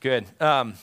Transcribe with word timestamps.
Good. 0.00 0.26
Um, 0.40 0.74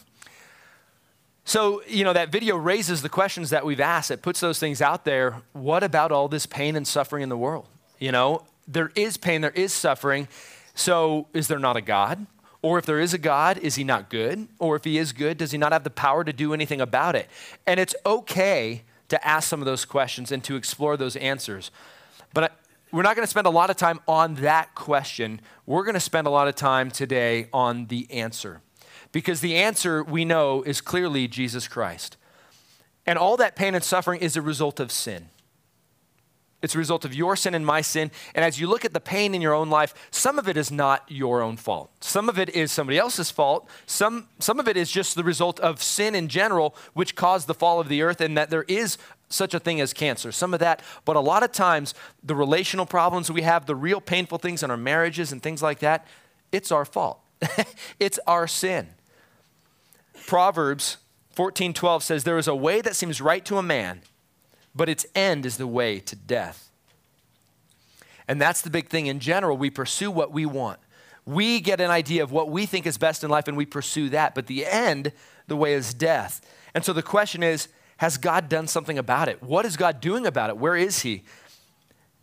so, 1.46 1.84
you 1.88 2.04
know, 2.04 2.14
that 2.14 2.30
video 2.32 2.58
raises 2.58 3.02
the 3.02 3.10
questions 3.10 3.52
that 3.52 3.66
we've 3.66 3.80
asked. 3.80 4.12
It 4.12 4.22
puts 4.22 4.40
those 4.40 4.60
things 4.60 4.82
out 4.82 5.06
there. 5.06 5.42
What 5.54 5.84
about 5.84 6.12
all 6.12 6.28
this 6.28 6.46
pain 6.46 6.76
and 6.76 6.88
suffering 6.88 7.22
in 7.24 7.30
the 7.30 7.38
world? 7.38 7.68
You 8.00 8.12
know, 8.12 8.46
there 8.68 8.92
is 8.96 9.16
pain, 9.16 9.42
there 9.42 9.52
is 9.52 9.72
suffering. 9.72 10.28
So, 10.74 11.28
is 11.34 11.48
there 11.48 11.60
not 11.60 11.78
a 11.78 11.82
God? 11.82 12.26
Or 12.62 12.80
if 12.80 12.86
there 12.88 13.00
is 13.00 13.14
a 13.14 13.20
God, 13.20 13.60
is 13.60 13.76
he 13.76 13.84
not 13.84 14.10
good? 14.10 14.48
Or 14.58 14.76
if 14.76 14.84
he 14.84 14.98
is 14.98 15.14
good, 15.14 15.38
does 15.38 15.52
he 15.52 15.58
not 15.60 15.72
have 15.72 15.84
the 15.84 15.92
power 15.92 16.24
to 16.24 16.34
do 16.34 16.52
anything 16.52 16.82
about 16.82 17.16
it? 17.16 17.30
And 17.68 17.80
it's 17.80 17.94
okay 18.06 18.82
to 19.10 19.26
ask 19.28 19.48
some 19.48 19.62
of 19.62 19.66
those 19.66 19.86
questions 19.86 20.32
and 20.32 20.44
to 20.44 20.56
explore 20.56 20.98
those 20.98 21.16
answers. 21.16 21.70
But 22.34 22.58
we're 22.92 23.04
not 23.04 23.16
going 23.16 23.26
to 23.26 23.30
spend 23.30 23.46
a 23.46 23.52
lot 23.52 23.70
of 23.70 23.78
time 23.78 24.00
on 24.08 24.36
that 24.36 24.74
question. 24.74 25.42
We're 25.68 25.84
going 25.84 25.94
to 25.94 26.00
spend 26.00 26.26
a 26.26 26.32
lot 26.32 26.48
of 26.48 26.56
time 26.56 26.90
today 26.90 27.50
on 27.54 27.86
the 27.86 28.12
answer. 28.12 28.62
Because 29.16 29.40
the 29.40 29.56
answer 29.56 30.04
we 30.04 30.26
know 30.26 30.62
is 30.64 30.82
clearly 30.82 31.30
Jesus 31.30 31.70
Christ. 31.70 32.18
And 33.06 33.18
all 33.18 33.38
that 33.38 33.56
pain 33.56 33.74
and 33.74 33.82
suffering 33.82 34.20
is 34.20 34.36
a 34.36 34.42
result 34.42 34.78
of 34.82 34.92
sin. 34.92 35.30
It's 36.62 36.76
a 36.76 36.78
result 36.78 37.06
of 37.06 37.16
your 37.16 37.38
sin 37.38 37.56
and 37.56 37.66
my 37.66 37.80
sin. 37.80 38.12
And 38.34 38.44
as 38.44 38.60
you 38.60 38.68
look 38.68 38.84
at 38.84 38.92
the 38.92 39.00
pain 39.00 39.34
in 39.34 39.40
your 39.40 39.54
own 39.54 39.70
life, 39.70 39.94
some 40.12 40.38
of 40.38 40.50
it 40.50 40.58
is 40.58 40.70
not 40.70 41.06
your 41.08 41.42
own 41.42 41.56
fault. 41.56 41.92
Some 42.02 42.28
of 42.28 42.38
it 42.38 42.50
is 42.50 42.74
somebody 42.74 42.98
else's 42.98 43.32
fault. 43.32 43.70
Some, 43.86 44.28
some 44.40 44.60
of 44.60 44.68
it 44.68 44.76
is 44.76 44.92
just 44.92 45.16
the 45.16 45.24
result 45.24 45.62
of 45.62 45.82
sin 45.82 46.14
in 46.14 46.28
general, 46.28 46.76
which 46.92 47.16
caused 47.16 47.48
the 47.48 47.54
fall 47.54 47.80
of 47.80 47.88
the 47.88 48.02
earth, 48.02 48.20
and 48.20 48.38
that 48.38 48.50
there 48.50 48.66
is 48.68 48.98
such 49.30 49.54
a 49.54 49.62
thing 49.62 49.80
as 49.80 49.94
cancer. 49.94 50.34
Some 50.34 50.54
of 50.54 50.60
that. 50.60 50.82
But 51.06 51.16
a 51.16 51.22
lot 51.22 51.42
of 51.42 51.54
times, 51.54 51.94
the 52.22 52.36
relational 52.36 52.86
problems 52.86 53.32
we 53.32 53.44
have, 53.44 53.66
the 53.66 53.78
real 53.78 54.02
painful 54.02 54.40
things 54.40 54.62
in 54.62 54.70
our 54.70 54.76
marriages 54.76 55.32
and 55.32 55.42
things 55.42 55.64
like 55.64 55.80
that, 55.80 56.06
it's 56.52 56.70
our 56.70 56.84
fault. 56.84 57.22
it's 57.98 58.20
our 58.28 58.46
sin. 58.46 58.90
Proverbs 60.26 60.98
14:12 61.36 62.04
says 62.04 62.24
there 62.24 62.38
is 62.38 62.48
a 62.48 62.56
way 62.56 62.82
that 62.82 62.96
seems 62.96 63.22
right 63.22 63.44
to 63.46 63.58
a 63.58 63.64
man 63.64 64.02
but 64.76 64.90
its 64.90 65.06
end 65.16 65.46
is 65.46 65.58
the 65.58 65.66
way 65.66 66.00
to 66.02 66.16
death. 66.16 66.70
And 68.28 68.42
that's 68.42 68.62
the 68.62 68.70
big 68.70 68.90
thing 68.90 69.08
in 69.08 69.20
general. 69.20 69.56
We 69.56 69.70
pursue 69.70 70.12
what 70.12 70.32
we 70.32 70.46
want. 70.46 70.80
We 71.26 71.62
get 71.62 71.80
an 71.80 71.90
idea 71.90 72.22
of 72.22 72.32
what 72.32 72.50
we 72.50 72.66
think 72.66 72.86
is 72.86 72.98
best 72.98 73.24
in 73.24 73.30
life 73.30 73.48
and 73.48 73.56
we 73.56 73.66
pursue 73.66 74.10
that. 74.10 74.36
But 74.36 74.48
the 74.48 74.66
end, 74.66 75.14
the 75.48 75.56
way 75.56 75.74
is 75.74 75.94
death. 75.94 76.42
And 76.74 76.84
so 76.84 76.92
the 76.92 77.02
question 77.02 77.42
is 77.42 77.70
Has 77.98 78.18
God 78.18 78.50
done 78.50 78.68
something 78.68 78.98
about 78.98 79.30
it? 79.30 79.42
What 79.42 79.66
is 79.66 79.78
God 79.78 80.02
doing 80.02 80.26
about 80.28 80.50
it? 80.50 80.58
Where 80.58 80.76
is 80.76 81.02
He? 81.02 81.24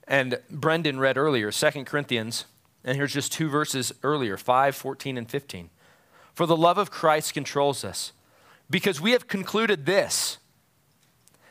And 0.06 0.38
Brendan 0.50 0.98
read 0.98 1.16
earlier, 1.16 1.50
2 1.50 1.84
Corinthians, 1.84 2.44
and 2.84 2.96
here's 2.96 3.14
just 3.14 3.32
two 3.32 3.48
verses 3.48 3.92
earlier 4.02 4.36
5, 4.36 4.74
14, 4.74 5.16
and 5.16 5.30
15. 5.30 5.70
For 6.34 6.46
the 6.46 6.56
love 6.56 6.78
of 6.78 6.90
Christ 6.90 7.34
controls 7.34 7.84
us, 7.84 8.12
because 8.70 9.00
we 9.00 9.12
have 9.12 9.28
concluded 9.28 9.86
this 9.86 10.38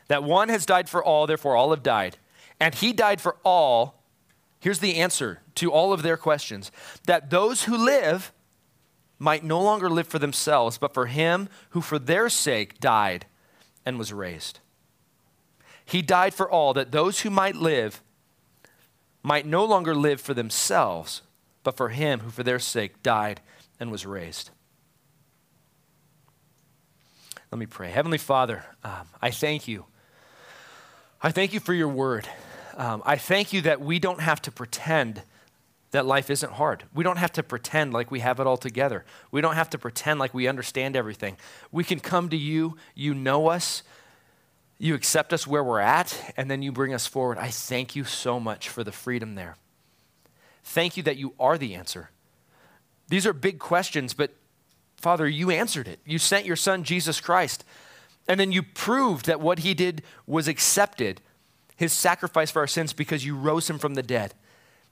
that 0.08 0.24
one 0.24 0.50
has 0.50 0.66
died 0.66 0.90
for 0.90 1.02
all, 1.02 1.26
therefore 1.26 1.56
all 1.56 1.70
have 1.70 1.84
died. 1.84 2.18
And 2.60 2.76
he 2.76 2.92
died 2.92 3.22
for 3.22 3.38
all. 3.46 4.04
Here's 4.60 4.80
the 4.80 4.98
answer 4.98 5.40
to 5.56 5.72
all 5.72 5.94
of 5.94 6.02
their 6.02 6.18
questions 6.18 6.70
that 7.06 7.30
those 7.30 7.64
who 7.64 7.78
live 7.78 8.34
might 9.18 9.44
no 9.44 9.62
longer 9.62 9.90
live 9.90 10.08
for 10.08 10.20
themselves, 10.20 10.78
but 10.78 10.94
for 10.94 11.06
him 11.06 11.48
who 11.70 11.80
for 11.80 11.98
their 11.98 12.28
sake 12.28 12.80
died 12.80 13.26
and 13.86 13.98
was 13.98 14.12
raised. 14.12 14.60
He 15.86 16.02
died 16.02 16.34
for 16.34 16.50
all, 16.50 16.74
that 16.74 16.92
those 16.92 17.22
who 17.22 17.30
might 17.30 17.56
live 17.56 18.02
might 19.24 19.46
no 19.46 19.64
longer 19.64 19.94
live 19.94 20.20
for 20.20 20.34
themselves, 20.34 21.22
but 21.64 21.78
for 21.78 21.90
him 21.90 22.22
who 22.22 22.32
for 22.32 22.44
their 22.44 22.60
sake 22.60 23.02
died 23.04 23.42
and 23.80 23.92
was 23.92 24.06
raised. 24.06 24.50
Let 27.52 27.60
me 27.60 27.66
pray. 27.66 27.92
Heavenly 27.92 28.18
Father, 28.18 28.64
um, 28.84 29.08
I 29.22 29.32
thank 29.32 29.68
you 29.68 29.86
I 31.24 31.32
thank 31.32 31.54
you 31.54 31.60
for 31.60 31.74
your 31.74 31.88
word. 31.88 32.28
Um, 32.76 33.04
I 33.06 33.16
thank 33.16 33.54
you 33.54 33.62
that 33.62 33.80
we 33.80 34.00
don't 34.00 34.22
have 34.22 34.42
to 34.44 34.52
pretend 34.52 35.22
that 35.92 36.06
life 36.06 36.32
isn't 36.32 36.54
hard. 36.54 36.84
We 36.96 37.04
don't 37.04 37.18
have 37.18 37.34
to 37.34 37.44
pretend 37.44 37.94
like 37.94 38.10
we 38.10 38.22
have 38.22 38.40
it 38.40 38.48
all 38.48 38.58
together. 38.58 39.06
We 39.30 39.40
don't 39.40 39.54
have 39.54 39.70
to 39.72 39.78
pretend 39.78 40.20
like 40.20 40.34
we 40.34 40.48
understand 40.48 40.96
everything. 40.96 41.38
We 41.72 41.84
can 41.84 42.00
come 42.00 42.30
to 42.30 42.38
you, 42.38 42.76
you 42.96 43.14
know 43.14 43.50
us, 43.50 43.84
you 44.80 44.96
accept 44.96 45.32
us 45.32 45.46
where 45.46 45.64
we're 45.64 45.80
at, 45.80 46.34
and 46.38 46.50
then 46.50 46.64
you 46.64 46.72
bring 46.72 46.92
us 46.92 47.06
forward. 47.06 47.38
I 47.38 47.50
thank 47.50 47.96
you 47.96 48.04
so 48.04 48.40
much 48.40 48.68
for 48.68 48.84
the 48.84 48.92
freedom 48.92 49.36
there. 49.36 49.58
Thank 50.64 50.98
you 50.98 51.04
that 51.04 51.18
you 51.18 51.36
are 51.40 51.58
the 51.58 51.76
answer. 51.76 52.10
These 53.10 53.28
are 53.28 53.34
big 53.34 53.60
questions, 53.60 54.16
but 54.16 54.32
Father, 55.02 55.28
you 55.28 55.50
answered 55.50 55.88
it. 55.88 56.00
You 56.06 56.20
sent 56.20 56.46
your 56.46 56.56
son, 56.56 56.84
Jesus 56.84 57.20
Christ. 57.20 57.66
And 58.28 58.40
then 58.40 58.52
you 58.52 58.62
proved 58.62 59.26
that 59.26 59.42
what 59.42 59.60
he 59.60 59.74
did 59.74 60.04
was 60.28 60.48
accepted, 60.48 61.22
his 61.76 61.92
sacrifice 61.92 62.52
for 62.52 62.60
our 62.60 62.68
sins, 62.68 62.94
because 62.94 63.26
you 63.26 63.36
rose 63.36 63.70
him 63.70 63.80
from 63.80 63.96
the 63.96 64.04
dead. 64.04 64.34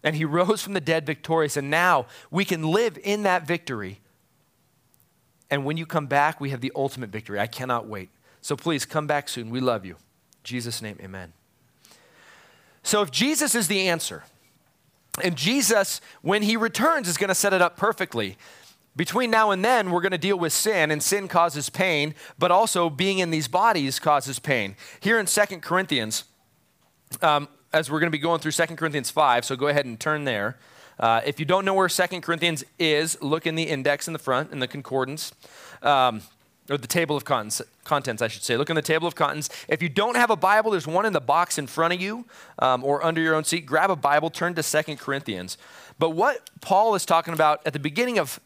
And 0.04 0.16
he 0.16 0.26
rose 0.26 0.62
from 0.62 0.74
the 0.74 0.82
dead 0.82 1.06
victorious. 1.06 1.56
And 1.56 1.70
now 1.70 2.08
we 2.32 2.44
can 2.44 2.64
live 2.64 2.98
in 3.04 3.24
that 3.24 3.46
victory. 3.46 4.00
And 5.52 5.66
when 5.66 5.78
you 5.78 5.86
come 5.86 6.08
back, 6.08 6.40
we 6.42 6.50
have 6.50 6.62
the 6.62 6.72
ultimate 6.76 7.10
victory. 7.10 7.40
I 7.40 7.48
cannot 7.48 7.88
wait. 7.88 8.10
So 8.42 8.56
please 8.56 8.86
come 8.86 9.08
back 9.08 9.30
soon. 9.30 9.50
We 9.50 9.60
love 9.60 9.86
you. 9.86 9.94
In 9.94 10.44
Jesus' 10.44 10.82
name, 10.82 10.98
amen. 11.02 11.34
So 12.84 13.02
if 13.02 13.12
Jesus 13.12 13.56
is 13.56 13.68
the 13.68 13.88
answer, 13.88 14.24
and 15.24 15.36
Jesus, 15.36 16.02
when 16.22 16.44
he 16.44 16.56
returns, 16.56 17.08
is 17.08 17.18
going 17.18 17.30
to 17.30 17.36
set 17.36 17.54
it 17.54 17.62
up 17.62 17.78
perfectly. 17.78 18.38
Between 18.96 19.32
now 19.32 19.52
and 19.52 19.64
then, 19.64 19.92
we're 19.92 20.02
going 20.02 20.12
to 20.12 20.18
deal 20.18 20.38
with 20.38 20.52
sin, 20.52 20.92
and 20.92 21.02
sin 21.02 21.28
causes 21.28 21.70
pain, 21.70 22.16
but 22.38 22.52
also 22.52 22.90
being 22.90 23.20
in 23.20 23.30
these 23.30 23.48
bodies 23.48 24.00
causes 24.00 24.40
pain. 24.40 24.76
Here 25.00 25.20
in 25.20 25.28
Second 25.28 25.62
Corinthians, 25.62 26.26
um, 27.22 27.48
as 27.72 27.90
we're 27.90 28.00
going 28.00 28.12
to 28.12 28.18
be 28.18 28.22
going 28.22 28.40
through 28.40 28.52
Second 28.52 28.78
Corinthians 28.78 29.10
5, 29.10 29.46
so 29.46 29.56
go 29.56 29.68
ahead 29.68 29.86
and 29.86 30.00
turn 30.00 30.26
there. 30.26 30.58
Uh, 31.00 31.22
if 31.26 31.40
you 31.40 31.46
don't 31.46 31.64
know 31.64 31.74
where 31.74 31.88
Second 31.88 32.22
Corinthians 32.22 32.66
is, 32.78 33.22
look 33.22 33.48
in 33.48 33.56
the 33.56 33.64
index 33.64 34.08
in 34.08 34.14
the 34.14 34.20
front, 34.20 34.52
in 34.52 34.60
the 34.60 34.68
concordance, 34.68 35.32
um, 35.82 36.22
or 36.70 36.78
the 36.78 36.88
table 36.88 37.16
of 37.16 37.24
contents, 37.24 37.62
contents, 37.84 38.22
I 38.22 38.28
should 38.28 38.44
say. 38.44 38.58
Look 38.58 38.70
in 38.70 38.76
the 38.76 38.82
table 38.82 39.08
of 39.08 39.16
contents. 39.16 39.50
If 39.68 39.82
you 39.82 39.90
don't 39.90 40.18
have 40.18 40.30
a 40.30 40.36
Bible, 40.36 40.72
there's 40.72 40.86
one 40.86 41.06
in 41.06 41.14
the 41.14 41.22
box 41.22 41.58
in 41.58 41.68
front 41.68 41.94
of 41.94 42.02
you 42.02 42.26
um, 42.60 42.84
or 42.84 43.04
under 43.04 43.22
your 43.22 43.34
own 43.34 43.44
seat. 43.44 43.66
Grab 43.66 43.90
a 43.90 43.96
Bible, 43.96 44.30
turn 44.30 44.56
to 44.56 44.64
Second 44.64 45.00
Corinthians. 45.00 45.58
But 45.98 46.12
what 46.12 46.50
Paul 46.62 46.96
is 46.96 47.06
talking 47.06 47.34
about 47.34 47.66
at 47.66 47.74
the 47.74 47.80
beginning 47.80 48.20
of 48.20 48.40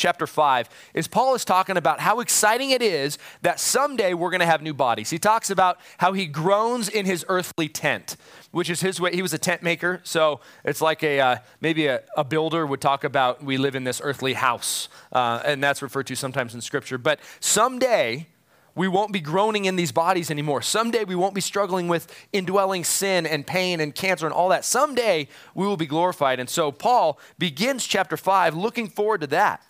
chapter 0.00 0.26
5 0.26 0.68
is 0.94 1.06
Paul 1.06 1.34
is 1.34 1.44
talking 1.44 1.76
about 1.76 2.00
how 2.00 2.20
exciting 2.20 2.70
it 2.70 2.82
is 2.82 3.18
that 3.42 3.60
someday 3.60 4.14
we're 4.14 4.30
going 4.30 4.40
to 4.40 4.46
have 4.46 4.62
new 4.62 4.74
bodies. 4.74 5.10
He 5.10 5.18
talks 5.18 5.50
about 5.50 5.78
how 5.98 6.12
he 6.14 6.26
groans 6.26 6.88
in 6.88 7.06
his 7.06 7.24
earthly 7.28 7.68
tent, 7.68 8.16
which 8.50 8.70
is 8.70 8.80
his 8.80 9.00
way. 9.00 9.14
He 9.14 9.22
was 9.22 9.34
a 9.34 9.38
tent 9.38 9.62
maker, 9.62 10.00
so 10.02 10.40
it's 10.64 10.80
like 10.80 11.04
a 11.04 11.20
uh, 11.20 11.36
maybe 11.60 11.86
a, 11.86 12.02
a, 12.16 12.24
builder 12.24 12.66
would 12.66 12.80
talk 12.80 13.04
about 13.04 13.44
we 13.44 13.58
live 13.58 13.74
in 13.74 13.84
this 13.84 14.00
earthly 14.02 14.32
house, 14.32 14.88
uh, 15.12 15.42
and 15.44 15.62
that's 15.62 15.82
referred 15.82 16.06
to 16.06 16.16
sometimes 16.16 16.54
in 16.54 16.60
Scripture. 16.60 16.96
But 16.96 17.20
someday 17.40 18.26
we 18.74 18.88
won't 18.88 19.12
be 19.12 19.20
groaning 19.20 19.66
in 19.66 19.76
these 19.76 19.92
bodies 19.92 20.30
anymore. 20.30 20.62
Someday 20.62 21.04
we 21.04 21.14
won't 21.14 21.34
be 21.34 21.40
struggling 21.40 21.88
with 21.88 22.10
indwelling 22.32 22.84
sin 22.84 23.26
and 23.26 23.46
pain 23.46 23.80
and 23.80 23.94
cancer 23.94 24.26
and 24.26 24.32
all 24.32 24.48
that. 24.48 24.64
Someday 24.64 25.28
we 25.54 25.66
will 25.66 25.76
be 25.76 25.86
glorified. 25.86 26.40
And 26.40 26.48
so 26.48 26.72
Paul 26.72 27.18
begins 27.38 27.86
chapter 27.86 28.16
5 28.16 28.54
looking 28.54 28.88
forward 28.88 29.20
to 29.22 29.26
that. 29.28 29.62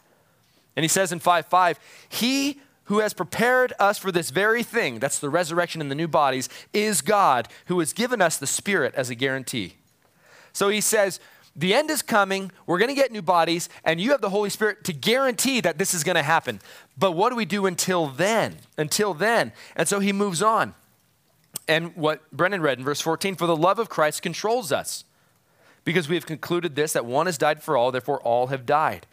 And 0.81 0.85
he 0.85 0.89
says 0.89 1.13
in 1.13 1.19
5 1.19 1.45
5, 1.45 1.79
He 2.09 2.59
who 2.85 3.01
has 3.01 3.13
prepared 3.13 3.75
us 3.79 3.99
for 3.99 4.11
this 4.11 4.31
very 4.31 4.63
thing, 4.63 4.99
that's 4.99 5.19
the 5.19 5.29
resurrection 5.29 5.83
and 5.83 5.91
the 5.91 5.95
new 5.95 6.09
bodies, 6.09 6.49
is 6.73 7.03
God 7.03 7.49
who 7.67 7.81
has 7.81 7.93
given 7.93 8.23
us 8.23 8.39
the 8.39 8.47
Spirit 8.47 8.95
as 8.95 9.11
a 9.11 9.15
guarantee. 9.15 9.75
So 10.55 10.71
he 10.71 10.81
says, 10.81 11.21
the 11.55 11.75
end 11.75 11.91
is 11.91 12.01
coming. 12.01 12.51
We're 12.65 12.79
going 12.79 12.89
to 12.89 12.95
get 12.95 13.13
new 13.13 13.21
bodies, 13.21 13.69
and 13.85 14.01
you 14.01 14.13
have 14.13 14.23
the 14.23 14.31
Holy 14.31 14.49
Spirit 14.49 14.83
to 14.85 14.95
guarantee 14.95 15.61
that 15.61 15.77
this 15.77 15.93
is 15.93 16.03
going 16.03 16.15
to 16.15 16.23
happen. 16.23 16.63
But 16.97 17.13
what 17.13 17.29
do 17.29 17.37
we 17.37 17.45
do 17.45 17.67
until 17.67 18.07
then? 18.07 18.57
Until 18.79 19.13
then. 19.13 19.53
And 19.77 19.87
so 19.87 20.01
he 20.01 20.15
moves 20.15 20.41
on. 20.41 20.75
And 21.69 21.95
what 21.95 22.23
Brendan 22.33 22.63
read 22.63 22.79
in 22.79 22.87
verse 22.87 23.03
14 23.03 23.35
for 23.35 23.47
the 23.47 23.55
love 23.55 23.79
of 23.79 23.91
Christ 23.91 24.23
controls 24.23 24.73
us, 24.73 25.05
because 25.85 26.09
we 26.09 26.15
have 26.15 26.25
concluded 26.25 26.75
this 26.75 26.95
that 26.95 27.05
one 27.05 27.27
has 27.27 27.37
died 27.37 27.63
for 27.63 27.77
all, 27.77 27.93
therefore 27.93 28.23
all 28.23 28.47
have 28.47 28.65
died. 28.65 29.07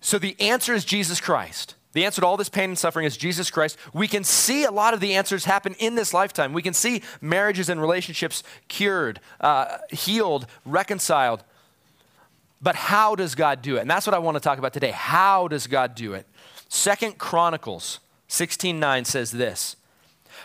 So 0.00 0.18
the 0.18 0.36
answer 0.40 0.74
is 0.74 0.84
Jesus 0.84 1.20
Christ. 1.20 1.74
The 1.92 2.04
answer 2.04 2.20
to 2.20 2.26
all 2.26 2.36
this 2.36 2.48
pain 2.48 2.70
and 2.70 2.78
suffering 2.78 3.04
is 3.04 3.16
Jesus 3.16 3.50
Christ. 3.50 3.76
We 3.92 4.06
can 4.06 4.22
see 4.22 4.64
a 4.64 4.70
lot 4.70 4.94
of 4.94 5.00
the 5.00 5.14
answers 5.14 5.44
happen 5.44 5.74
in 5.78 5.96
this 5.96 6.14
lifetime. 6.14 6.52
We 6.52 6.62
can 6.62 6.74
see 6.74 7.02
marriages 7.20 7.68
and 7.68 7.80
relationships 7.80 8.42
cured, 8.68 9.20
uh, 9.40 9.78
healed, 9.90 10.46
reconciled. 10.64 11.42
But 12.62 12.76
how 12.76 13.16
does 13.16 13.34
God 13.34 13.60
do 13.62 13.76
it? 13.76 13.80
And 13.80 13.90
that's 13.90 14.06
what 14.06 14.14
I 14.14 14.18
want 14.18 14.36
to 14.36 14.40
talk 14.40 14.58
about 14.58 14.72
today. 14.72 14.92
How 14.92 15.48
does 15.48 15.66
God 15.66 15.94
do 15.94 16.14
it? 16.14 16.26
Second 16.68 17.18
Chronicles 17.18 17.98
16:9 18.28 19.04
says 19.04 19.32
this: 19.32 19.74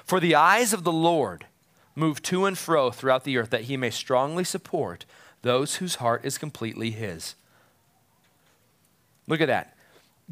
For 0.04 0.20
the 0.20 0.34
eyes 0.34 0.74
of 0.74 0.84
the 0.84 0.92
Lord 0.92 1.46
move 1.94 2.22
to 2.24 2.46
and 2.46 2.58
fro 2.58 2.90
throughout 2.90 3.24
the 3.24 3.38
earth 3.38 3.52
that 3.52 3.66
he 3.66 3.78
may 3.78 3.92
strongly 3.92 4.44
support 4.44 5.06
those 5.44 5.76
whose 5.76 5.96
heart 5.96 6.26
is 6.26 6.40
completely 6.40 6.92
his. 6.92 7.36
Look 9.28 9.42
at 9.42 9.48
that. 9.48 9.76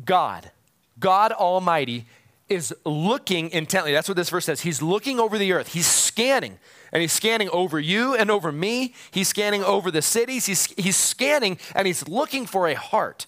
God, 0.05 0.51
God 0.99 1.31
Almighty, 1.31 2.05
is 2.49 2.73
looking 2.85 3.49
intently. 3.51 3.93
That's 3.93 4.07
what 4.07 4.17
this 4.17 4.29
verse 4.29 4.45
says. 4.45 4.61
He's 4.61 4.81
looking 4.81 5.19
over 5.19 5.37
the 5.37 5.51
earth, 5.53 5.73
He's 5.73 5.87
scanning. 5.87 6.59
And 6.93 7.01
he's 7.01 7.11
scanning 7.11 7.49
over 7.49 7.79
you 7.79 8.13
and 8.13 8.29
over 8.29 8.51
me. 8.51 8.93
He's 9.09 9.27
scanning 9.27 9.63
over 9.63 9.89
the 9.89 10.03
cities. 10.03 10.45
He's, 10.45 10.67
he's 10.73 10.95
scanning 10.95 11.57
and 11.73 11.87
he's 11.87 12.07
looking 12.07 12.45
for 12.45 12.67
a 12.67 12.75
heart 12.75 13.25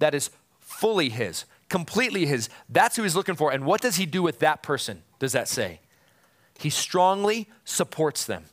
that 0.00 0.14
is 0.14 0.28
fully 0.58 1.08
his, 1.08 1.46
completely 1.70 2.26
his. 2.26 2.50
That's 2.68 2.96
who 2.96 3.02
he's 3.02 3.16
looking 3.16 3.36
for. 3.36 3.52
And 3.52 3.64
what 3.64 3.80
does 3.80 3.96
he 3.96 4.04
do 4.04 4.22
with 4.22 4.40
that 4.40 4.62
person, 4.62 5.02
does 5.18 5.32
that 5.32 5.48
say? 5.48 5.80
He 6.58 6.68
strongly 6.68 7.48
supports 7.64 8.26
them. 8.26 8.44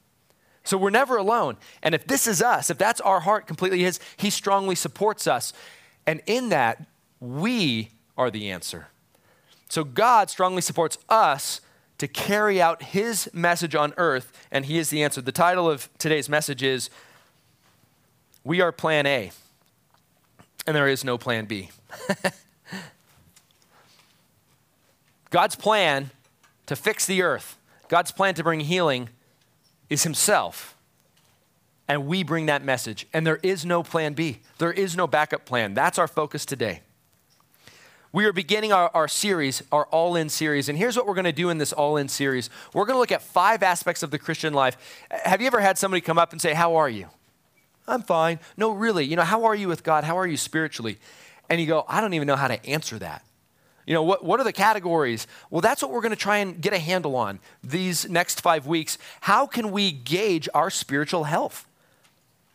So 0.63 0.77
we're 0.77 0.91
never 0.91 1.17
alone. 1.17 1.57
And 1.83 1.93
if 1.93 2.07
this 2.07 2.25
is 2.25 2.41
us, 2.41 2.69
if 2.69 2.77
that's 2.77 3.01
our 3.01 3.19
heart 3.19 3.47
completely 3.47 3.83
his, 3.83 4.00
he 4.15 4.29
strongly 4.29 4.75
supports 4.75 5.27
us. 5.27 5.51
And 6.07 6.21
in 6.25 6.50
that, 6.50 6.88
we 7.19 7.89
are 8.18 8.31
the 8.31 8.50
answer. 8.50 8.88
So 9.69 9.83
God 9.83 10.30
strongly 10.30 10.62
supports 10.62 10.98
us 11.09 11.59
to 11.98 12.07
carry 12.07 12.62
out 12.62 12.81
his 12.81 13.30
message 13.33 13.75
on 13.75 13.94
earth, 13.98 14.31
and 14.50 14.65
he 14.65 14.77
is 14.77 14.89
the 14.89 15.04
answer. 15.04 15.21
The 15.21 15.33
title 15.33 15.69
of 15.69 15.89
today's 15.98 16.30
message 16.30 16.63
is 16.63 16.89
We 18.45 18.62
Are 18.62 18.71
Plan 18.71 19.06
A, 19.06 19.31
and 20.65 20.75
there 20.75 20.88
is 20.88 21.04
no 21.04 21.18
Plan 21.18 21.45
B. 21.45 21.69
God's 25.30 25.57
plan 25.57 26.12
to 26.68 26.75
fix 26.77 27.06
the 27.06 27.21
earth, 27.21 27.57
God's 27.89 28.12
plan 28.12 28.33
to 28.36 28.44
bring 28.44 28.62
healing 28.62 29.10
is 29.89 30.03
himself. 30.03 30.76
And 31.88 32.06
we 32.06 32.24
bring 32.24 32.48
that 32.48 32.63
message. 32.63 33.07
And 33.13 33.25
there 33.25 33.39
is 33.42 33.66
no 33.66 33.81
plan 33.81 34.13
B. 34.13 34.39
There 34.57 34.74
is 34.74 34.95
no 34.95 35.07
backup 35.07 35.45
plan. 35.45 35.74
That's 35.74 35.98
our 35.98 36.07
focus 36.07 36.45
today. 36.45 36.81
We 38.13 38.25
are 38.25 38.34
beginning 38.34 38.72
our, 38.72 38.89
our 38.94 39.07
series, 39.07 39.62
our 39.72 39.86
All 39.88 40.16
In 40.16 40.30
series. 40.30 40.69
And 40.69 40.78
here's 40.78 40.95
what 40.95 41.06
we're 41.06 41.13
going 41.13 41.25
to 41.25 41.31
do 41.31 41.50
in 41.50 41.57
this 41.57 41.74
All 41.74 41.98
In 41.98 42.07
series 42.07 42.50
we're 42.74 42.86
going 42.86 42.95
to 42.95 43.00
look 43.00 43.12
at 43.12 43.22
five 43.22 43.63
aspects 43.63 44.01
of 44.01 44.12
the 44.12 44.18
Christian 44.18 44.54
life. 44.54 45.06
Have 45.12 45.42
you 45.42 45.48
ever 45.48 45.60
had 45.60 45.78
somebody 45.78 46.01
come 46.01 46.18
up 46.18 46.31
and 46.31 46.42
say, 46.42 46.54
How 46.54 46.78
are 46.78 46.89
you? 46.89 47.07
I'm 47.88 48.01
fine. 48.01 48.39
No, 48.57 48.72
really. 48.72 49.06
You 49.06 49.16
know, 49.16 49.24
how 49.24 49.45
are 49.45 49.56
you 49.56 49.68
with 49.68 49.84
God? 49.84 50.04
How 50.04 50.18
are 50.18 50.28
you 50.28 50.36
spiritually? 50.36 50.98
And 51.50 51.62
you 51.62 51.68
go, 51.68 51.86
I 51.88 52.01
don't 52.01 52.13
even 52.13 52.28
know 52.28 52.36
how 52.36 52.48
to 52.48 52.66
answer 52.66 52.98
that. 53.00 53.24
You 53.86 53.94
know, 53.94 54.04
what, 54.04 54.25
what 54.25 54.39
are 54.42 54.44
the 54.44 54.51
categories? 54.51 55.28
Well, 55.50 55.62
that's 55.62 55.81
what 55.81 55.92
we're 55.92 56.01
going 56.01 56.10
to 56.10 56.18
try 56.18 56.38
and 56.38 56.60
get 56.60 56.74
a 56.74 56.80
handle 56.80 57.16
on 57.16 57.39
these 57.63 58.10
next 58.10 58.42
five 58.42 58.68
weeks. 58.68 58.98
How 59.22 59.45
can 59.45 59.72
we 59.72 59.92
gauge 59.92 60.50
our 60.54 60.69
spiritual 60.69 61.25
health? 61.25 61.66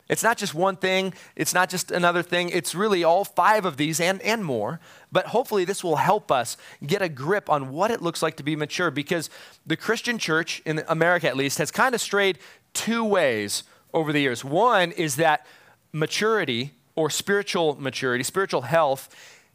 It's 0.08 0.22
not 0.22 0.36
just 0.36 0.54
one 0.54 0.76
thing, 0.76 1.14
it's 1.36 1.54
not 1.54 1.70
just 1.70 1.90
another 1.90 2.22
thing, 2.22 2.50
it's 2.50 2.74
really 2.74 3.02
all 3.04 3.24
five 3.24 3.64
of 3.64 3.76
these 3.76 4.00
and, 4.00 4.20
and 4.22 4.44
more. 4.44 4.80
But 5.10 5.26
hopefully, 5.26 5.64
this 5.64 5.82
will 5.82 5.96
help 5.96 6.30
us 6.30 6.56
get 6.86 7.02
a 7.02 7.08
grip 7.08 7.48
on 7.48 7.70
what 7.70 7.90
it 7.90 8.02
looks 8.02 8.22
like 8.22 8.36
to 8.36 8.42
be 8.42 8.56
mature 8.56 8.90
because 8.90 9.30
the 9.66 9.76
Christian 9.76 10.18
church, 10.18 10.60
in 10.66 10.82
America 10.88 11.28
at 11.28 11.36
least, 11.36 11.58
has 11.58 11.70
kind 11.70 11.94
of 11.94 12.00
strayed 12.00 12.38
two 12.74 13.04
ways 13.04 13.64
over 13.94 14.12
the 14.12 14.20
years. 14.20 14.44
One 14.44 14.92
is 14.92 15.16
that 15.16 15.46
maturity 15.92 16.72
or 16.94 17.10
spiritual 17.10 17.80
maturity, 17.80 18.24
spiritual 18.24 18.62
health, 18.62 19.08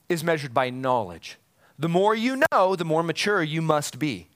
is 0.10 0.24
measured 0.24 0.54
by 0.54 0.70
knowledge. 0.70 1.38
The 1.78 1.90
more 1.90 2.16
you 2.16 2.42
know, 2.52 2.76
the 2.76 2.86
more 2.86 3.04
mature 3.04 3.44
you 3.44 3.62
must 3.62 4.00
be. 4.00 4.30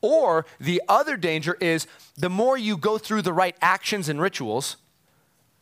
Or 0.00 0.44
the 0.60 0.82
other 0.86 1.16
danger 1.16 1.56
is 1.60 1.86
the 2.16 2.28
more 2.28 2.58
you 2.58 2.76
go 2.76 2.98
through 2.98 3.22
the 3.22 3.32
right 3.32 3.56
actions 3.62 4.08
and 4.08 4.20
rituals, 4.20 4.76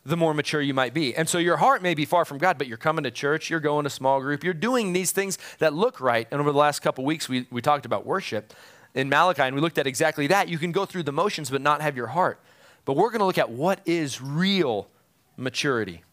the 0.05 0.17
more 0.17 0.33
mature 0.33 0.61
you 0.61 0.73
might 0.73 0.93
be. 0.93 1.15
And 1.15 1.29
so 1.29 1.37
your 1.37 1.57
heart 1.57 1.81
may 1.81 1.93
be 1.93 2.05
far 2.05 2.25
from 2.25 2.37
God, 2.37 2.57
but 2.57 2.67
you're 2.67 2.77
coming 2.77 3.03
to 3.03 3.11
church, 3.11 3.49
you're 3.49 3.59
going 3.59 3.85
to 3.85 3.89
small 3.89 4.19
group, 4.19 4.43
you're 4.43 4.53
doing 4.53 4.93
these 4.93 5.11
things 5.11 5.37
that 5.59 5.73
look 5.73 6.01
right. 6.01 6.27
And 6.29 6.41
over 6.41 6.51
the 6.51 6.57
last 6.57 6.81
couple 6.81 7.05
weeks, 7.05 7.29
we, 7.29 7.47
we 7.49 7.61
talked 7.61 7.85
about 7.85 8.05
worship 8.05 8.53
in 8.93 9.09
Malachi, 9.09 9.43
and 9.43 9.55
we 9.55 9.61
looked 9.61 9.77
at 9.77 9.87
exactly 9.87 10.27
that. 10.27 10.49
You 10.49 10.57
can 10.57 10.71
go 10.71 10.85
through 10.85 11.03
the 11.03 11.11
motions, 11.11 11.49
but 11.49 11.61
not 11.61 11.81
have 11.81 11.95
your 11.95 12.07
heart. 12.07 12.39
But 12.85 12.97
we're 12.97 13.09
going 13.09 13.19
to 13.19 13.25
look 13.25 13.37
at 13.37 13.49
what 13.49 13.79
is 13.85 14.21
real 14.21 14.87
maturity. 15.37 16.03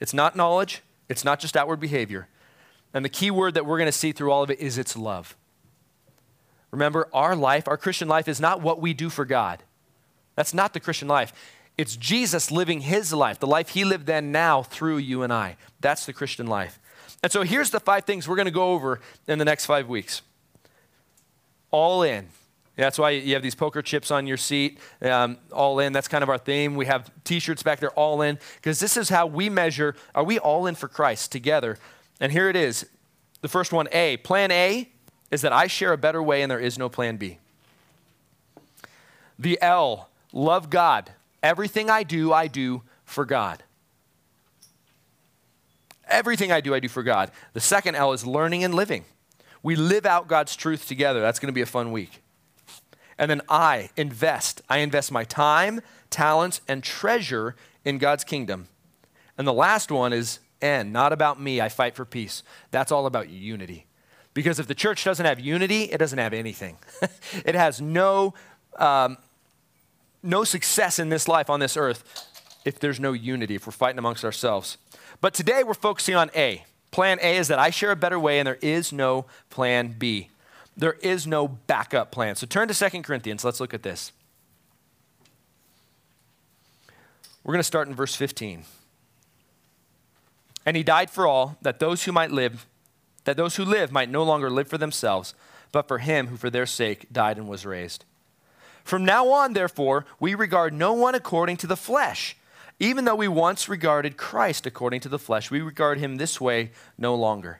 It's 0.00 0.14
not 0.14 0.36
knowledge, 0.36 0.82
it's 1.08 1.24
not 1.24 1.40
just 1.40 1.56
outward 1.56 1.80
behavior. 1.80 2.28
And 2.94 3.04
the 3.04 3.10
key 3.10 3.30
word 3.30 3.54
that 3.54 3.66
we're 3.66 3.78
going 3.78 3.86
to 3.86 3.92
see 3.92 4.12
through 4.12 4.30
all 4.30 4.42
of 4.42 4.50
it 4.50 4.60
is 4.60 4.78
it's 4.78 4.96
love. 4.96 5.36
Remember, 6.70 7.08
our 7.12 7.34
life, 7.34 7.68
our 7.68 7.76
Christian 7.76 8.08
life, 8.08 8.28
is 8.28 8.40
not 8.40 8.60
what 8.60 8.80
we 8.80 8.94
do 8.94 9.10
for 9.10 9.24
God. 9.24 9.62
That's 10.34 10.54
not 10.54 10.72
the 10.72 10.80
Christian 10.80 11.08
life. 11.08 11.32
It's 11.78 11.96
Jesus 11.96 12.50
living 12.50 12.80
his 12.80 13.12
life, 13.12 13.38
the 13.38 13.46
life 13.46 13.70
he 13.70 13.84
lived 13.84 14.06
then 14.06 14.32
now 14.32 14.62
through 14.62 14.98
you 14.98 15.22
and 15.22 15.32
I. 15.32 15.56
That's 15.80 16.06
the 16.06 16.12
Christian 16.12 16.46
life. 16.46 16.78
And 17.22 17.30
so 17.30 17.42
here's 17.42 17.70
the 17.70 17.80
five 17.80 18.04
things 18.04 18.26
we're 18.26 18.36
going 18.36 18.46
to 18.46 18.52
go 18.52 18.72
over 18.72 19.00
in 19.26 19.38
the 19.38 19.44
next 19.44 19.66
five 19.66 19.88
weeks. 19.88 20.22
All 21.70 22.02
in. 22.02 22.28
That's 22.76 22.98
why 22.98 23.10
you 23.10 23.34
have 23.34 23.42
these 23.42 23.54
poker 23.54 23.80
chips 23.80 24.10
on 24.10 24.26
your 24.26 24.36
seat. 24.36 24.78
Um, 25.00 25.38
all 25.50 25.78
in. 25.80 25.92
That's 25.92 26.08
kind 26.08 26.22
of 26.22 26.28
our 26.28 26.38
theme. 26.38 26.76
We 26.76 26.86
have 26.86 27.10
t 27.24 27.40
shirts 27.40 27.62
back 27.62 27.80
there, 27.80 27.90
all 27.90 28.20
in, 28.20 28.38
because 28.56 28.80
this 28.80 28.96
is 28.96 29.08
how 29.08 29.26
we 29.26 29.48
measure 29.48 29.96
are 30.14 30.24
we 30.24 30.38
all 30.38 30.66
in 30.66 30.74
for 30.74 30.88
Christ 30.88 31.32
together? 31.32 31.78
And 32.20 32.32
here 32.32 32.48
it 32.48 32.56
is. 32.56 32.86
The 33.40 33.48
first 33.48 33.72
one, 33.72 33.88
A. 33.92 34.18
Plan 34.18 34.50
A 34.50 34.88
is 35.30 35.40
that 35.42 35.52
I 35.52 35.66
share 35.66 35.92
a 35.92 35.98
better 35.98 36.22
way 36.22 36.42
and 36.42 36.50
there 36.50 36.60
is 36.60 36.78
no 36.78 36.88
plan 36.88 37.16
B. 37.16 37.38
The 39.38 39.60
L, 39.60 40.08
love 40.32 40.70
God. 40.70 41.12
Everything 41.42 41.90
I 41.90 42.02
do, 42.02 42.32
I 42.32 42.46
do 42.48 42.82
for 43.04 43.24
God. 43.24 43.62
Everything 46.08 46.52
I 46.52 46.60
do, 46.60 46.74
I 46.74 46.80
do 46.80 46.88
for 46.88 47.02
God. 47.02 47.30
The 47.52 47.60
second 47.60 47.96
L 47.96 48.12
is 48.12 48.26
learning 48.26 48.64
and 48.64 48.74
living. 48.74 49.04
We 49.62 49.74
live 49.74 50.06
out 50.06 50.28
God's 50.28 50.54
truth 50.54 50.86
together. 50.86 51.20
That's 51.20 51.38
going 51.38 51.48
to 51.48 51.52
be 51.52 51.62
a 51.62 51.66
fun 51.66 51.90
week. 51.90 52.22
And 53.18 53.30
then 53.30 53.40
I 53.48 53.90
invest. 53.96 54.62
I 54.68 54.78
invest 54.78 55.10
my 55.10 55.24
time, 55.24 55.80
talents, 56.10 56.60
and 56.68 56.82
treasure 56.84 57.56
in 57.84 57.98
God's 57.98 58.24
kingdom. 58.24 58.68
And 59.38 59.46
the 59.46 59.52
last 59.52 59.90
one 59.90 60.12
is 60.12 60.38
N, 60.62 60.92
not 60.92 61.12
about 61.12 61.40
me. 61.40 61.60
I 61.60 61.68
fight 61.68 61.94
for 61.94 62.04
peace. 62.04 62.42
That's 62.70 62.92
all 62.92 63.06
about 63.06 63.28
unity. 63.28 63.86
Because 64.34 64.58
if 64.58 64.66
the 64.66 64.74
church 64.74 65.02
doesn't 65.04 65.24
have 65.24 65.40
unity, 65.40 65.84
it 65.84 65.98
doesn't 65.98 66.18
have 66.18 66.32
anything. 66.32 66.76
it 67.44 67.54
has 67.54 67.80
no 67.80 68.34
um, 68.78 69.16
no 70.22 70.44
success 70.44 70.98
in 70.98 71.08
this 71.08 71.28
life 71.28 71.48
on 71.50 71.60
this 71.60 71.76
earth 71.76 72.04
if 72.64 72.80
there's 72.80 72.98
no 72.98 73.12
unity, 73.12 73.54
if 73.54 73.66
we're 73.66 73.72
fighting 73.72 73.98
amongst 73.98 74.24
ourselves. 74.24 74.76
But 75.20 75.34
today 75.34 75.62
we're 75.62 75.74
focusing 75.74 76.14
on 76.14 76.30
A. 76.34 76.64
Plan 76.90 77.18
A 77.22 77.36
is 77.36 77.48
that 77.48 77.58
I 77.58 77.70
share 77.70 77.90
a 77.90 77.96
better 77.96 78.18
way 78.18 78.38
and 78.38 78.46
there 78.46 78.58
is 78.60 78.92
no 78.92 79.26
plan 79.50 79.94
B. 79.98 80.30
There 80.76 80.94
is 80.94 81.26
no 81.26 81.48
backup 81.48 82.10
plan. 82.10 82.36
So 82.36 82.46
turn 82.46 82.68
to 82.68 82.74
2 82.74 83.02
Corinthians. 83.02 83.44
Let's 83.44 83.60
look 83.60 83.72
at 83.72 83.82
this. 83.82 84.12
We're 87.44 87.52
going 87.52 87.60
to 87.60 87.64
start 87.64 87.88
in 87.88 87.94
verse 87.94 88.14
15. 88.14 88.64
And 90.66 90.76
he 90.76 90.82
died 90.82 91.10
for 91.10 91.26
all, 91.26 91.56
that 91.62 91.78
those 91.78 92.04
who 92.04 92.12
might 92.12 92.32
live, 92.32 92.66
that 93.24 93.36
those 93.36 93.54
who 93.54 93.64
live 93.64 93.92
might 93.92 94.10
no 94.10 94.24
longer 94.24 94.50
live 94.50 94.66
for 94.66 94.78
themselves, 94.78 95.32
but 95.70 95.86
for 95.86 95.98
him 95.98 96.26
who 96.26 96.36
for 96.36 96.50
their 96.50 96.66
sake 96.66 97.06
died 97.12 97.38
and 97.38 97.48
was 97.48 97.64
raised. 97.64 98.04
From 98.86 99.04
now 99.04 99.30
on, 99.30 99.52
therefore, 99.52 100.06
we 100.20 100.36
regard 100.36 100.72
no 100.72 100.92
one 100.92 101.16
according 101.16 101.56
to 101.56 101.66
the 101.66 101.76
flesh. 101.76 102.36
Even 102.78 103.04
though 103.04 103.16
we 103.16 103.26
once 103.26 103.68
regarded 103.68 104.16
Christ 104.16 104.64
according 104.64 105.00
to 105.00 105.08
the 105.08 105.18
flesh, 105.18 105.50
we 105.50 105.60
regard 105.60 105.98
him 105.98 106.18
this 106.18 106.40
way 106.40 106.70
no 106.96 107.16
longer. 107.16 107.58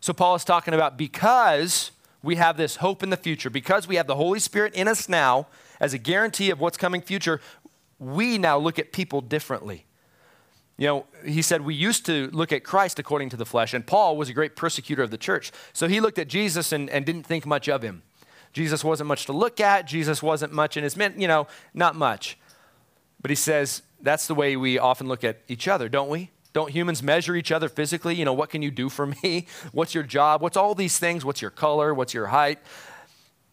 So, 0.00 0.14
Paul 0.14 0.34
is 0.34 0.42
talking 0.42 0.72
about 0.72 0.96
because 0.96 1.90
we 2.22 2.36
have 2.36 2.56
this 2.56 2.76
hope 2.76 3.02
in 3.02 3.10
the 3.10 3.18
future, 3.18 3.50
because 3.50 3.86
we 3.86 3.96
have 3.96 4.06
the 4.06 4.14
Holy 4.14 4.40
Spirit 4.40 4.72
in 4.72 4.88
us 4.88 5.10
now 5.10 5.46
as 5.78 5.92
a 5.92 5.98
guarantee 5.98 6.48
of 6.48 6.58
what's 6.58 6.78
coming 6.78 7.02
future, 7.02 7.38
we 7.98 8.38
now 8.38 8.56
look 8.56 8.78
at 8.78 8.92
people 8.92 9.20
differently. 9.20 9.84
You 10.78 10.86
know, 10.86 11.06
he 11.22 11.42
said 11.42 11.60
we 11.60 11.74
used 11.74 12.06
to 12.06 12.30
look 12.32 12.50
at 12.50 12.64
Christ 12.64 12.98
according 12.98 13.28
to 13.28 13.36
the 13.36 13.44
flesh, 13.44 13.74
and 13.74 13.86
Paul 13.86 14.16
was 14.16 14.30
a 14.30 14.32
great 14.32 14.56
persecutor 14.56 15.02
of 15.02 15.10
the 15.10 15.18
church. 15.18 15.52
So 15.74 15.86
he 15.86 16.00
looked 16.00 16.18
at 16.18 16.28
Jesus 16.28 16.72
and, 16.72 16.88
and 16.88 17.04
didn't 17.04 17.24
think 17.24 17.44
much 17.44 17.68
of 17.68 17.82
him. 17.82 18.02
Jesus 18.54 18.84
wasn't 18.84 19.08
much 19.08 19.26
to 19.26 19.32
look 19.32 19.60
at. 19.60 19.84
Jesus 19.84 20.22
wasn't 20.22 20.52
much 20.52 20.76
in 20.76 20.84
his, 20.84 20.96
men, 20.96 21.20
you 21.20 21.28
know, 21.28 21.48
not 21.74 21.96
much. 21.96 22.38
But 23.20 23.30
he 23.30 23.34
says 23.34 23.82
that's 24.00 24.28
the 24.28 24.34
way 24.34 24.56
we 24.56 24.78
often 24.78 25.08
look 25.08 25.24
at 25.24 25.40
each 25.48 25.66
other, 25.66 25.88
don't 25.88 26.08
we? 26.08 26.30
Don't 26.52 26.70
humans 26.70 27.02
measure 27.02 27.34
each 27.34 27.50
other 27.50 27.68
physically? 27.68 28.14
You 28.14 28.24
know, 28.24 28.32
what 28.32 28.50
can 28.50 28.62
you 28.62 28.70
do 28.70 28.88
for 28.88 29.06
me? 29.22 29.46
What's 29.72 29.92
your 29.92 30.04
job? 30.04 30.40
What's 30.40 30.56
all 30.56 30.74
these 30.74 30.98
things? 30.98 31.24
What's 31.24 31.42
your 31.42 31.50
color? 31.50 31.92
What's 31.92 32.14
your 32.14 32.28
height? 32.28 32.60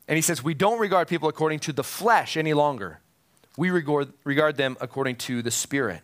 And 0.07 0.17
he 0.17 0.21
says 0.21 0.43
we 0.43 0.53
don't 0.53 0.79
regard 0.79 1.07
people 1.07 1.27
according 1.27 1.59
to 1.61 1.73
the 1.73 1.83
flesh 1.83 2.37
any 2.37 2.53
longer. 2.53 2.99
We 3.57 3.71
regard, 3.71 4.13
regard 4.23 4.55
them 4.55 4.77
according 4.79 5.15
to 5.17 5.41
the 5.41 5.51
Spirit. 5.51 6.01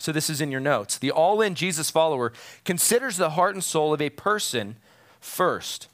So 0.00 0.10
this 0.10 0.28
is 0.28 0.40
in 0.40 0.50
your 0.50 0.60
notes. 0.60 0.98
The 0.98 1.12
all 1.12 1.40
in 1.40 1.54
Jesus 1.54 1.90
follower 1.90 2.32
considers 2.64 3.16
the 3.16 3.30
heart 3.30 3.54
and 3.54 3.62
soul 3.62 3.94
of 3.94 4.00
a 4.00 4.10
person 4.10 4.76
first 5.20 5.88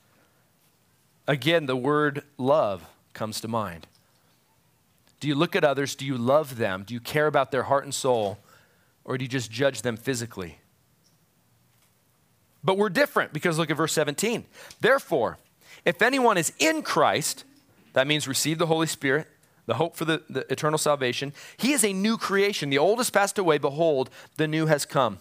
again, 1.26 1.66
the 1.66 1.76
word 1.76 2.23
love 2.38 2.85
comes 3.12 3.40
to 3.40 3.49
mind. 3.49 3.87
Do 5.21 5.28
you 5.28 5.35
look 5.35 5.57
at 5.57 5.64
others? 5.64 5.95
Do 5.95 6.04
you 6.04 6.19
love 6.19 6.59
them? 6.59 6.85
Do 6.87 6.93
you 6.93 7.00
care 7.00 7.26
about 7.26 7.50
their 7.50 7.62
heart 7.64 7.85
and 7.85 7.95
soul? 7.95 8.38
Or 9.04 9.16
do 9.16 9.25
you 9.25 9.28
just 9.28 9.50
judge 9.50 9.83
them 9.83 9.97
physically? 9.97 10.59
But 12.62 12.78
we're 12.78 12.88
different 12.88 13.33
because 13.33 13.59
look 13.59 13.71
at 13.71 13.76
verse 13.76 13.93
17. 13.93 14.45
Therefore, 14.81 15.38
if 15.85 16.00
anyone 16.00 16.38
is 16.38 16.52
in 16.59 16.83
Christ, 16.83 17.45
that 17.93 18.07
means 18.07 18.26
receive 18.26 18.59
the 18.59 18.66
Holy 18.66 18.87
Spirit, 18.87 19.28
the 19.66 19.75
hope 19.75 19.97
for 19.97 20.04
the, 20.04 20.23
the 20.28 20.50
eternal 20.52 20.78
salvation, 20.78 21.33
he 21.57 21.73
is 21.73 21.85
a 21.85 21.93
new 21.93 22.16
creation. 22.16 22.71
The 22.71 22.78
old 22.78 22.99
has 22.99 23.11
passed 23.11 23.38
away, 23.38 23.59
behold, 23.59 24.11
the 24.37 24.49
new 24.49 24.66
has 24.66 24.85
come. 24.85 25.19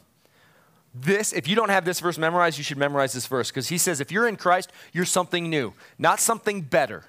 This, 0.93 1.33
if 1.33 1.47
you 1.47 1.55
don't 1.55 1.69
have 1.69 1.85
this 1.85 1.99
verse 1.99 2.17
memorized, 2.17 2.57
you 2.57 2.63
should 2.63 2.77
memorize 2.77 3.13
this 3.13 3.25
verse 3.25 3.49
because 3.49 3.69
he 3.69 3.77
says, 3.77 3.99
if 3.99 4.11
you're 4.11 4.27
in 4.27 4.35
Christ, 4.35 4.71
you're 4.91 5.05
something 5.05 5.49
new, 5.49 5.73
not 5.97 6.19
something 6.19 6.61
better. 6.61 7.05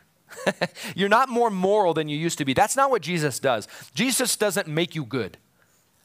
you're 0.97 1.11
not 1.11 1.29
more 1.29 1.51
moral 1.51 1.93
than 1.93 2.09
you 2.09 2.17
used 2.17 2.39
to 2.39 2.45
be. 2.45 2.55
That's 2.55 2.77
not 2.77 2.91
what 2.91 3.03
Jesus 3.03 3.39
does. 3.39 3.69
Jesus 3.95 4.37
doesn't 4.37 4.67
make 4.67 4.95
you 4.95 5.05
good, 5.05 5.37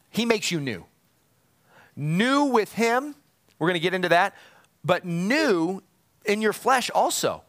he 0.10 0.26
makes 0.26 0.52
you 0.52 0.60
new. 0.60 0.86
New 1.96 2.46
with 2.46 2.74
him, 2.74 3.16
we're 3.58 3.68
going 3.68 3.74
to 3.74 3.82
get 3.82 3.94
into 3.94 4.10
that, 4.10 4.34
but 4.86 5.06
new 5.06 5.84
in 6.26 6.42
your 6.42 6.54
flesh 6.54 6.90
also. 6.92 7.44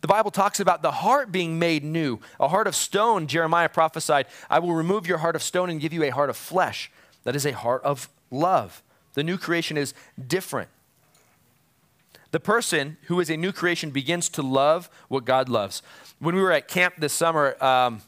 The 0.00 0.08
Bible 0.08 0.30
talks 0.30 0.60
about 0.60 0.82
the 0.82 0.92
heart 0.92 1.32
being 1.32 1.58
made 1.58 1.82
new, 1.82 2.20
a 2.38 2.46
heart 2.46 2.68
of 2.68 2.76
stone. 2.76 3.26
Jeremiah 3.26 3.68
prophesied, 3.68 4.26
I 4.48 4.60
will 4.60 4.74
remove 4.74 5.08
your 5.08 5.18
heart 5.18 5.34
of 5.34 5.42
stone 5.42 5.70
and 5.70 5.80
give 5.80 5.92
you 5.92 6.04
a 6.04 6.10
heart 6.10 6.30
of 6.30 6.36
flesh. 6.36 6.90
That 7.24 7.34
is 7.34 7.44
a 7.44 7.52
heart 7.52 7.82
of 7.82 8.08
love. 8.30 8.82
The 9.18 9.24
new 9.24 9.36
creation 9.36 9.76
is 9.76 9.94
different. 10.28 10.68
The 12.30 12.38
person 12.38 12.98
who 13.06 13.18
is 13.18 13.28
a 13.30 13.36
new 13.36 13.50
creation 13.50 13.90
begins 13.90 14.28
to 14.28 14.42
love 14.42 14.88
what 15.08 15.24
God 15.24 15.48
loves. 15.48 15.82
When 16.20 16.36
we 16.36 16.40
were 16.40 16.52
at 16.52 16.68
camp 16.68 16.94
this 16.98 17.14
summer, 17.14 17.60
um, 17.60 18.00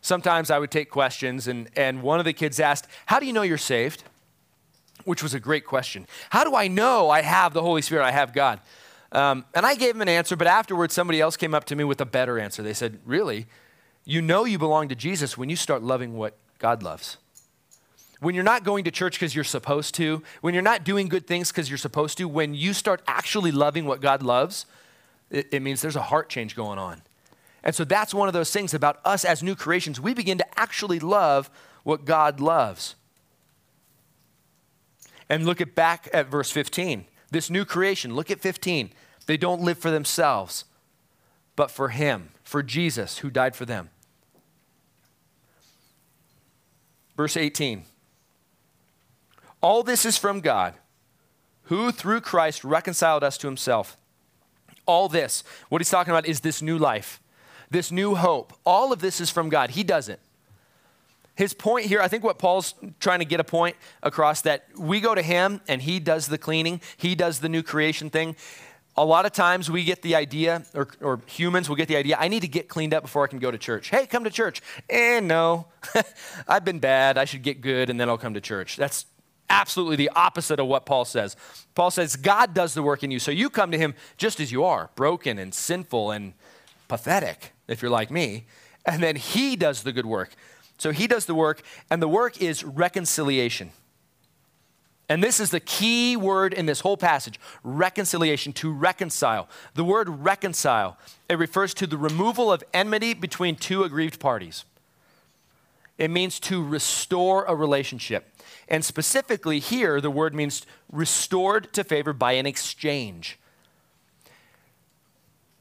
sometimes 0.00 0.52
I 0.52 0.60
would 0.60 0.70
take 0.70 0.90
questions, 0.90 1.48
and, 1.48 1.68
and 1.74 2.04
one 2.04 2.20
of 2.20 2.24
the 2.24 2.32
kids 2.32 2.60
asked, 2.60 2.86
How 3.06 3.18
do 3.18 3.26
you 3.26 3.32
know 3.32 3.42
you're 3.42 3.58
saved? 3.58 4.04
Which 5.02 5.24
was 5.24 5.34
a 5.34 5.40
great 5.40 5.66
question. 5.66 6.06
How 6.30 6.44
do 6.44 6.54
I 6.54 6.68
know 6.68 7.10
I 7.10 7.22
have 7.22 7.52
the 7.52 7.62
Holy 7.62 7.82
Spirit, 7.82 8.04
I 8.04 8.12
have 8.12 8.32
God? 8.32 8.60
Um, 9.10 9.44
and 9.56 9.66
I 9.66 9.74
gave 9.74 9.96
him 9.96 10.02
an 10.02 10.08
answer, 10.08 10.36
but 10.36 10.46
afterwards, 10.46 10.94
somebody 10.94 11.20
else 11.20 11.36
came 11.36 11.52
up 11.52 11.64
to 11.64 11.74
me 11.74 11.82
with 11.82 12.00
a 12.00 12.06
better 12.06 12.38
answer. 12.38 12.62
They 12.62 12.74
said, 12.74 13.00
Really? 13.04 13.48
You 14.04 14.22
know 14.22 14.44
you 14.44 14.56
belong 14.56 14.88
to 14.90 14.94
Jesus 14.94 15.36
when 15.36 15.48
you 15.48 15.56
start 15.56 15.82
loving 15.82 16.16
what 16.16 16.36
God 16.60 16.84
loves. 16.84 17.16
When 18.20 18.34
you're 18.34 18.44
not 18.44 18.64
going 18.64 18.84
to 18.84 18.90
church 18.90 19.14
because 19.14 19.34
you're 19.34 19.44
supposed 19.44 19.94
to, 19.96 20.22
when 20.40 20.52
you're 20.52 20.62
not 20.62 20.84
doing 20.84 21.08
good 21.08 21.26
things 21.26 21.52
because 21.52 21.70
you're 21.70 21.78
supposed 21.78 22.18
to, 22.18 22.26
when 22.26 22.54
you 22.54 22.72
start 22.72 23.00
actually 23.06 23.52
loving 23.52 23.84
what 23.84 24.00
God 24.00 24.22
loves, 24.22 24.66
it, 25.30 25.48
it 25.52 25.62
means 25.62 25.82
there's 25.82 25.96
a 25.96 26.02
heart 26.02 26.28
change 26.28 26.56
going 26.56 26.78
on. 26.78 27.02
And 27.62 27.74
so 27.74 27.84
that's 27.84 28.14
one 28.14 28.28
of 28.28 28.34
those 28.34 28.52
things 28.52 28.74
about 28.74 28.98
us 29.04 29.24
as 29.24 29.42
new 29.42 29.54
creations. 29.54 30.00
We 30.00 30.14
begin 30.14 30.38
to 30.38 30.58
actually 30.58 30.98
love 30.98 31.50
what 31.84 32.04
God 32.04 32.40
loves. 32.40 32.94
And 35.28 35.44
look 35.44 35.60
at 35.60 35.74
back 35.74 36.08
at 36.12 36.28
verse 36.28 36.50
15. 36.50 37.04
This 37.30 37.50
new 37.50 37.64
creation, 37.64 38.14
look 38.14 38.30
at 38.30 38.40
15. 38.40 38.90
They 39.26 39.36
don't 39.36 39.60
live 39.60 39.78
for 39.78 39.90
themselves, 39.90 40.64
but 41.54 41.70
for 41.70 41.90
Him, 41.90 42.30
for 42.42 42.62
Jesus 42.62 43.18
who 43.18 43.30
died 43.30 43.54
for 43.54 43.66
them. 43.66 43.90
Verse 47.16 47.36
18. 47.36 47.84
All 49.60 49.82
this 49.82 50.04
is 50.04 50.16
from 50.16 50.40
God, 50.40 50.74
who 51.64 51.90
through 51.90 52.20
Christ 52.20 52.64
reconciled 52.64 53.24
us 53.24 53.36
to 53.38 53.46
himself. 53.46 53.96
All 54.86 55.08
this, 55.08 55.44
what 55.68 55.80
he's 55.80 55.90
talking 55.90 56.12
about 56.12 56.26
is 56.26 56.40
this 56.40 56.62
new 56.62 56.78
life, 56.78 57.20
this 57.70 57.92
new 57.92 58.14
hope. 58.14 58.52
All 58.64 58.92
of 58.92 59.00
this 59.00 59.20
is 59.20 59.30
from 59.30 59.48
God. 59.48 59.70
He 59.70 59.82
does 59.82 60.08
it. 60.08 60.20
His 61.38 61.54
point 61.54 61.86
here, 61.86 62.00
I 62.00 62.08
think 62.08 62.24
what 62.24 62.38
Paul's 62.38 62.74
trying 62.98 63.20
to 63.20 63.24
get 63.24 63.38
a 63.38 63.44
point 63.44 63.76
across 64.02 64.40
that 64.40 64.66
we 64.76 65.00
go 65.00 65.14
to 65.14 65.22
him 65.22 65.60
and 65.68 65.80
he 65.80 66.00
does 66.00 66.26
the 66.26 66.36
cleaning, 66.36 66.80
he 66.96 67.14
does 67.14 67.38
the 67.38 67.48
new 67.48 67.62
creation 67.62 68.10
thing. 68.10 68.34
A 68.96 69.04
lot 69.04 69.24
of 69.24 69.30
times 69.30 69.70
we 69.70 69.84
get 69.84 70.02
the 70.02 70.16
idea, 70.16 70.64
or, 70.74 70.88
or 71.00 71.20
humans 71.26 71.68
will 71.68 71.76
get 71.76 71.86
the 71.86 71.94
idea, 71.94 72.16
I 72.18 72.26
need 72.26 72.40
to 72.40 72.48
get 72.48 72.68
cleaned 72.68 72.92
up 72.92 73.04
before 73.04 73.22
I 73.22 73.28
can 73.28 73.38
go 73.38 73.52
to 73.52 73.58
church. 73.58 73.90
Hey, 73.90 74.06
come 74.06 74.24
to 74.24 74.30
church. 74.30 74.60
And 74.90 75.26
eh, 75.26 75.34
no, 75.34 75.66
I've 76.48 76.64
been 76.64 76.80
bad. 76.80 77.16
I 77.18 77.24
should 77.24 77.42
get 77.42 77.60
good 77.60 77.88
and 77.88 78.00
then 78.00 78.08
I'll 78.08 78.18
come 78.18 78.34
to 78.34 78.40
church. 78.40 78.76
That's 78.76 79.06
absolutely 79.50 79.96
the 79.96 80.10
opposite 80.14 80.60
of 80.60 80.66
what 80.66 80.86
Paul 80.86 81.04
says. 81.04 81.36
Paul 81.74 81.90
says, 81.90 82.16
God 82.16 82.54
does 82.54 82.74
the 82.74 82.82
work 82.82 83.02
in 83.02 83.10
you. 83.10 83.18
So 83.18 83.30
you 83.30 83.50
come 83.50 83.70
to 83.70 83.78
him 83.78 83.94
just 84.16 84.40
as 84.40 84.52
you 84.52 84.64
are, 84.64 84.90
broken 84.94 85.38
and 85.38 85.54
sinful 85.54 86.10
and 86.10 86.34
pathetic, 86.88 87.52
if 87.66 87.82
you're 87.82 87.90
like 87.90 88.10
me. 88.10 88.46
And 88.86 89.02
then 89.02 89.16
he 89.16 89.56
does 89.56 89.82
the 89.82 89.92
good 89.92 90.06
work. 90.06 90.30
So 90.78 90.92
he 90.92 91.06
does 91.06 91.26
the 91.26 91.34
work, 91.34 91.62
and 91.90 92.00
the 92.00 92.08
work 92.08 92.40
is 92.40 92.62
reconciliation. 92.62 93.72
And 95.08 95.24
this 95.24 95.40
is 95.40 95.50
the 95.50 95.60
key 95.60 96.16
word 96.16 96.52
in 96.52 96.66
this 96.66 96.80
whole 96.80 96.96
passage 96.96 97.40
reconciliation, 97.64 98.52
to 98.54 98.70
reconcile. 98.70 99.48
The 99.74 99.84
word 99.84 100.08
reconcile, 100.08 100.98
it 101.28 101.38
refers 101.38 101.74
to 101.74 101.86
the 101.86 101.96
removal 101.96 102.52
of 102.52 102.62
enmity 102.74 103.14
between 103.14 103.56
two 103.56 103.84
aggrieved 103.84 104.20
parties. 104.20 104.64
It 105.96 106.10
means 106.10 106.38
to 106.40 106.62
restore 106.62 107.44
a 107.44 107.54
relationship. 107.54 108.32
And 108.68 108.84
specifically 108.84 109.58
here, 109.58 110.00
the 110.00 110.10
word 110.10 110.34
means 110.34 110.66
restored 110.92 111.72
to 111.72 111.82
favor 111.82 112.12
by 112.12 112.32
an 112.32 112.46
exchange. 112.46 113.38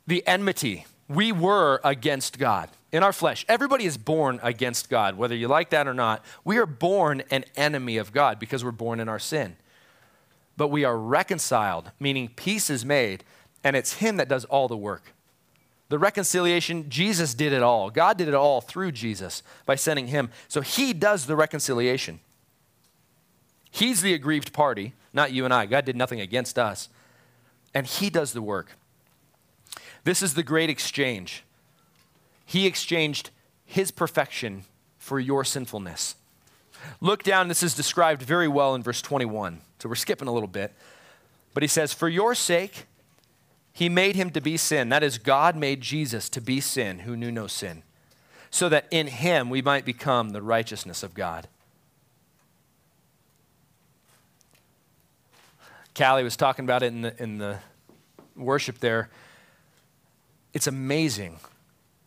The 0.06 0.26
enmity, 0.28 0.86
we 1.08 1.32
were 1.32 1.80
against 1.84 2.38
God 2.38 2.70
in 2.92 3.04
our 3.04 3.14
flesh. 3.14 3.46
Everybody 3.48 3.86
is 3.86 3.98
born 3.98 4.40
against 4.44 4.90
God, 4.90 5.18
whether 5.18 5.36
you 5.36 5.48
like 5.48 5.70
that 5.70 5.88
or 5.88 5.94
not. 5.94 6.24
We 6.44 6.58
are 6.58 6.66
born 6.66 7.24
an 7.32 7.46
enemy 7.56 7.98
of 7.98 8.12
God 8.12 8.40
because 8.40 8.64
we're 8.64 8.72
born 8.72 9.00
in 9.00 9.10
our 9.10 9.20
sin. 9.20 9.56
But 10.56 10.70
we 10.70 10.84
are 10.84 10.98
reconciled, 10.98 11.92
meaning 12.00 12.30
peace 12.36 12.70
is 12.70 12.86
made, 12.86 13.24
and 13.64 13.76
it's 13.76 13.94
Him 13.94 14.18
that 14.18 14.30
does 14.30 14.46
all 14.46 14.68
the 14.68 14.78
work. 14.78 15.14
The 15.90 16.00
reconciliation, 16.00 16.90
Jesus 16.90 17.34
did 17.34 17.54
it 17.54 17.64
all. 17.64 17.90
God 17.90 18.18
did 18.18 18.28
it 18.28 18.34
all 18.34 18.60
through 18.60 18.92
Jesus 18.92 19.44
by 19.66 19.76
sending 19.76 20.08
Him. 20.08 20.30
So 20.48 20.62
He 20.62 20.94
does 20.94 21.26
the 21.26 21.36
reconciliation. 21.36 22.20
He's 23.72 24.02
the 24.02 24.14
aggrieved 24.14 24.54
party, 24.54 24.94
not 25.14 25.32
you 25.32 25.46
and 25.46 25.54
I. 25.54 25.66
God 25.66 25.86
did 25.86 25.96
nothing 25.96 26.22
against 26.22 26.58
us. 26.58 26.90
And 27.74 27.86
He 27.86 28.10
does 28.10 28.34
the 28.34 28.42
work. 28.42 28.78
This 30.04 30.22
is 30.22 30.34
the 30.34 30.44
great 30.44 30.70
exchange. 30.70 31.44
He 32.46 32.66
exchanged 32.66 33.30
His 33.66 33.92
perfection 33.92 34.64
for 34.98 35.20
your 35.20 35.44
sinfulness. 35.44 36.16
Look 37.02 37.24
down, 37.24 37.48
this 37.48 37.64
is 37.64 37.76
described 37.76 38.22
very 38.22 38.48
well 38.48 38.76
in 38.76 38.84
verse 38.84 39.02
21. 39.02 39.62
So 39.80 39.90
we're 39.90 39.96
skipping 39.96 40.28
a 40.28 40.34
little 40.34 40.48
bit. 40.48 40.74
But 41.54 41.64
He 41.64 41.68
says, 41.68 41.94
For 41.94 42.08
your 42.08 42.36
sake, 42.36 42.86
He 43.74 43.90
made 43.90 44.16
Him 44.16 44.30
to 44.32 44.42
be 44.42 44.58
sin. 44.58 44.90
That 44.90 45.04
is, 45.04 45.18
God 45.18 45.56
made 45.56 45.82
Jesus 45.82 46.30
to 46.30 46.42
be 46.42 46.62
sin 46.62 47.00
who 47.00 47.18
knew 47.18 47.32
no 47.32 47.48
sin, 47.48 47.84
so 48.50 48.70
that 48.70 48.88
in 48.92 49.08
Him 49.08 49.50
we 49.50 49.62
might 49.62 49.86
become 49.86 50.30
the 50.30 50.42
righteousness 50.42 51.04
of 51.04 51.14
God. 51.14 51.48
Callie 55.98 56.24
was 56.24 56.38
talking 56.38 56.64
about 56.64 56.84
it 56.84 56.88
in 56.88 57.02
the, 57.02 57.24
in 57.24 57.38
the 57.40 57.58
worship 58.36 58.80
there. 58.80 59.10
It's 60.54 60.68
amazing 60.68 61.40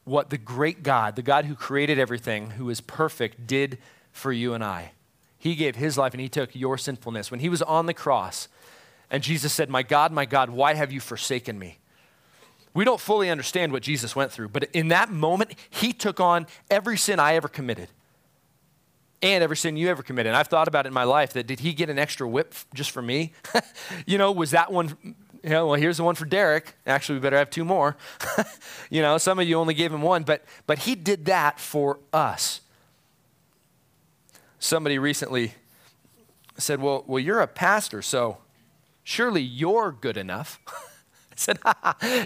what 0.04 0.30
the 0.30 0.38
great 0.38 0.82
God, 0.82 1.16
the 1.16 1.22
God 1.22 1.44
who 1.44 1.54
created 1.54 1.98
everything, 1.98 2.50
who 2.50 2.70
is 2.70 2.80
perfect, 2.80 3.46
did 3.46 3.78
for 4.12 4.32
you 4.32 4.54
and 4.54 4.62
I. 4.62 4.92
He 5.38 5.54
gave 5.54 5.76
his 5.76 5.98
life 5.98 6.14
and 6.14 6.20
he 6.20 6.28
took 6.28 6.54
your 6.54 6.78
sinfulness. 6.78 7.30
When 7.30 7.40
he 7.40 7.48
was 7.48 7.62
on 7.62 7.86
the 7.86 7.94
cross, 7.94 8.48
and 9.10 9.22
Jesus 9.22 9.52
said, 9.52 9.68
My 9.68 9.82
God, 9.82 10.12
my 10.12 10.24
God, 10.24 10.50
why 10.50 10.74
have 10.74 10.92
you 10.92 11.00
forsaken 11.00 11.58
me? 11.58 11.78
We 12.72 12.84
don't 12.84 13.00
fully 13.00 13.28
understand 13.28 13.72
what 13.72 13.82
Jesus 13.82 14.14
went 14.14 14.30
through, 14.30 14.50
but 14.50 14.64
in 14.72 14.88
that 14.88 15.10
moment, 15.10 15.54
he 15.68 15.92
took 15.92 16.20
on 16.20 16.46
every 16.70 16.96
sin 16.96 17.18
I 17.18 17.34
ever 17.34 17.48
committed 17.48 17.88
and 19.22 19.44
every 19.44 19.56
sin 19.56 19.76
you 19.76 19.88
ever 19.88 20.02
committed. 20.02 20.28
And 20.28 20.36
I've 20.36 20.48
thought 20.48 20.68
about 20.68 20.86
it 20.86 20.88
in 20.88 20.94
my 20.94 21.04
life 21.04 21.32
that 21.34 21.46
did 21.46 21.60
he 21.60 21.72
get 21.72 21.90
an 21.90 21.98
extra 21.98 22.28
whip 22.28 22.54
just 22.74 22.90
for 22.90 23.02
me? 23.02 23.32
you 24.06 24.18
know, 24.18 24.32
was 24.32 24.52
that 24.52 24.72
one, 24.72 24.96
you 25.42 25.50
know, 25.50 25.68
well, 25.68 25.80
here's 25.80 25.98
the 25.98 26.04
one 26.04 26.14
for 26.14 26.24
Derek. 26.24 26.74
Actually, 26.86 27.16
we 27.16 27.22
better 27.22 27.36
have 27.36 27.50
two 27.50 27.64
more. 27.64 27.96
you 28.90 29.02
know, 29.02 29.18
some 29.18 29.38
of 29.38 29.46
you 29.46 29.56
only 29.56 29.74
gave 29.74 29.92
him 29.92 30.02
one, 30.02 30.22
but, 30.22 30.44
but 30.66 30.80
he 30.80 30.94
did 30.94 31.26
that 31.26 31.60
for 31.60 31.98
us. 32.12 32.60
Somebody 34.58 34.98
recently 34.98 35.54
said, 36.58 36.80
well, 36.80 37.04
well, 37.06 37.18
you're 37.18 37.40
a 37.40 37.46
pastor, 37.46 38.02
so 38.02 38.38
surely 39.02 39.42
you're 39.42 39.92
good 39.92 40.16
enough. 40.16 40.60
I 40.68 41.34
said, 41.36 41.58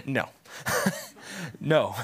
no, 0.05 0.29
no. 1.61 1.95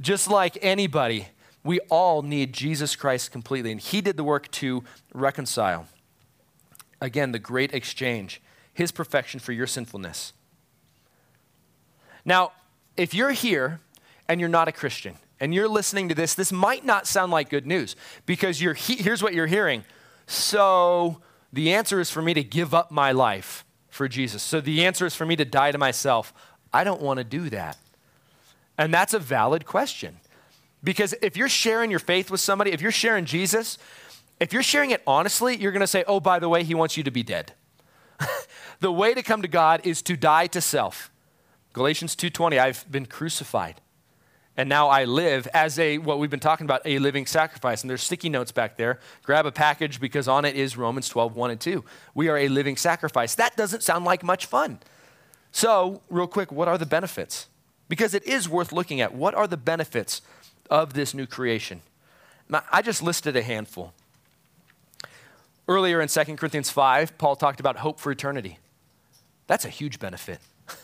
Just 0.00 0.28
like 0.28 0.58
anybody, 0.62 1.28
we 1.66 1.80
all 1.90 2.22
need 2.22 2.52
Jesus 2.52 2.96
Christ 2.96 3.32
completely, 3.32 3.72
and 3.72 3.80
He 3.80 4.00
did 4.00 4.16
the 4.16 4.24
work 4.24 4.50
to 4.52 4.84
reconcile. 5.12 5.86
Again, 7.00 7.32
the 7.32 7.38
great 7.38 7.74
exchange, 7.74 8.40
His 8.72 8.92
perfection 8.92 9.40
for 9.40 9.52
your 9.52 9.66
sinfulness. 9.66 10.32
Now, 12.24 12.52
if 12.96 13.14
you're 13.14 13.32
here 13.32 13.80
and 14.28 14.40
you're 14.40 14.48
not 14.48 14.68
a 14.68 14.72
Christian, 14.72 15.16
and 15.38 15.54
you're 15.54 15.68
listening 15.68 16.08
to 16.08 16.14
this, 16.14 16.34
this 16.34 16.50
might 16.50 16.84
not 16.84 17.06
sound 17.06 17.30
like 17.30 17.50
good 17.50 17.66
news 17.66 17.94
because 18.24 18.62
you're 18.62 18.74
he- 18.74 18.96
here's 18.96 19.22
what 19.22 19.34
you're 19.34 19.46
hearing. 19.46 19.84
So, 20.26 21.20
the 21.52 21.74
answer 21.74 22.00
is 22.00 22.10
for 22.10 22.22
me 22.22 22.34
to 22.34 22.42
give 22.42 22.74
up 22.74 22.90
my 22.90 23.12
life 23.12 23.64
for 23.88 24.08
Jesus. 24.08 24.42
So 24.42 24.60
the 24.60 24.84
answer 24.84 25.06
is 25.06 25.14
for 25.14 25.26
me 25.26 25.36
to 25.36 25.44
die 25.44 25.72
to 25.72 25.78
myself. 25.78 26.32
I 26.72 26.84
don't 26.84 27.00
want 27.00 27.18
to 27.18 27.24
do 27.24 27.48
that. 27.50 27.78
And 28.76 28.92
that's 28.92 29.14
a 29.14 29.18
valid 29.18 29.64
question. 29.64 30.18
Because 30.86 31.16
if 31.20 31.36
you're 31.36 31.48
sharing 31.48 31.90
your 31.90 31.98
faith 31.98 32.30
with 32.30 32.40
somebody, 32.40 32.70
if 32.70 32.80
you're 32.80 32.92
sharing 32.92 33.24
Jesus, 33.24 33.76
if 34.38 34.52
you're 34.52 34.62
sharing 34.62 34.92
it 34.92 35.02
honestly, 35.04 35.56
you're 35.56 35.72
going 35.72 35.80
to 35.80 35.86
say, 35.86 36.04
oh, 36.06 36.20
by 36.20 36.38
the 36.38 36.48
way, 36.48 36.62
he 36.62 36.76
wants 36.76 36.96
you 36.96 37.02
to 37.02 37.10
be 37.10 37.24
dead. 37.24 37.54
the 38.80 38.92
way 38.92 39.12
to 39.12 39.20
come 39.20 39.42
to 39.42 39.48
God 39.48 39.80
is 39.82 40.00
to 40.02 40.16
die 40.16 40.46
to 40.46 40.60
self. 40.60 41.10
Galatians 41.72 42.14
2:20, 42.14 42.60
I've 42.60 42.88
been 42.88 43.04
crucified. 43.04 43.80
And 44.56 44.68
now 44.68 44.86
I 44.88 45.04
live 45.04 45.48
as 45.52 45.76
a 45.80 45.98
what 45.98 46.20
we've 46.20 46.30
been 46.30 46.38
talking 46.38 46.66
about, 46.66 46.82
a 46.84 47.00
living 47.00 47.26
sacrifice. 47.26 47.82
And 47.82 47.90
there's 47.90 48.04
sticky 48.04 48.28
notes 48.28 48.52
back 48.52 48.76
there. 48.76 49.00
Grab 49.24 49.44
a 49.44 49.52
package 49.52 50.00
because 50.00 50.28
on 50.28 50.44
it 50.44 50.54
is 50.54 50.76
Romans 50.76 51.08
12, 51.08 51.34
1 51.34 51.50
and 51.50 51.60
2. 51.60 51.84
We 52.14 52.28
are 52.28 52.38
a 52.38 52.48
living 52.48 52.76
sacrifice. 52.76 53.34
That 53.34 53.56
doesn't 53.56 53.82
sound 53.82 54.04
like 54.04 54.22
much 54.22 54.46
fun. 54.46 54.78
So, 55.50 56.02
real 56.08 56.28
quick, 56.28 56.52
what 56.52 56.68
are 56.68 56.78
the 56.78 56.86
benefits? 56.86 57.48
Because 57.88 58.14
it 58.14 58.22
is 58.22 58.48
worth 58.48 58.72
looking 58.72 59.00
at. 59.00 59.14
What 59.14 59.34
are 59.34 59.48
the 59.48 59.56
benefits 59.56 60.22
of 60.70 60.94
this 60.94 61.14
new 61.14 61.26
creation? 61.26 61.82
I 62.70 62.82
just 62.82 63.02
listed 63.02 63.36
a 63.36 63.42
handful. 63.42 63.92
Earlier 65.68 66.00
in 66.00 66.08
2 66.08 66.36
Corinthians 66.36 66.70
5, 66.70 67.18
Paul 67.18 67.34
talked 67.34 67.58
about 67.58 67.78
hope 67.78 67.98
for 67.98 68.12
eternity. 68.12 68.58
That's 69.48 69.64
a 69.64 69.68
huge 69.68 69.98
benefit. 69.98 70.38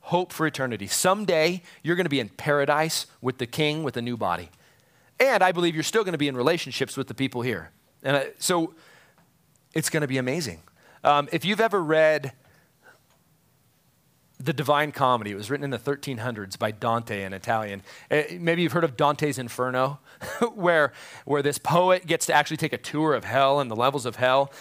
hope 0.00 0.32
for 0.32 0.46
eternity. 0.46 0.86
Someday 0.86 1.62
you're 1.82 1.96
going 1.96 2.04
to 2.06 2.10
be 2.10 2.20
in 2.20 2.28
paradise 2.28 3.06
with 3.20 3.38
the 3.38 3.46
king 3.46 3.82
with 3.82 3.96
a 3.96 4.02
new 4.02 4.16
body. 4.16 4.50
And 5.18 5.42
I 5.42 5.50
believe 5.50 5.74
you're 5.74 5.82
still 5.82 6.04
going 6.04 6.12
to 6.12 6.18
be 6.18 6.28
in 6.28 6.36
relationships 6.36 6.96
with 6.96 7.08
the 7.08 7.14
people 7.14 7.42
here. 7.42 7.70
And 8.02 8.16
uh, 8.16 8.24
so 8.38 8.74
it's 9.74 9.90
going 9.90 10.02
to 10.02 10.06
be 10.06 10.18
amazing. 10.18 10.62
Um, 11.02 11.28
if 11.32 11.44
you've 11.44 11.60
ever 11.60 11.82
read 11.82 12.32
the 14.38 14.52
Divine 14.52 14.92
Comedy. 14.92 15.30
It 15.30 15.36
was 15.36 15.50
written 15.50 15.64
in 15.64 15.70
the 15.70 15.78
1300s 15.78 16.58
by 16.58 16.70
Dante 16.70 17.22
in 17.22 17.32
Italian. 17.32 17.82
Uh, 18.10 18.22
maybe 18.38 18.62
you've 18.62 18.72
heard 18.72 18.84
of 18.84 18.96
Dante's 18.96 19.38
Inferno, 19.38 19.98
where, 20.54 20.92
where 21.24 21.42
this 21.42 21.58
poet 21.58 22.06
gets 22.06 22.26
to 22.26 22.34
actually 22.34 22.58
take 22.58 22.72
a 22.72 22.78
tour 22.78 23.14
of 23.14 23.24
hell 23.24 23.60
and 23.60 23.70
the 23.70 23.76
levels 23.76 24.06
of 24.06 24.16
hell. 24.16 24.52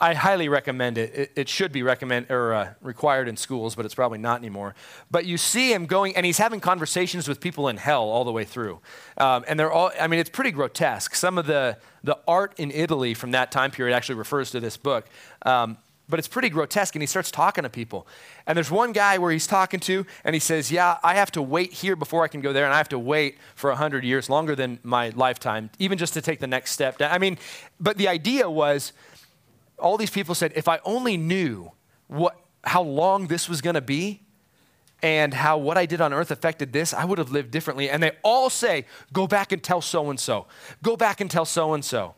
I 0.00 0.14
highly 0.14 0.48
recommend 0.48 0.98
it. 0.98 1.14
It, 1.14 1.32
it 1.36 1.48
should 1.48 1.70
be 1.70 1.82
recommend 1.82 2.30
or 2.30 2.52
uh, 2.52 2.74
required 2.80 3.28
in 3.28 3.36
schools, 3.36 3.74
but 3.74 3.84
it's 3.84 3.94
probably 3.94 4.18
not 4.18 4.38
anymore. 4.38 4.74
But 5.10 5.24
you 5.24 5.38
see 5.38 5.72
him 5.72 5.86
going, 5.86 6.16
and 6.16 6.26
he's 6.26 6.38
having 6.38 6.60
conversations 6.60 7.28
with 7.28 7.40
people 7.40 7.68
in 7.68 7.76
hell 7.76 8.02
all 8.02 8.24
the 8.24 8.32
way 8.32 8.44
through, 8.44 8.80
um, 9.16 9.44
and 9.46 9.58
they're 9.58 9.72
all. 9.72 9.92
I 9.98 10.08
mean, 10.08 10.18
it's 10.18 10.30
pretty 10.30 10.50
grotesque. 10.50 11.14
Some 11.14 11.38
of 11.38 11.46
the 11.46 11.78
the 12.02 12.18
art 12.26 12.54
in 12.58 12.70
Italy 12.72 13.14
from 13.14 13.30
that 13.30 13.52
time 13.52 13.70
period 13.70 13.94
actually 13.94 14.16
refers 14.16 14.50
to 14.50 14.60
this 14.60 14.76
book. 14.76 15.06
Um, 15.42 15.78
but 16.08 16.18
it's 16.18 16.28
pretty 16.28 16.48
grotesque. 16.48 16.94
And 16.94 17.02
he 17.02 17.06
starts 17.06 17.30
talking 17.30 17.64
to 17.64 17.70
people. 17.70 18.06
And 18.46 18.56
there's 18.56 18.70
one 18.70 18.92
guy 18.92 19.18
where 19.18 19.32
he's 19.32 19.46
talking 19.46 19.80
to, 19.80 20.04
and 20.24 20.34
he 20.34 20.40
says, 20.40 20.70
Yeah, 20.70 20.98
I 21.02 21.14
have 21.14 21.30
to 21.32 21.42
wait 21.42 21.72
here 21.72 21.96
before 21.96 22.24
I 22.24 22.28
can 22.28 22.40
go 22.40 22.52
there, 22.52 22.64
and 22.64 22.74
I 22.74 22.78
have 22.78 22.88
to 22.90 22.98
wait 22.98 23.38
for 23.54 23.70
100 23.70 24.04
years, 24.04 24.28
longer 24.28 24.54
than 24.54 24.78
my 24.82 25.10
lifetime, 25.10 25.70
even 25.78 25.98
just 25.98 26.14
to 26.14 26.22
take 26.22 26.40
the 26.40 26.46
next 26.46 26.72
step. 26.72 26.96
I 27.00 27.18
mean, 27.18 27.38
but 27.80 27.96
the 27.96 28.08
idea 28.08 28.50
was 28.50 28.92
all 29.78 29.96
these 29.96 30.10
people 30.10 30.34
said, 30.34 30.52
If 30.54 30.68
I 30.68 30.80
only 30.84 31.16
knew 31.16 31.72
what, 32.08 32.36
how 32.64 32.82
long 32.82 33.26
this 33.28 33.48
was 33.48 33.60
going 33.60 33.74
to 33.74 33.80
be, 33.80 34.20
and 35.02 35.34
how 35.34 35.58
what 35.58 35.76
I 35.76 35.84
did 35.84 36.00
on 36.00 36.14
earth 36.14 36.30
affected 36.30 36.72
this, 36.72 36.94
I 36.94 37.04
would 37.04 37.18
have 37.18 37.30
lived 37.30 37.50
differently. 37.50 37.90
And 37.90 38.02
they 38.02 38.12
all 38.22 38.48
say, 38.48 38.86
Go 39.12 39.26
back 39.26 39.52
and 39.52 39.62
tell 39.62 39.80
so 39.80 40.10
and 40.10 40.18
so. 40.18 40.46
Go 40.82 40.96
back 40.96 41.20
and 41.20 41.30
tell 41.30 41.44
so 41.44 41.74
and 41.74 41.84
so. 41.84 42.14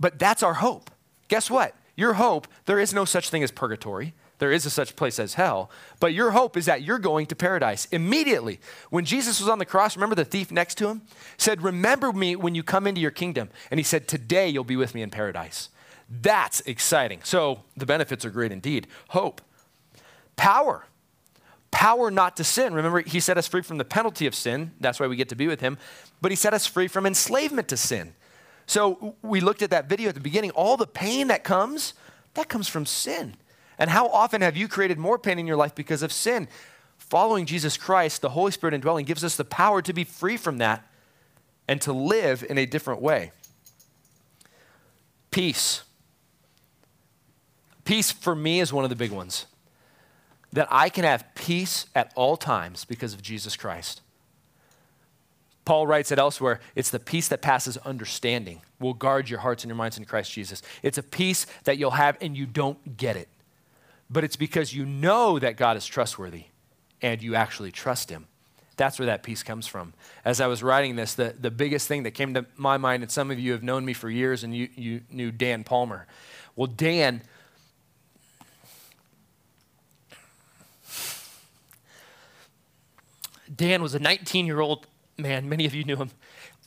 But 0.00 0.18
that's 0.18 0.42
our 0.42 0.54
hope. 0.54 0.90
Guess 1.28 1.50
what? 1.50 1.76
Your 1.94 2.14
hope, 2.14 2.48
there 2.66 2.78
is 2.78 2.94
no 2.94 3.04
such 3.04 3.30
thing 3.30 3.42
as 3.42 3.50
purgatory. 3.50 4.14
There 4.38 4.50
is 4.50 4.66
a 4.66 4.70
such 4.70 4.96
place 4.96 5.18
as 5.20 5.34
hell. 5.34 5.70
But 6.00 6.14
your 6.14 6.32
hope 6.32 6.56
is 6.56 6.66
that 6.66 6.82
you're 6.82 6.98
going 6.98 7.26
to 7.26 7.36
paradise. 7.36 7.86
Immediately, 7.92 8.60
when 8.90 9.04
Jesus 9.04 9.38
was 9.38 9.48
on 9.48 9.58
the 9.58 9.64
cross, 9.64 9.94
remember 9.94 10.16
the 10.16 10.24
thief 10.24 10.50
next 10.50 10.76
to 10.78 10.88
him? 10.88 11.02
Said, 11.36 11.62
Remember 11.62 12.12
me 12.12 12.34
when 12.34 12.54
you 12.54 12.62
come 12.62 12.86
into 12.86 13.00
your 13.00 13.12
kingdom. 13.12 13.50
And 13.70 13.78
he 13.78 13.84
said, 13.84 14.08
Today 14.08 14.48
you'll 14.48 14.64
be 14.64 14.76
with 14.76 14.94
me 14.94 15.02
in 15.02 15.10
paradise. 15.10 15.68
That's 16.10 16.60
exciting. 16.62 17.20
So 17.22 17.62
the 17.76 17.86
benefits 17.86 18.24
are 18.24 18.30
great 18.30 18.52
indeed. 18.52 18.88
Hope, 19.10 19.40
power, 20.36 20.86
power 21.70 22.10
not 22.10 22.36
to 22.38 22.44
sin. 22.44 22.74
Remember, 22.74 23.00
he 23.00 23.20
set 23.20 23.38
us 23.38 23.46
free 23.46 23.62
from 23.62 23.78
the 23.78 23.84
penalty 23.84 24.26
of 24.26 24.34
sin. 24.34 24.72
That's 24.80 24.98
why 24.98 25.06
we 25.06 25.16
get 25.16 25.28
to 25.28 25.36
be 25.36 25.46
with 25.46 25.60
him. 25.60 25.78
But 26.20 26.32
he 26.32 26.36
set 26.36 26.52
us 26.52 26.66
free 26.66 26.88
from 26.88 27.06
enslavement 27.06 27.68
to 27.68 27.76
sin. 27.76 28.14
So 28.66 29.16
we 29.22 29.40
looked 29.40 29.62
at 29.62 29.70
that 29.70 29.88
video 29.88 30.08
at 30.08 30.14
the 30.14 30.20
beginning. 30.20 30.50
All 30.52 30.76
the 30.76 30.86
pain 30.86 31.28
that 31.28 31.44
comes, 31.44 31.94
that 32.34 32.48
comes 32.48 32.68
from 32.68 32.86
sin. 32.86 33.36
And 33.78 33.90
how 33.90 34.08
often 34.08 34.42
have 34.42 34.56
you 34.56 34.68
created 34.68 34.98
more 34.98 35.18
pain 35.18 35.38
in 35.38 35.46
your 35.46 35.56
life 35.56 35.74
because 35.74 36.02
of 36.02 36.12
sin? 36.12 36.48
Following 36.98 37.46
Jesus 37.46 37.76
Christ, 37.76 38.22
the 38.22 38.30
Holy 38.30 38.52
Spirit 38.52 38.74
indwelling, 38.74 39.04
gives 39.04 39.24
us 39.24 39.36
the 39.36 39.44
power 39.44 39.82
to 39.82 39.92
be 39.92 40.04
free 40.04 40.36
from 40.36 40.58
that 40.58 40.86
and 41.68 41.80
to 41.82 41.92
live 41.92 42.44
in 42.48 42.58
a 42.58 42.66
different 42.66 43.02
way. 43.02 43.32
Peace. 45.30 45.82
Peace 47.84 48.12
for 48.12 48.34
me 48.34 48.60
is 48.60 48.72
one 48.72 48.84
of 48.84 48.90
the 48.90 48.96
big 48.96 49.10
ones. 49.10 49.46
That 50.52 50.68
I 50.70 50.88
can 50.88 51.04
have 51.04 51.24
peace 51.34 51.86
at 51.94 52.12
all 52.14 52.36
times 52.36 52.84
because 52.84 53.14
of 53.14 53.22
Jesus 53.22 53.56
Christ. 53.56 54.02
Paul 55.64 55.86
writes 55.86 56.10
it 56.10 56.18
elsewhere 56.18 56.60
it's 56.74 56.90
the 56.90 56.98
peace 56.98 57.28
that 57.28 57.40
passes 57.40 57.76
understanding 57.78 58.62
will 58.80 58.94
guard 58.94 59.30
your 59.30 59.40
hearts 59.40 59.62
and 59.62 59.68
your 59.68 59.76
minds 59.76 59.96
in 59.96 60.04
Christ 60.04 60.32
Jesus. 60.32 60.62
It's 60.82 60.98
a 60.98 61.02
peace 61.02 61.46
that 61.64 61.78
you'll 61.78 61.92
have 61.92 62.16
and 62.20 62.36
you 62.36 62.46
don't 62.46 62.96
get 62.96 63.16
it. 63.16 63.28
But 64.10 64.24
it's 64.24 64.36
because 64.36 64.74
you 64.74 64.84
know 64.84 65.38
that 65.38 65.56
God 65.56 65.76
is 65.76 65.86
trustworthy 65.86 66.46
and 67.00 67.22
you 67.22 67.34
actually 67.34 67.70
trust 67.70 68.10
Him. 68.10 68.26
That's 68.76 68.98
where 68.98 69.06
that 69.06 69.22
peace 69.22 69.42
comes 69.42 69.66
from. 69.66 69.92
As 70.24 70.40
I 70.40 70.46
was 70.46 70.62
writing 70.62 70.96
this, 70.96 71.14
the, 71.14 71.34
the 71.38 71.50
biggest 71.50 71.86
thing 71.86 72.02
that 72.02 72.12
came 72.12 72.34
to 72.34 72.46
my 72.56 72.78
mind, 72.78 73.02
and 73.02 73.12
some 73.12 73.30
of 73.30 73.38
you 73.38 73.52
have 73.52 73.62
known 73.62 73.84
me 73.84 73.92
for 73.92 74.10
years 74.10 74.44
and 74.44 74.54
you, 74.54 74.68
you 74.74 75.02
knew 75.10 75.30
Dan 75.30 75.62
Palmer. 75.62 76.06
Well, 76.56 76.66
Dan, 76.66 77.22
Dan 83.54 83.82
was 83.82 83.94
a 83.94 83.98
19 83.98 84.46
year 84.46 84.60
old 84.60 84.86
man, 85.22 85.48
many 85.48 85.64
of 85.66 85.74
you 85.74 85.84
knew 85.84 85.96
him. 85.96 86.10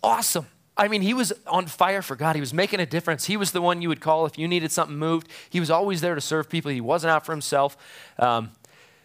Awesome. 0.01 0.47
I 0.77 0.87
mean, 0.87 1.01
he 1.01 1.13
was 1.13 1.31
on 1.47 1.67
fire 1.67 2.01
for 2.01 2.15
God. 2.15 2.35
He 2.35 2.41
was 2.41 2.53
making 2.53 2.79
a 2.79 2.85
difference. 2.85 3.25
He 3.25 3.37
was 3.37 3.51
the 3.51 3.61
one 3.61 3.81
you 3.81 3.87
would 3.87 4.01
call 4.01 4.25
if 4.25 4.37
you 4.37 4.47
needed 4.47 4.71
something 4.71 4.97
moved. 4.97 5.27
He 5.49 5.59
was 5.59 5.71
always 5.71 6.01
there 6.01 6.15
to 6.15 6.21
serve 6.21 6.49
people. 6.49 6.71
He 6.71 6.81
wasn't 6.81 7.11
out 7.11 7.25
for 7.25 7.31
himself. 7.31 7.77
Um, 8.19 8.51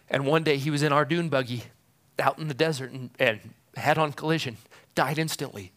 and 0.08 0.26
one 0.26 0.42
day 0.42 0.56
he 0.56 0.70
was 0.70 0.82
in 0.82 0.92
our 0.92 1.04
dune 1.04 1.28
buggy 1.28 1.64
out 2.18 2.38
in 2.38 2.48
the 2.48 2.54
desert 2.54 2.90
and, 2.90 3.10
and 3.18 3.40
head 3.76 3.98
on 3.98 4.12
collision, 4.12 4.56
died 4.94 5.18
instantly. 5.18 5.72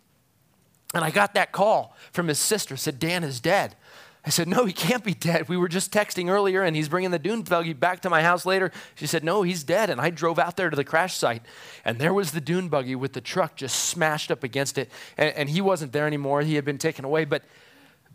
And 0.95 1.03
I 1.03 1.11
got 1.11 1.33
that 1.35 1.51
call 1.51 1.95
from 2.11 2.27
his 2.27 2.39
sister, 2.39 2.75
said, 2.75 2.99
Dan 2.99 3.23
is 3.23 3.39
dead. 3.39 3.75
I 4.25 4.29
said, 4.29 4.47
No, 4.47 4.65
he 4.65 4.73
can't 4.73 5.03
be 5.03 5.13
dead. 5.13 5.49
We 5.49 5.57
were 5.57 5.67
just 5.67 5.91
texting 5.91 6.29
earlier 6.29 6.63
and 6.63 6.75
he's 6.75 6.87
bringing 6.87 7.11
the 7.11 7.19
dune 7.19 7.41
buggy 7.41 7.73
back 7.73 8.01
to 8.01 8.09
my 8.09 8.21
house 8.21 8.45
later. 8.45 8.71
She 8.95 9.05
said, 9.05 9.23
No, 9.23 9.41
he's 9.41 9.63
dead. 9.63 9.89
And 9.89 9.99
I 9.99 10.09
drove 10.09 10.39
out 10.39 10.55
there 10.55 10.69
to 10.69 10.75
the 10.75 10.85
crash 10.85 11.17
site 11.17 11.41
and 11.83 11.99
there 11.99 12.13
was 12.13 12.31
the 12.31 12.39
dune 12.39 12.69
buggy 12.69 12.95
with 12.95 13.13
the 13.13 13.21
truck 13.21 13.55
just 13.55 13.85
smashed 13.85 14.31
up 14.31 14.43
against 14.43 14.77
it. 14.77 14.89
And, 15.17 15.35
and 15.35 15.49
he 15.49 15.59
wasn't 15.59 15.91
there 15.91 16.07
anymore. 16.07 16.41
He 16.41 16.55
had 16.55 16.63
been 16.63 16.77
taken 16.77 17.03
away, 17.03 17.25
but, 17.25 17.43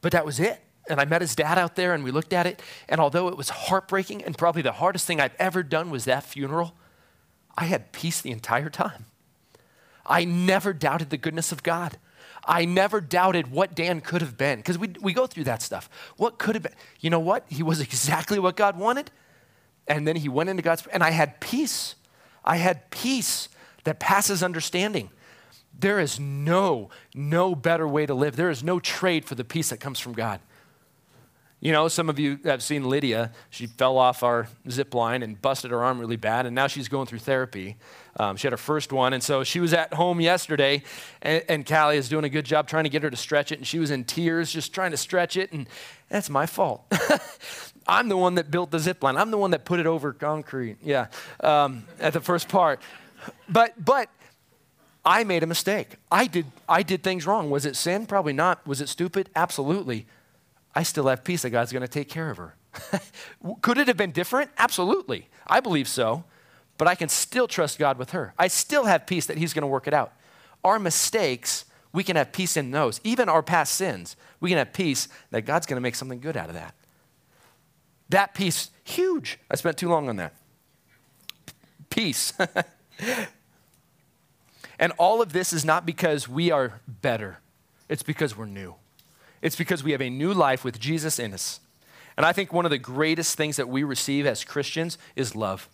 but 0.01 0.13
that 0.13 0.25
was 0.25 0.41
it. 0.41 0.61
And 0.89 0.99
I 0.99 1.05
met 1.05 1.21
his 1.21 1.35
dad 1.35 1.59
out 1.59 1.77
there 1.77 1.93
and 1.93 2.03
we 2.03 2.11
looked 2.11 2.33
at 2.33 2.47
it. 2.47 2.63
And 2.89 3.01
although 3.01 3.29
it 3.29 3.37
was 3.37 3.51
heartbreaking 3.51 4.25
and 4.25 4.37
probably 4.37 4.63
the 4.63 4.73
hardest 4.73 5.07
thing 5.07 5.21
I've 5.21 5.37
ever 5.39 5.63
done 5.63 5.91
was 5.91 6.07
that 6.07 6.25
funeral, 6.25 6.75
I 7.57 7.65
had 7.65 7.93
peace 7.93 8.23
the 8.23 8.31
entire 8.31 8.71
time. 8.71 9.05
I 10.07 10.25
never 10.25 10.73
doubted 10.73 11.11
the 11.11 11.19
goodness 11.19 11.53
of 11.53 11.63
God. 11.63 11.99
I 12.49 12.65
never 12.65 13.03
doubted 13.03 13.51
what 13.51 13.75
Dan 13.75 14.01
could 14.01 14.23
have 14.23 14.39
been 14.39 14.59
because 14.59 14.79
we, 14.79 14.89
we 15.03 15.13
go 15.13 15.27
through 15.27 15.45
that 15.45 15.61
stuff. 15.61 15.91
What 16.17 16.39
could 16.39 16.55
have 16.55 16.63
been? 16.63 16.73
You 16.99 17.11
know 17.11 17.21
what? 17.21 17.45
He 17.49 17.63
was 17.63 17.81
exactly 17.83 18.39
what 18.39 18.57
God 18.57 18.79
wanted. 18.79 19.11
And 19.87 20.09
then 20.09 20.17
he 20.17 20.29
went 20.29 20.51
into 20.51 20.63
God's, 20.63 20.87
and 20.89 21.03
I 21.03 21.11
had 21.11 21.41
peace. 21.41 21.95
I 22.45 22.57
had 22.57 22.91
peace 22.91 23.49
that 23.85 24.01
passes 24.01 24.43
understanding. 24.43 25.11
There 25.79 26.01
is 26.01 26.19
no, 26.19 26.91
no 27.15 27.55
better 27.55 27.87
way 27.87 28.05
to 28.05 28.15
live. 28.15 28.37
There 28.37 28.51
is 28.51 28.65
no 28.65 28.81
trade 28.81 29.25
for 29.25 29.35
the 29.35 29.45
peace 29.45 29.71
that 29.71 29.79
comes 29.79 30.01
from 30.01 30.15
God. 30.15 30.41
You 31.61 31.73
know, 31.73 31.89
some 31.89 32.09
of 32.09 32.21
you 32.21 32.39
have 32.45 32.63
seen 32.63 32.89
Lydia. 32.89 33.33
She 33.51 33.67
fell 33.67 33.99
off 33.99 34.23
our 34.23 34.47
zip 34.71 34.95
line 34.95 35.25
and 35.25 35.41
busted 35.43 35.73
her 35.73 35.83
arm 35.83 35.99
really 35.99 36.17
bad, 36.17 36.47
and 36.47 36.55
now 36.55 36.69
she's 36.69 36.89
going 36.89 37.07
through 37.07 37.19
therapy. 37.19 37.77
Um, 38.17 38.37
she 38.37 38.47
had 38.47 38.53
her 38.53 38.59
first 38.59 38.93
one, 38.93 39.13
and 39.13 39.23
so 39.23 39.43
she 39.43 39.59
was 39.59 39.73
at 39.73 39.95
home 39.95 40.21
yesterday, 40.21 40.85
and, 41.21 41.43
and 41.49 41.67
Callie 41.67 41.97
is 41.97 42.09
doing 42.09 42.25
a 42.25 42.29
good 42.29 42.45
job 42.45 42.69
trying 42.69 42.85
to 42.85 42.91
get 42.91 43.03
her 43.03 43.11
to 43.11 43.17
stretch 43.17 43.51
it, 43.51 43.59
and 43.59 43.67
she 43.67 43.81
was 43.81 43.91
in 43.91 44.05
tears 44.05 44.53
just 44.53 44.73
trying 44.73 44.93
to 44.93 44.97
stretch 44.97 45.37
it, 45.37 45.53
and 45.53 45.69
that's 46.09 46.31
my 46.31 46.47
fault. 46.47 46.85
I'm 47.89 48.09
the 48.09 48.17
one 48.17 48.37
that 48.37 48.51
built 48.51 48.71
the 48.71 48.79
zip 48.79 49.03
line. 49.03 49.17
I'm 49.17 49.31
the 49.33 49.39
one 49.39 49.51
that 49.51 49.65
put 49.65 49.81
it 49.81 49.87
over 49.87 50.13
concrete. 50.13 50.77
Yeah, 50.83 51.09
um, 51.41 51.85
at 51.99 52.13
the 52.13 52.21
first 52.21 52.49
part. 52.49 52.81
But 53.49 53.85
but 53.85 54.11
I 55.05 55.25
made 55.25 55.43
a 55.43 55.47
mistake. 55.47 55.97
I 56.11 56.27
did 56.27 56.47
I 56.69 56.83
did 56.83 57.03
things 57.03 57.27
wrong. 57.27 57.51
Was 57.51 57.67
it 57.67 57.75
sin? 57.75 58.07
Probably 58.07 58.33
not. 58.33 58.65
Was 58.67 58.81
it 58.81 58.89
stupid? 58.89 59.31
Absolutely. 59.35 60.07
I 60.79 60.85
still 60.85 61.09
have 61.09 61.25
peace 61.25 61.43
that 61.43 61.51
God's 61.51 61.73
going 61.73 61.83
to 61.83 61.89
take 61.89 62.09
care 62.09 62.31
of 62.31 62.37
her. 62.37 62.55
Could 63.63 63.79
it 63.79 63.89
have 63.89 63.97
been 63.97 64.13
different? 64.13 64.53
Absolutely. 64.59 65.29
I 65.45 65.59
believe 65.59 65.89
so. 65.89 66.23
But 66.77 66.87
I 66.87 66.95
can 66.95 67.09
still 67.09 67.49
trust 67.49 67.81
God 67.81 67.99
with 67.99 68.11
her. 68.11 68.33
I 68.39 68.47
still 68.47 68.85
have 68.85 69.05
peace 69.05 69.27
that 69.27 69.39
He's 69.39 69.53
going 69.53 69.63
to 69.63 69.67
work 69.67 69.89
it 69.89 69.93
out. 69.93 70.13
Our 70.63 70.79
mistakes, 70.79 71.65
we 71.93 72.05
can 72.05 72.15
have 72.15 72.31
peace 72.31 72.57
in 72.57 72.71
those. 72.71 73.01
Even 73.03 73.29
our 73.29 73.43
past 73.43 73.75
sins, 73.75 74.15
we 74.39 74.51
can 74.51 74.59
have 74.59 74.73
peace 74.73 75.09
that 75.33 75.43
God's 75.43 75.67
going 75.67 75.79
to 75.79 75.81
make 75.81 75.97
something 75.97 76.21
good 76.21 76.37
out 76.37 76.47
of 76.47 76.55
that. 76.55 76.77
That 78.11 78.35
peace, 78.35 78.71
huge. 78.85 79.41
I 79.51 79.57
spent 79.57 79.79
too 79.79 79.89
long 79.89 80.09
on 80.09 80.15
that. 80.15 80.33
Peace. 81.91 82.33
and 84.79 84.93
all 84.97 85.21
of 85.21 85.33
this 85.33 85.53
is 85.53 85.65
not 85.65 85.85
because 85.85 86.29
we 86.29 86.53
are 86.53 86.81
better, 86.87 87.41
it's 87.89 88.05
because 88.05 88.37
we're 88.37 88.47
new. 88.47 88.77
It's 89.43 89.57
because 89.57 89.85
we 89.85 89.93
have 89.93 90.03
a 90.03 90.11
new 90.11 90.33
life 90.33 90.65
with 90.65 90.79
Jesus 90.79 91.19
in 91.19 91.33
us. 91.33 91.61
And 92.17 92.27
I 92.27 92.33
think 92.33 92.53
one 92.53 92.65
of 92.65 92.71
the 92.71 92.79
greatest 92.79 93.37
things 93.37 93.57
that 93.57 93.69
we 93.69 93.85
receive 93.85 94.27
as 94.27 94.43
Christians 94.45 94.99
is 95.15 95.37
love. 95.37 95.69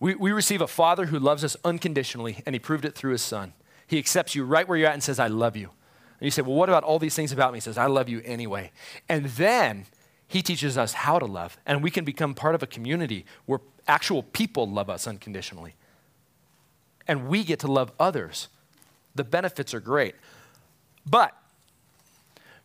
We, 0.00 0.14
we 0.14 0.32
receive 0.32 0.60
a 0.60 0.66
father 0.66 1.06
who 1.06 1.18
loves 1.18 1.44
us 1.44 1.56
unconditionally, 1.64 2.42
and 2.44 2.54
he 2.54 2.58
proved 2.58 2.84
it 2.84 2.94
through 2.94 3.12
his 3.12 3.22
son. 3.22 3.52
He 3.86 3.98
accepts 3.98 4.34
you 4.34 4.44
right 4.44 4.66
where 4.66 4.76
you're 4.76 4.88
at 4.88 4.94
and 4.94 5.02
says, 5.02 5.18
I 5.18 5.28
love 5.28 5.56
you. 5.56 5.70
And 6.20 6.24
you 6.26 6.30
say, 6.30 6.42
Well, 6.42 6.56
what 6.56 6.68
about 6.68 6.82
all 6.82 6.98
these 6.98 7.14
things 7.14 7.32
about 7.32 7.52
me? 7.52 7.58
He 7.58 7.60
says, 7.60 7.78
I 7.78 7.86
love 7.86 8.08
you 8.08 8.22
anyway. 8.24 8.72
And 9.08 9.26
then 9.26 9.86
he 10.28 10.42
teaches 10.42 10.76
us 10.76 10.92
how 10.92 11.18
to 11.18 11.26
love, 11.26 11.56
and 11.64 11.82
we 11.82 11.90
can 11.90 12.04
become 12.04 12.34
part 12.34 12.54
of 12.54 12.62
a 12.62 12.66
community 12.66 13.24
where 13.46 13.60
actual 13.86 14.22
people 14.22 14.68
love 14.68 14.90
us 14.90 15.06
unconditionally. 15.06 15.74
And 17.06 17.28
we 17.28 17.44
get 17.44 17.60
to 17.60 17.68
love 17.68 17.92
others. 18.00 18.48
The 19.14 19.22
benefits 19.22 19.72
are 19.72 19.80
great. 19.80 20.16
But 21.08 21.36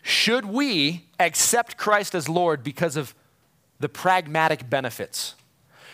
should 0.02 0.46
we 0.46 1.06
accept 1.20 1.78
Christ 1.78 2.16
as 2.16 2.28
Lord 2.28 2.64
because 2.64 2.96
of 2.96 3.14
the 3.80 3.90
pragmatic 3.90 4.70
benefits? 4.70 5.36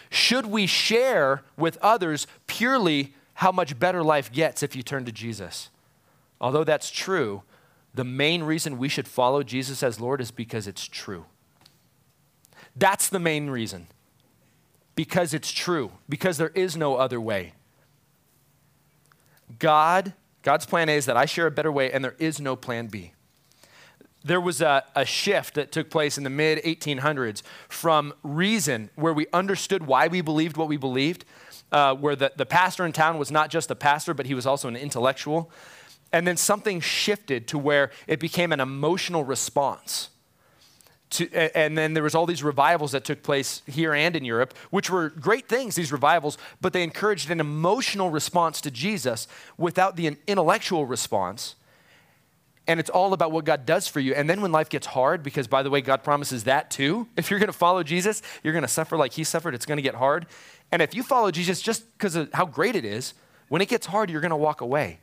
Should 0.09 0.45
we 0.45 0.65
share 0.65 1.43
with 1.57 1.77
others 1.81 2.27
purely 2.47 3.13
how 3.35 3.51
much 3.51 3.77
better 3.77 4.03
life 4.03 4.31
gets 4.31 4.63
if 4.63 4.75
you 4.75 4.83
turn 4.83 5.05
to 5.05 5.11
Jesus? 5.11 5.69
Although 6.39 6.63
that's 6.63 6.89
true, 6.89 7.43
the 7.93 8.03
main 8.03 8.43
reason 8.43 8.77
we 8.77 8.89
should 8.89 9.07
follow 9.07 9.43
Jesus 9.43 9.83
as 9.83 9.99
Lord 9.99 10.21
is 10.21 10.31
because 10.31 10.67
it's 10.67 10.85
true. 10.85 11.25
That's 12.75 13.09
the 13.09 13.19
main 13.19 13.49
reason. 13.49 13.87
Because 14.95 15.33
it's 15.33 15.51
true, 15.51 15.91
because 16.07 16.37
there 16.37 16.51
is 16.55 16.77
no 16.77 16.95
other 16.95 17.19
way. 17.19 17.53
God, 19.59 20.13
God's 20.43 20.65
plan 20.65 20.89
A 20.89 20.93
is 20.93 21.05
that 21.05 21.17
I 21.17 21.25
share 21.25 21.47
a 21.47 21.51
better 21.51 21.71
way, 21.71 21.91
and 21.91 22.03
there 22.03 22.15
is 22.19 22.39
no 22.39 22.55
plan 22.55 22.87
B. 22.87 23.13
There 24.27 24.41
was 24.41 24.59
a, 24.61 24.83
a 24.93 25.05
shift 25.05 25.53
that 25.53 25.71
took 25.71 25.89
place 25.89 26.17
in 26.17 26.25
the 26.25 26.29
mid 26.29 26.61
1800s 26.63 27.43
from 27.69 28.13
reason, 28.23 28.89
where 28.95 29.13
we 29.13 29.25
understood 29.31 29.87
why 29.87 30.09
we 30.09 30.19
believed 30.19 30.57
what 30.57 30.67
we 30.67 30.75
believed, 30.75 31.23
uh, 31.71 31.95
where 31.95 32.13
the, 32.13 32.33
the 32.35 32.45
pastor 32.45 32.85
in 32.85 32.91
town 32.91 33.17
was 33.17 33.31
not 33.31 33.49
just 33.49 33.71
a 33.71 33.75
pastor, 33.75 34.13
but 34.13 34.25
he 34.25 34.33
was 34.33 34.45
also 34.45 34.67
an 34.67 34.75
intellectual. 34.75 35.49
And 36.11 36.27
then 36.27 36.35
something 36.35 36.81
shifted 36.81 37.47
to 37.47 37.57
where 37.57 37.89
it 38.05 38.19
became 38.19 38.51
an 38.51 38.59
emotional 38.59 39.23
response. 39.23 40.09
To, 41.11 41.57
and 41.57 41.77
then 41.77 41.93
there 41.93 42.03
was 42.03 42.13
all 42.13 42.25
these 42.25 42.43
revivals 42.43 42.91
that 42.91 43.05
took 43.05 43.23
place 43.23 43.61
here 43.65 43.93
and 43.93 44.13
in 44.13 44.25
Europe, 44.25 44.53
which 44.71 44.89
were 44.89 45.07
great 45.07 45.47
things, 45.47 45.75
these 45.75 45.93
revivals, 45.93 46.37
but 46.59 46.73
they 46.73 46.83
encouraged 46.83 47.31
an 47.31 47.39
emotional 47.39 48.09
response 48.09 48.59
to 48.59 48.71
Jesus 48.71 49.25
without 49.57 49.95
the 49.95 50.17
intellectual 50.27 50.85
response. 50.85 51.55
And 52.67 52.79
it's 52.79 52.89
all 52.89 53.13
about 53.13 53.31
what 53.31 53.45
God 53.45 53.65
does 53.65 53.87
for 53.87 53.99
you. 53.99 54.13
And 54.13 54.29
then 54.29 54.41
when 54.41 54.51
life 54.51 54.69
gets 54.69 54.87
hard, 54.87 55.23
because 55.23 55.47
by 55.47 55.63
the 55.63 55.69
way, 55.69 55.79
God 55.81 56.03
promises 56.03 56.43
that 56.43 56.69
too. 56.69 57.07
If 57.17 57.31
you're 57.31 57.39
going 57.39 57.47
to 57.47 57.53
follow 57.53 57.81
Jesus, 57.81 58.21
you're 58.43 58.53
going 58.53 58.63
to 58.63 58.67
suffer 58.67 58.97
like 58.97 59.13
he 59.13 59.23
suffered. 59.23 59.55
It's 59.55 59.65
going 59.65 59.77
to 59.77 59.83
get 59.83 59.95
hard. 59.95 60.25
And 60.71 60.81
if 60.81 60.93
you 60.93 61.03
follow 61.03 61.31
Jesus 61.31 61.61
just 61.61 61.91
because 61.93 62.15
of 62.15 62.31
how 62.33 62.45
great 62.45 62.75
it 62.75 62.83
is, 62.83 63.13
when 63.47 63.61
it 63.61 63.69
gets 63.69 63.87
hard, 63.87 64.09
you're 64.09 64.21
going 64.21 64.31
to 64.31 64.35
walk 64.35 64.61
away. 64.61 64.99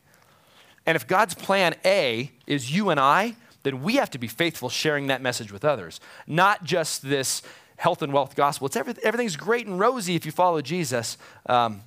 And 0.87 0.97
if 0.97 1.07
God's 1.07 1.35
plan 1.35 1.75
A 1.85 2.31
is 2.47 2.75
you 2.75 2.91
and 2.91 3.01
I, 3.01 3.37
then 3.63 3.83
we 3.83 3.97
have 3.97 4.11
to 4.11 4.19
be 4.19 4.29
faithful 4.29 4.69
sharing 4.69 5.07
that 5.07 5.23
message 5.23 5.51
with 5.51 5.65
others, 5.65 5.99
not 6.27 6.65
just 6.65 7.03
this 7.03 7.43
health 7.77 8.03
and 8.03 8.13
wealth 8.13 8.37
gospel. 8.37 8.67
It's 8.67 8.77
every, 8.77 8.95
everything's 9.03 9.37
great 9.37 9.67
and 9.67 9.81
rosy 9.81 10.15
if 10.15 10.27
you 10.27 10.33
follow 10.33 10.61
Jesus. 10.61 11.17
Um, 11.47 11.81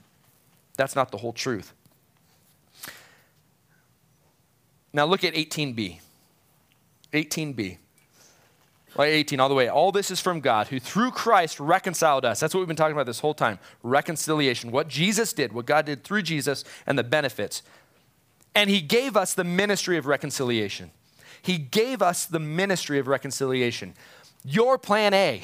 that's 0.75 0.95
not 0.95 1.11
the 1.11 1.17
whole 1.17 1.33
truth. 1.33 1.73
Now 4.97 5.05
look 5.05 5.23
at 5.23 5.35
18b. 5.35 5.99
18b. 7.13 7.77
Right, 8.97 9.09
18 9.09 9.39
all 9.39 9.47
the 9.47 9.53
way. 9.53 9.69
All 9.69 9.91
this 9.91 10.09
is 10.09 10.19
from 10.19 10.39
God, 10.39 10.69
who 10.69 10.79
through 10.79 11.11
Christ 11.11 11.59
reconciled 11.59 12.25
us. 12.25 12.39
That's 12.39 12.51
what 12.55 12.61
we've 12.61 12.67
been 12.67 12.75
talking 12.75 12.95
about 12.95 13.05
this 13.05 13.19
whole 13.19 13.35
time. 13.35 13.59
Reconciliation. 13.83 14.71
What 14.71 14.87
Jesus 14.87 15.33
did, 15.33 15.53
what 15.53 15.67
God 15.67 15.85
did 15.85 16.03
through 16.03 16.23
Jesus, 16.23 16.63
and 16.87 16.97
the 16.97 17.03
benefits. 17.03 17.61
And 18.55 18.71
he 18.71 18.81
gave 18.81 19.15
us 19.15 19.35
the 19.35 19.43
ministry 19.43 19.97
of 19.97 20.07
reconciliation. 20.07 20.89
He 21.43 21.59
gave 21.59 22.01
us 22.01 22.25
the 22.25 22.39
ministry 22.39 22.97
of 22.97 23.07
reconciliation. 23.07 23.93
Your 24.43 24.79
plan 24.79 25.13
A. 25.13 25.43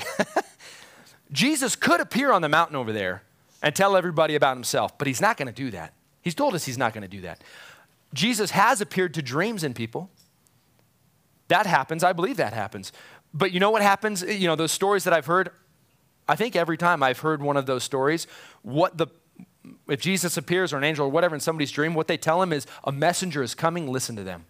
Jesus 1.32 1.76
could 1.76 2.00
appear 2.00 2.32
on 2.32 2.42
the 2.42 2.50
mountain 2.50 2.76
over 2.76 2.92
there 2.92 3.22
and 3.62 3.76
tell 3.76 3.96
everybody 3.96 4.34
about 4.34 4.58
himself, 4.58 4.98
but 4.98 5.06
he's 5.06 5.22
not 5.22 5.38
going 5.38 5.46
to 5.48 5.54
do 5.54 5.70
that. 5.70 5.94
He's 6.24 6.34
told 6.34 6.56
us 6.56 6.66
he's 6.66 6.80
not 6.80 6.92
going 6.92 7.04
to 7.04 7.08
do 7.08 7.22
that. 7.22 7.40
Jesus 8.14 8.52
has 8.52 8.80
appeared 8.80 9.14
to 9.16 9.22
dreams 9.22 9.64
in 9.64 9.74
people. 9.74 10.10
That 11.48 11.66
happens. 11.66 12.04
I 12.04 12.14
believe 12.14 12.38
that 12.38 12.54
happens. 12.54 12.92
But 13.34 13.52
you 13.52 13.60
know 13.60 13.72
what 13.72 13.82
happens? 13.82 14.22
You 14.22 14.48
know, 14.48 14.56
those 14.56 14.72
stories 14.72 15.04
that 15.04 15.14
I've 15.14 15.26
heard, 15.26 15.50
I 16.28 16.36
think 16.36 16.56
every 16.56 16.78
time 16.78 17.04
I've 17.04 17.20
heard 17.20 17.42
one 17.42 17.58
of 17.58 17.66
those 17.66 17.84
stories, 17.84 18.28
what 18.62 18.98
the 18.98 19.08
if 19.88 20.02
Jesus 20.02 20.38
appears 20.38 20.74
or 20.74 20.78
an 20.78 20.84
angel 20.84 21.06
or 21.06 21.10
whatever 21.10 21.36
in 21.36 21.42
somebody's 21.42 21.72
dream, 21.72 21.94
what 21.94 22.08
they 22.08 22.18
tell 22.18 22.42
him 22.42 22.52
is 22.52 22.68
a 22.84 22.92
messenger 22.92 23.42
is 23.42 23.56
coming, 23.56 23.90
listen 23.90 24.16
to 24.16 24.24
them. 24.24 24.46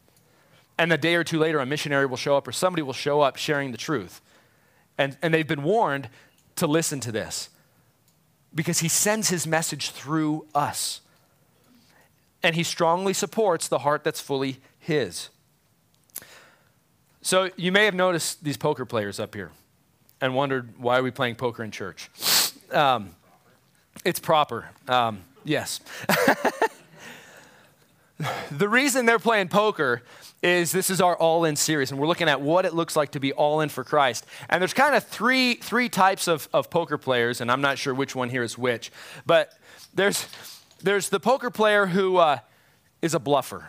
And 0.77 0.91
a 0.91 0.97
day 0.97 1.15
or 1.15 1.23
two 1.23 1.39
later, 1.39 1.59
a 1.59 1.65
missionary 1.65 2.05
will 2.05 2.17
show 2.17 2.35
up 2.35 2.47
or 2.47 2.51
somebody 2.51 2.81
will 2.81 2.93
show 2.93 3.21
up 3.21 3.35
sharing 3.35 3.71
the 3.71 3.77
truth. 3.77 4.21
And, 4.97 5.17
and 5.21 5.33
they've 5.33 5.47
been 5.47 5.63
warned 5.63 6.09
to 6.55 6.67
listen 6.67 6.99
to 7.01 7.11
this 7.11 7.49
because 8.55 8.79
he 8.79 8.87
sends 8.87 9.29
his 9.29 9.45
message 9.45 9.91
through 9.91 10.47
us. 10.55 11.01
And 12.43 12.55
he 12.55 12.63
strongly 12.63 13.13
supports 13.13 13.67
the 13.67 13.79
heart 13.79 14.03
that's 14.03 14.19
fully 14.19 14.57
his. 14.79 15.29
So 17.21 17.49
you 17.55 17.71
may 17.71 17.85
have 17.85 17.95
noticed 17.95 18.43
these 18.43 18.57
poker 18.57 18.85
players 18.85 19.19
up 19.19 19.33
here 19.33 19.51
and 20.19 20.35
wondered 20.35 20.77
why 20.77 20.99
are 20.99 21.03
we 21.03 21.11
playing 21.11 21.35
poker 21.35 21.63
in 21.63 21.71
church? 21.71 22.09
Um, 22.71 23.15
it's 24.03 24.19
proper. 24.19 24.69
Um, 24.87 25.21
yes. 25.45 25.79
the 28.51 28.67
reason 28.67 29.05
they're 29.05 29.19
playing 29.19 29.47
poker 29.47 30.03
is 30.41 30.73
this 30.73 30.89
is 30.89 30.99
our 30.99 31.15
all 31.15 31.45
in 31.45 31.55
series, 31.55 31.91
and 31.91 31.99
we're 31.99 32.07
looking 32.07 32.27
at 32.27 32.41
what 32.41 32.65
it 32.65 32.73
looks 32.73 32.97
like 32.97 33.11
to 33.11 33.19
be 33.19 33.31
all 33.31 33.61
in 33.61 33.69
for 33.69 33.83
Christ. 33.83 34.25
And 34.49 34.61
there's 34.61 34.73
kind 34.73 34.93
of 34.93 35.05
three, 35.05 35.55
three 35.55 35.87
types 35.87 36.27
of, 36.27 36.49
of 36.53 36.69
poker 36.69 36.97
players, 36.97 37.39
and 37.39 37.49
I'm 37.49 37.61
not 37.61 37.77
sure 37.77 37.93
which 37.93 38.13
one 38.13 38.29
here 38.29 38.43
is 38.43 38.57
which, 38.57 38.91
but 39.25 39.53
there's, 39.93 40.27
there's 40.83 41.09
the 41.09 41.19
poker 41.19 41.49
player 41.49 41.87
who 41.87 42.17
uh, 42.17 42.39
is 43.01 43.13
a 43.13 43.19
bluffer. 43.19 43.65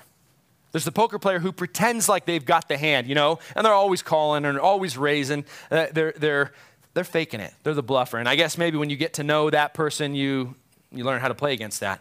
There's 0.72 0.84
the 0.84 0.92
poker 0.92 1.18
player 1.18 1.38
who 1.38 1.52
pretends 1.52 2.08
like 2.08 2.24
they've 2.24 2.44
got 2.44 2.68
the 2.68 2.76
hand, 2.76 3.06
you 3.06 3.14
know, 3.14 3.38
and 3.54 3.64
they're 3.64 3.72
always 3.72 4.02
calling 4.02 4.44
and 4.44 4.58
always 4.58 4.98
raising. 4.98 5.44
Uh, 5.70 5.86
they're, 5.92 6.12
they're, 6.16 6.52
they're 6.94 7.04
faking 7.04 7.40
it. 7.40 7.54
They're 7.62 7.74
the 7.74 7.82
bluffer. 7.82 8.18
And 8.18 8.28
I 8.28 8.34
guess 8.34 8.58
maybe 8.58 8.76
when 8.76 8.90
you 8.90 8.96
get 8.96 9.14
to 9.14 9.22
know 9.22 9.50
that 9.50 9.72
person, 9.72 10.14
you, 10.16 10.56
you 10.90 11.04
learn 11.04 11.20
how 11.20 11.28
to 11.28 11.34
play 11.34 11.52
against 11.52 11.80
that. 11.80 12.00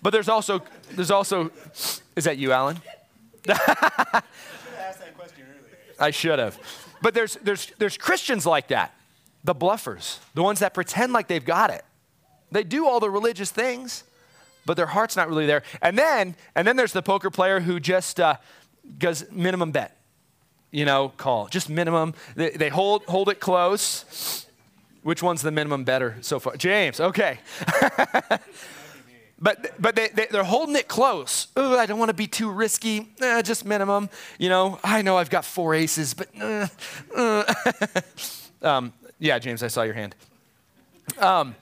But 0.00 0.10
there's 0.10 0.28
also, 0.28 0.62
there's 0.92 1.10
also, 1.10 1.50
is 2.14 2.24
that 2.24 2.38
you, 2.38 2.52
Alan? 2.52 2.80
I 3.48 3.54
should 3.54 3.56
have 3.56 4.24
asked 4.78 5.00
that 5.00 5.18
question 5.18 5.44
earlier. 5.48 5.78
I 5.98 6.10
should 6.10 6.38
have. 6.38 6.58
But 7.02 7.14
there's, 7.14 7.34
there's, 7.42 7.72
there's 7.78 7.96
Christians 7.98 8.46
like 8.46 8.68
that, 8.68 8.94
the 9.42 9.54
bluffers, 9.54 10.18
the 10.34 10.42
ones 10.42 10.60
that 10.60 10.72
pretend 10.72 11.12
like 11.12 11.26
they've 11.26 11.44
got 11.44 11.70
it. 11.70 11.84
They 12.52 12.62
do 12.62 12.86
all 12.86 13.00
the 13.00 13.10
religious 13.10 13.50
things, 13.50 14.04
but 14.66 14.76
their 14.76 14.86
heart's 14.86 15.16
not 15.16 15.28
really 15.28 15.46
there. 15.46 15.62
And 15.82 15.98
then, 15.98 16.36
and 16.54 16.66
then 16.66 16.76
there's 16.76 16.92
the 16.92 17.02
poker 17.02 17.30
player 17.30 17.60
who 17.60 17.80
just 17.80 18.20
uh, 18.20 18.36
does 18.98 19.30
minimum 19.30 19.72
bet, 19.72 19.96
you 20.70 20.84
know, 20.84 21.10
call, 21.16 21.48
just 21.48 21.68
minimum. 21.68 22.14
They, 22.34 22.50
they 22.50 22.68
hold, 22.68 23.04
hold 23.04 23.28
it 23.28 23.40
close. 23.40 24.46
Which 25.02 25.22
one's 25.22 25.42
the 25.42 25.50
minimum 25.50 25.84
better 25.84 26.16
so 26.22 26.38
far? 26.38 26.56
James, 26.56 26.98
okay. 26.98 27.38
But, 29.44 29.74
but 29.78 29.94
they, 29.94 30.08
they, 30.08 30.26
are 30.38 30.44
holding 30.44 30.74
it 30.76 30.88
close. 30.88 31.48
Ooh, 31.58 31.76
I 31.76 31.84
don't 31.84 31.98
want 31.98 32.08
to 32.08 32.14
be 32.14 32.26
too 32.26 32.50
risky. 32.50 33.08
Eh, 33.20 33.42
just 33.42 33.66
minimum. 33.66 34.08
You 34.38 34.48
know, 34.48 34.78
I 34.82 35.02
know 35.02 35.18
I've 35.18 35.28
got 35.28 35.44
four 35.44 35.74
aces, 35.74 36.14
but 36.14 36.28
uh, 36.40 36.66
uh. 37.14 37.54
um, 38.62 38.92
yeah, 39.18 39.38
James, 39.38 39.62
I 39.62 39.68
saw 39.68 39.82
your 39.82 39.92
hand. 39.92 40.14
Um, 41.18 41.56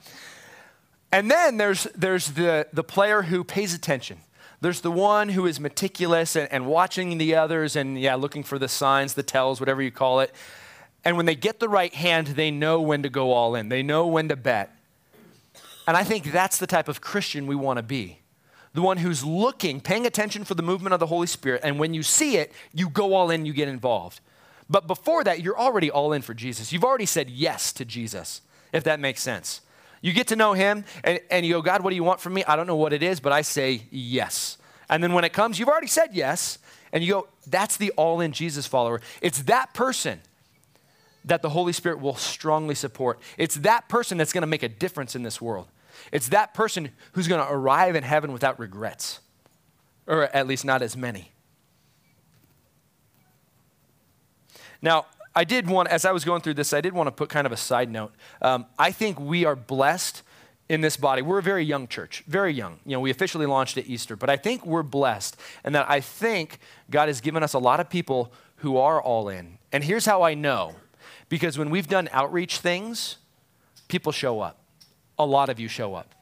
and 1.13 1.29
then 1.29 1.57
there's, 1.57 1.83
there's 1.95 2.31
the, 2.31 2.67
the 2.73 2.83
player 2.83 3.21
who 3.21 3.43
pays 3.43 3.73
attention. 3.73 4.17
There's 4.61 4.81
the 4.81 4.91
one 4.91 5.29
who 5.29 5.45
is 5.45 5.59
meticulous 5.59 6.35
and, 6.35 6.51
and 6.51 6.65
watching 6.65 7.17
the 7.17 7.35
others 7.35 7.75
and, 7.75 7.99
yeah, 7.99 8.15
looking 8.15 8.43
for 8.43 8.57
the 8.57 8.67
signs, 8.67 9.13
the 9.13 9.21
tells, 9.21 9.59
whatever 9.59 9.81
you 9.81 9.91
call 9.91 10.21
it. 10.21 10.33
And 11.05 11.15
when 11.15 11.25
they 11.25 11.35
get 11.35 11.59
the 11.59 11.69
right 11.69 11.93
hand, 11.93 12.27
they 12.27 12.49
know 12.49 12.81
when 12.81 13.03
to 13.03 13.09
go 13.09 13.31
all 13.31 13.55
in, 13.55 13.69
they 13.69 13.83
know 13.83 14.07
when 14.07 14.29
to 14.29 14.35
bet. 14.35 14.75
And 15.85 15.95
I 15.95 16.03
think 16.03 16.31
that's 16.31 16.57
the 16.57 16.65
type 16.67 16.87
of 16.87 17.01
Christian 17.01 17.45
we 17.45 17.55
want 17.55 17.77
to 17.77 17.83
be. 17.83 18.19
The 18.73 18.81
one 18.81 18.97
who's 18.97 19.23
looking, 19.23 19.81
paying 19.81 20.05
attention 20.05 20.45
for 20.45 20.55
the 20.55 20.63
movement 20.63 20.93
of 20.93 20.99
the 20.99 21.07
Holy 21.07 21.27
Spirit, 21.27 21.61
and 21.63 21.77
when 21.77 21.93
you 21.93 22.01
see 22.01 22.37
it, 22.37 22.51
you 22.73 22.89
go 22.89 23.13
all 23.13 23.29
in, 23.29 23.45
you 23.45 23.53
get 23.53 23.67
involved. 23.67 24.19
But 24.69 24.87
before 24.87 25.23
that, 25.25 25.41
you're 25.41 25.59
already 25.59 25.91
all 25.91 26.13
in 26.13 26.23
for 26.23 26.33
Jesus. 26.33 26.71
You've 26.71 26.83
already 26.83 27.05
said 27.05 27.29
yes 27.29 27.71
to 27.73 27.85
Jesus, 27.85 28.41
if 28.71 28.83
that 28.85 28.99
makes 28.99 29.21
sense. 29.21 29.61
You 30.03 30.11
get 30.11 30.27
to 30.27 30.35
know 30.35 30.51
Him, 30.51 30.83
and, 31.05 31.21
and 31.31 31.45
you 31.45 31.53
go, 31.53 31.61
God, 31.61 31.81
what 31.81 31.91
do 31.91 31.95
you 31.95 32.03
want 32.03 32.19
from 32.19 32.33
me? 32.33 32.43
I 32.43 32.57
don't 32.57 32.67
know 32.67 32.75
what 32.75 32.91
it 32.91 33.01
is, 33.01 33.21
but 33.21 33.31
I 33.31 33.41
say 33.41 33.83
yes. 33.89 34.57
And 34.89 35.01
then 35.01 35.13
when 35.13 35.23
it 35.23 35.31
comes, 35.31 35.57
you've 35.57 35.69
already 35.69 35.87
said 35.87 36.09
yes, 36.11 36.59
and 36.91 37.01
you 37.01 37.13
go, 37.13 37.27
that's 37.47 37.77
the 37.77 37.91
all 37.91 38.19
in 38.19 38.33
Jesus 38.33 38.67
follower. 38.67 38.99
It's 39.21 39.43
that 39.43 39.73
person 39.73 40.19
that 41.23 41.41
the 41.41 41.49
Holy 41.49 41.71
Spirit 41.71 42.01
will 42.01 42.15
strongly 42.15 42.75
support. 42.75 43.17
It's 43.37 43.55
that 43.55 43.87
person 43.87 44.17
that's 44.17 44.33
going 44.33 44.41
to 44.41 44.47
make 44.47 44.61
a 44.61 44.67
difference 44.67 45.15
in 45.15 45.23
this 45.23 45.41
world. 45.41 45.67
It's 46.11 46.27
that 46.29 46.53
person 46.53 46.89
who's 47.13 47.29
going 47.29 47.39
to 47.41 47.49
arrive 47.49 47.95
in 47.95 48.03
heaven 48.03 48.33
without 48.33 48.59
regrets, 48.59 49.21
or 50.05 50.23
at 50.23 50.47
least 50.47 50.65
not 50.65 50.81
as 50.81 50.97
many. 50.97 51.31
Now, 54.81 55.05
I 55.35 55.43
did 55.43 55.67
want, 55.67 55.89
as 55.89 56.05
I 56.05 56.11
was 56.11 56.23
going 56.23 56.41
through 56.41 56.55
this, 56.55 56.73
I 56.73 56.81
did 56.81 56.93
want 56.93 57.07
to 57.07 57.11
put 57.11 57.29
kind 57.29 57.47
of 57.47 57.51
a 57.51 57.57
side 57.57 57.89
note. 57.89 58.13
Um, 58.41 58.65
I 58.77 58.91
think 58.91 59.19
we 59.19 59.45
are 59.45 59.55
blessed 59.55 60.21
in 60.69 60.81
this 60.81 60.95
body. 60.95 61.21
We're 61.21 61.39
a 61.39 61.43
very 61.43 61.65
young 61.65 61.87
church, 61.87 62.23
very 62.27 62.53
young. 62.53 62.79
You 62.85 62.93
know, 62.93 62.99
we 62.99 63.11
officially 63.11 63.45
launched 63.45 63.77
at 63.77 63.87
Easter, 63.87 64.15
but 64.15 64.29
I 64.29 64.37
think 64.37 64.65
we're 64.65 64.83
blessed 64.83 65.37
and 65.63 65.73
that 65.75 65.89
I 65.89 65.99
think 65.99 66.59
God 66.89 67.07
has 67.09 67.21
given 67.21 67.43
us 67.43 67.53
a 67.53 67.59
lot 67.59 67.79
of 67.79 67.89
people 67.89 68.31
who 68.57 68.77
are 68.77 69.01
all 69.01 69.27
in. 69.29 69.57
And 69.71 69.83
here's 69.83 70.05
how 70.05 70.21
I 70.21 70.35
know 70.35 70.75
because 71.29 71.57
when 71.57 71.69
we've 71.69 71.87
done 71.87 72.09
outreach 72.11 72.59
things, 72.59 73.17
people 73.87 74.11
show 74.11 74.39
up. 74.39 74.59
A 75.17 75.25
lot 75.25 75.49
of 75.49 75.59
you 75.59 75.67
show 75.67 75.95
up. 75.95 76.13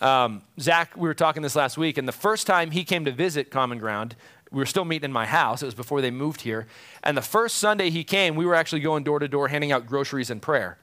Um, 0.00 0.42
Zach, 0.60 0.94
we 0.96 1.08
were 1.08 1.14
talking 1.14 1.42
this 1.42 1.56
last 1.56 1.78
week, 1.78 1.96
and 1.96 2.06
the 2.06 2.12
first 2.12 2.46
time 2.46 2.70
he 2.70 2.84
came 2.84 3.04
to 3.06 3.12
visit 3.12 3.50
Common 3.50 3.78
Ground, 3.78 4.14
we 4.56 4.62
were 4.62 4.66
still 4.66 4.86
meeting 4.86 5.04
in 5.04 5.12
my 5.12 5.26
house. 5.26 5.60
It 5.60 5.66
was 5.66 5.74
before 5.74 6.00
they 6.00 6.10
moved 6.10 6.40
here. 6.40 6.66
And 7.02 7.14
the 7.14 7.22
first 7.22 7.58
Sunday 7.58 7.90
he 7.90 8.04
came, 8.04 8.36
we 8.36 8.46
were 8.46 8.54
actually 8.54 8.80
going 8.80 9.04
door 9.04 9.18
to 9.18 9.28
door 9.28 9.48
handing 9.48 9.70
out 9.70 9.86
groceries 9.86 10.30
and 10.30 10.40
prayer. 10.40 10.78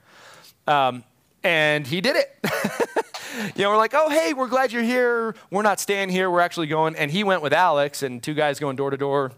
Um, 0.67 1.03
and 1.43 1.88
he 1.88 1.99
did 1.99 2.15
it. 2.15 2.38
you 3.55 3.63
know, 3.63 3.71
we're 3.71 3.77
like, 3.77 3.95
oh, 3.95 4.12
hey, 4.12 4.33
we're 4.33 4.47
glad 4.47 4.71
you're 4.71 4.83
here. 4.83 5.33
We're 5.49 5.63
not 5.63 5.79
staying 5.79 6.09
here. 6.09 6.29
We're 6.29 6.41
actually 6.41 6.67
going. 6.67 6.95
And 6.95 7.09
he 7.09 7.23
went 7.23 7.41
with 7.41 7.51
Alex 7.51 8.03
and 8.03 8.21
two 8.21 8.36
guys 8.36 8.59
going 8.59 8.75
door 8.75 8.91
to 8.91 8.97
door. 8.97 9.31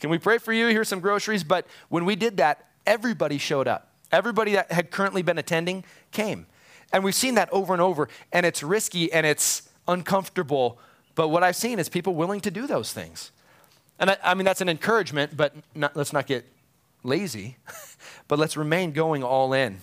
Can 0.00 0.10
we 0.10 0.18
pray 0.18 0.36
for 0.36 0.52
you? 0.52 0.66
Here's 0.66 0.88
some 0.88 1.00
groceries. 1.00 1.42
But 1.42 1.66
when 1.88 2.04
we 2.04 2.14
did 2.14 2.36
that, 2.36 2.68
everybody 2.86 3.38
showed 3.38 3.66
up. 3.66 3.94
Everybody 4.12 4.52
that 4.52 4.70
had 4.70 4.90
currently 4.90 5.22
been 5.22 5.38
attending 5.38 5.82
came. 6.12 6.44
And 6.92 7.02
we've 7.02 7.14
seen 7.14 7.36
that 7.36 7.48
over 7.52 7.72
and 7.72 7.80
over. 7.80 8.10
And 8.34 8.44
it's 8.44 8.62
risky 8.62 9.10
and 9.10 9.24
it's 9.24 9.66
uncomfortable. 9.88 10.78
But 11.14 11.28
what 11.28 11.42
I've 11.42 11.56
seen 11.56 11.78
is 11.78 11.88
people 11.88 12.14
willing 12.14 12.40
to 12.42 12.50
do 12.50 12.66
those 12.66 12.92
things. 12.92 13.32
And 13.98 14.10
I, 14.10 14.16
I 14.22 14.34
mean, 14.34 14.44
that's 14.44 14.60
an 14.60 14.68
encouragement, 14.68 15.36
but 15.36 15.54
not, 15.74 15.96
let's 15.96 16.12
not 16.12 16.26
get 16.26 16.44
lazy, 17.02 17.56
but 18.28 18.38
let's 18.38 18.56
remain 18.56 18.92
going 18.92 19.22
all 19.22 19.52
in. 19.52 19.78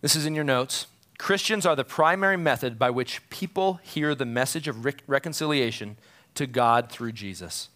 This 0.00 0.16
is 0.16 0.26
in 0.26 0.34
your 0.34 0.44
notes. 0.44 0.86
Christians 1.18 1.64
are 1.64 1.76
the 1.76 1.84
primary 1.84 2.36
method 2.36 2.78
by 2.78 2.90
which 2.90 3.28
people 3.30 3.78
hear 3.84 4.14
the 4.14 4.24
message 4.24 4.66
of 4.66 4.84
rec- 4.84 5.02
reconciliation 5.06 5.96
to 6.34 6.46
God 6.46 6.90
through 6.90 7.12
Jesus. 7.12 7.68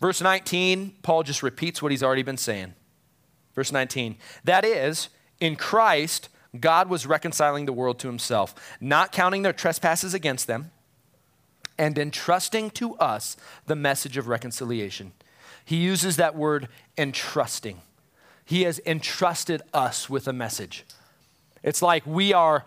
Verse 0.00 0.20
19, 0.22 0.96
Paul 1.02 1.22
just 1.22 1.42
repeats 1.42 1.82
what 1.82 1.92
he's 1.92 2.02
already 2.02 2.22
been 2.22 2.36
saying. 2.36 2.74
Verse 3.54 3.72
19, 3.72 4.16
that 4.44 4.64
is, 4.64 5.08
in 5.40 5.56
Christ, 5.56 6.28
God 6.58 6.88
was 6.88 7.06
reconciling 7.06 7.66
the 7.66 7.72
world 7.72 7.98
to 8.00 8.08
himself, 8.08 8.54
not 8.80 9.12
counting 9.12 9.42
their 9.42 9.52
trespasses 9.52 10.14
against 10.14 10.46
them, 10.46 10.70
and 11.78 11.98
entrusting 11.98 12.70
to 12.70 12.94
us 12.96 13.36
the 13.66 13.76
message 13.76 14.16
of 14.16 14.28
reconciliation. 14.28 15.12
He 15.64 15.76
uses 15.76 16.16
that 16.16 16.34
word 16.34 16.68
entrusting. 16.96 17.82
He 18.44 18.62
has 18.62 18.80
entrusted 18.86 19.62
us 19.74 20.08
with 20.08 20.28
a 20.28 20.32
message. 20.32 20.84
It's 21.62 21.82
like 21.82 22.06
we 22.06 22.32
are, 22.32 22.64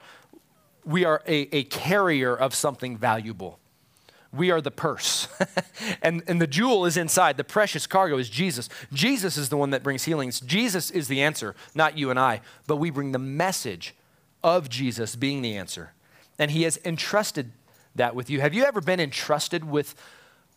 we 0.84 1.06
are 1.06 1.24
a, 1.26 1.56
a 1.56 1.63
carrier 1.63 2.36
of 2.36 2.54
something 2.54 2.98
valuable. 2.98 3.60
We 4.32 4.52
are 4.52 4.62
the 4.62 4.72
purse. 4.72 5.28
and, 6.02 6.24
and 6.28 6.42
the 6.42 6.48
jewel 6.48 6.86
is 6.86 6.98
inside. 6.98 7.38
The 7.38 7.44
precious 7.44 7.88
cargo 7.88 8.18
is 8.18 8.30
Jesus. 8.30 8.70
Jesus 8.94 9.38
is 9.38 9.50
the 9.50 9.58
one 9.58 9.72
that 9.72 9.82
brings 9.82 10.04
healings. 10.04 10.39
Jesus 10.39 10.92
is 10.92 11.08
the 11.08 11.22
answer, 11.22 11.56
not 11.74 11.98
you 11.98 12.10
and 12.10 12.20
I. 12.20 12.42
But 12.68 12.78
we 12.78 12.92
bring 12.92 13.12
the 13.12 13.20
message 13.20 13.96
of 14.44 14.70
Jesus 14.70 15.15
being 15.15 15.42
the 15.42 15.58
answer. 15.58 15.94
And 16.38 16.52
He 16.52 16.63
has 16.63 16.80
entrusted 16.86 17.52
that 17.96 18.15
with 18.15 18.30
you. 18.30 18.39
Have 18.42 18.54
you 18.54 18.63
ever 18.65 18.82
been 18.82 19.00
entrusted 19.00 19.63
with 19.63 19.96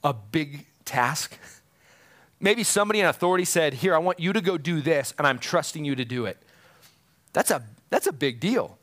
a 0.05 0.13
big 0.13 0.67
task? 0.85 1.39
Maybe 2.41 2.65
somebody 2.65 3.01
in 3.01 3.07
authority 3.07 3.45
said, 3.45 3.75
Here, 3.75 3.95
I 3.95 3.99
want 3.99 4.21
you 4.21 4.33
to 4.33 4.41
go 4.41 4.59
do 4.59 4.81
this, 4.81 5.15
and 5.17 5.27
I'm 5.27 5.39
trusting 5.39 5.85
you 5.85 5.95
to 5.95 6.05
do 6.05 6.27
it. 6.27 6.37
That's 7.33 7.51
a, 7.51 7.63
that's 7.89 8.07
a 8.07 8.13
big 8.13 8.41
deal. 8.41 8.79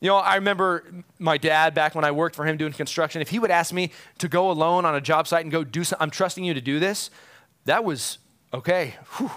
You 0.00 0.08
know, 0.08 0.16
I 0.16 0.34
remember 0.36 0.84
my 1.18 1.38
dad 1.38 1.74
back 1.74 1.94
when 1.94 2.04
I 2.04 2.10
worked 2.10 2.36
for 2.36 2.44
him 2.44 2.56
doing 2.56 2.72
construction. 2.72 3.22
If 3.22 3.30
he 3.30 3.38
would 3.38 3.50
ask 3.50 3.72
me 3.72 3.92
to 4.18 4.28
go 4.28 4.50
alone 4.50 4.84
on 4.84 4.94
a 4.94 5.00
job 5.00 5.26
site 5.26 5.44
and 5.44 5.50
go 5.50 5.64
do 5.64 5.84
something, 5.84 6.02
I'm 6.02 6.10
trusting 6.10 6.44
you 6.44 6.52
to 6.54 6.60
do 6.60 6.78
this, 6.78 7.10
that 7.64 7.82
was 7.82 8.18
okay. 8.52 8.94
Whew. 9.16 9.30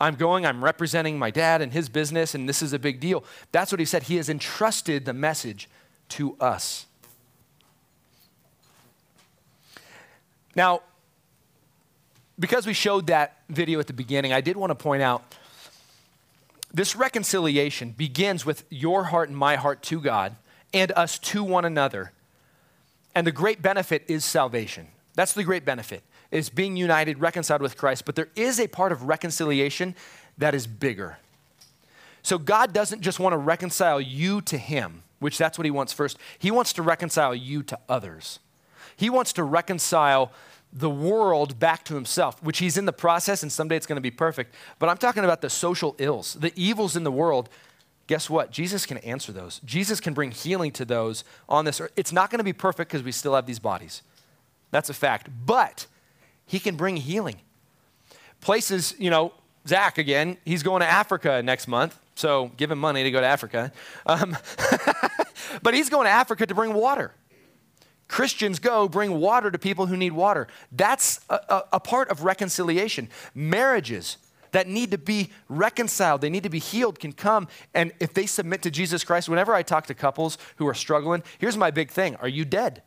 I'm 0.00 0.16
going, 0.16 0.44
I'm 0.44 0.64
representing 0.64 1.16
my 1.16 1.30
dad 1.30 1.62
and 1.62 1.72
his 1.72 1.88
business, 1.88 2.34
and 2.34 2.48
this 2.48 2.60
is 2.60 2.72
a 2.72 2.78
big 2.78 2.98
deal. 2.98 3.24
That's 3.52 3.70
what 3.70 3.78
he 3.78 3.86
said. 3.86 4.02
He 4.04 4.16
has 4.16 4.28
entrusted 4.28 5.04
the 5.04 5.12
message 5.12 5.68
to 6.10 6.36
us. 6.40 6.86
Now, 10.56 10.82
because 12.38 12.66
we 12.66 12.72
showed 12.72 13.06
that 13.06 13.38
video 13.48 13.78
at 13.78 13.86
the 13.86 13.92
beginning, 13.92 14.32
I 14.32 14.40
did 14.40 14.56
want 14.56 14.70
to 14.70 14.74
point 14.74 15.02
out 15.02 15.36
this 16.72 16.96
reconciliation 16.96 17.90
begins 17.90 18.46
with 18.46 18.64
your 18.70 19.04
heart 19.04 19.28
and 19.28 19.36
my 19.36 19.56
heart 19.56 19.82
to 19.84 20.00
God 20.00 20.36
and 20.72 20.90
us 20.92 21.18
to 21.18 21.44
one 21.44 21.64
another. 21.64 22.12
And 23.14 23.26
the 23.26 23.32
great 23.32 23.60
benefit 23.60 24.04
is 24.08 24.24
salvation. 24.24 24.88
That's 25.14 25.34
the 25.34 25.44
great 25.44 25.66
benefit, 25.66 26.02
is 26.30 26.48
being 26.48 26.76
united, 26.76 27.20
reconciled 27.20 27.60
with 27.60 27.76
Christ. 27.76 28.06
But 28.06 28.14
there 28.14 28.30
is 28.34 28.58
a 28.58 28.68
part 28.68 28.92
of 28.92 29.02
reconciliation 29.02 29.94
that 30.38 30.54
is 30.54 30.66
bigger. 30.66 31.18
So 32.22 32.38
God 32.38 32.72
doesn't 32.72 33.02
just 33.02 33.20
want 33.20 33.34
to 33.34 33.38
reconcile 33.38 34.00
you 34.00 34.40
to 34.42 34.56
Him, 34.56 35.02
which 35.18 35.36
that's 35.36 35.58
what 35.58 35.66
He 35.66 35.70
wants 35.70 35.92
first. 35.92 36.16
He 36.38 36.50
wants 36.50 36.72
to 36.74 36.82
reconcile 36.82 37.34
you 37.34 37.62
to 37.64 37.78
others. 37.88 38.38
He 38.96 39.10
wants 39.10 39.34
to 39.34 39.44
reconcile 39.44 40.32
the 40.72 40.90
world 40.90 41.58
back 41.58 41.84
to 41.84 41.94
himself, 41.94 42.42
which 42.42 42.58
he's 42.58 42.78
in 42.78 42.86
the 42.86 42.92
process, 42.92 43.42
and 43.42 43.52
someday 43.52 43.76
it's 43.76 43.86
going 43.86 43.96
to 43.96 44.02
be 44.02 44.10
perfect. 44.10 44.54
But 44.78 44.88
I'm 44.88 44.96
talking 44.96 45.24
about 45.24 45.42
the 45.42 45.50
social 45.50 45.94
ills, 45.98 46.34
the 46.34 46.52
evils 46.56 46.96
in 46.96 47.04
the 47.04 47.12
world. 47.12 47.48
Guess 48.06 48.30
what? 48.30 48.50
Jesus 48.50 48.86
can 48.86 48.98
answer 48.98 49.32
those. 49.32 49.60
Jesus 49.64 50.00
can 50.00 50.14
bring 50.14 50.30
healing 50.30 50.72
to 50.72 50.84
those 50.84 51.24
on 51.48 51.64
this 51.64 51.80
earth. 51.80 51.92
It's 51.96 52.12
not 52.12 52.30
going 52.30 52.38
to 52.38 52.44
be 52.44 52.52
perfect 52.52 52.90
because 52.90 53.04
we 53.04 53.12
still 53.12 53.34
have 53.34 53.46
these 53.46 53.58
bodies. 53.58 54.02
That's 54.70 54.88
a 54.88 54.94
fact. 54.94 55.28
But 55.44 55.86
he 56.46 56.58
can 56.58 56.76
bring 56.76 56.96
healing. 56.96 57.36
Places, 58.40 58.94
you 58.98 59.10
know, 59.10 59.32
Zach 59.68 59.98
again, 59.98 60.36
he's 60.44 60.62
going 60.62 60.80
to 60.80 60.86
Africa 60.86 61.42
next 61.42 61.68
month. 61.68 61.98
So 62.14 62.50
give 62.56 62.70
him 62.70 62.78
money 62.78 63.04
to 63.04 63.10
go 63.10 63.20
to 63.20 63.26
Africa. 63.26 63.72
Um, 64.06 64.36
but 65.62 65.74
he's 65.74 65.88
going 65.88 66.06
to 66.06 66.10
Africa 66.10 66.46
to 66.46 66.54
bring 66.54 66.74
water. 66.74 67.12
Christians 68.08 68.58
go 68.58 68.88
bring 68.88 69.20
water 69.20 69.50
to 69.50 69.58
people 69.58 69.86
who 69.86 69.96
need 69.96 70.12
water. 70.12 70.46
That's 70.70 71.20
a, 71.30 71.34
a, 71.48 71.64
a, 71.74 71.80
part 71.80 72.10
of 72.10 72.24
reconciliation. 72.24 73.08
Marriages 73.34 74.18
that 74.52 74.68
need 74.68 74.90
to 74.90 74.98
be 74.98 75.30
reconciled, 75.48 76.20
they 76.20 76.30
need 76.30 76.42
to 76.42 76.50
be 76.50 76.58
healed, 76.58 76.98
can 76.98 77.12
come. 77.12 77.48
And 77.74 77.92
if 78.00 78.12
they 78.14 78.26
submit 78.26 78.62
to 78.62 78.70
Jesus 78.70 79.02
Christ, 79.02 79.28
whenever 79.28 79.54
I 79.54 79.62
talk 79.62 79.86
to 79.86 79.94
couples 79.94 80.38
who 80.56 80.68
are 80.68 80.74
struggling, 80.74 81.22
here's 81.38 81.56
my 81.56 81.70
big 81.70 81.90
thing 81.90 82.16
Are 82.16 82.28
you 82.28 82.44
dead? 82.44 82.82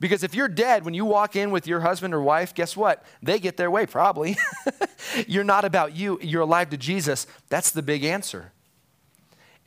Because 0.00 0.22
if 0.22 0.34
you're 0.34 0.48
dead 0.48 0.84
when 0.84 0.94
you 0.94 1.04
walk 1.04 1.34
in 1.34 1.50
with 1.50 1.66
your 1.66 1.80
husband 1.80 2.14
or 2.14 2.22
wife, 2.22 2.54
guess 2.54 2.76
what? 2.76 3.04
They 3.20 3.40
get 3.40 3.56
their 3.56 3.70
way, 3.70 3.84
probably. 3.84 4.36
you're 5.26 5.42
not 5.42 5.64
about 5.64 5.96
you, 5.96 6.20
you're 6.22 6.42
alive 6.42 6.70
to 6.70 6.76
Jesus. 6.76 7.26
That's 7.48 7.72
the 7.72 7.82
big 7.82 8.04
answer. 8.04 8.52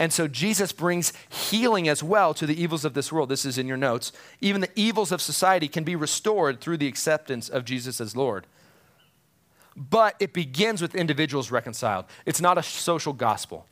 And 0.01 0.11
so 0.11 0.27
Jesus 0.27 0.71
brings 0.71 1.13
healing 1.29 1.87
as 1.87 2.01
well 2.01 2.33
to 2.33 2.47
the 2.47 2.59
evils 2.59 2.85
of 2.85 2.95
this 2.95 3.11
world. 3.11 3.29
This 3.29 3.45
is 3.45 3.59
in 3.59 3.67
your 3.67 3.77
notes. 3.77 4.11
Even 4.41 4.59
the 4.59 4.71
evils 4.75 5.11
of 5.11 5.21
society 5.21 5.67
can 5.67 5.83
be 5.83 5.95
restored 5.95 6.59
through 6.59 6.77
the 6.77 6.87
acceptance 6.87 7.47
of 7.49 7.65
Jesus 7.65 8.01
as 8.01 8.15
Lord. 8.15 8.47
But 9.77 10.15
it 10.19 10.33
begins 10.33 10.81
with 10.81 10.95
individuals 10.95 11.51
reconciled. 11.51 12.05
It's 12.25 12.41
not 12.41 12.57
a 12.57 12.63
social 12.63 13.13
gospel. 13.13 13.67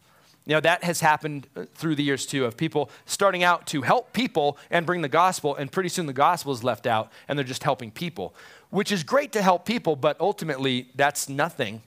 You 0.46 0.54
know, 0.54 0.60
that 0.60 0.84
has 0.84 1.02
happened 1.02 1.48
uh, 1.56 1.66
through 1.74 1.96
the 1.96 2.04
years 2.04 2.28
too, 2.28 2.46
of 2.46 2.56
people 2.56 2.92
starting 3.08 3.42
out 3.42 3.66
to 3.66 3.82
help 3.82 4.14
people 4.14 4.60
and 4.70 4.86
bring 4.86 5.02
the 5.02 5.10
gospel, 5.10 5.56
and 5.56 5.72
pretty 5.72 5.90
soon 5.90 6.06
the 6.06 6.14
gospel 6.14 6.54
is 6.54 6.64
left 6.64 6.86
out 6.86 7.12
and 7.28 7.40
they're 7.40 7.44
just 7.44 7.64
helping 7.64 7.90
people. 7.90 8.36
which 8.70 8.92
is 8.92 9.04
great 9.04 9.32
to 9.32 9.42
help 9.42 9.66
people, 9.66 9.96
but 9.96 10.16
ultimately 10.20 10.90
that's 10.94 11.28
nothing 11.28 11.82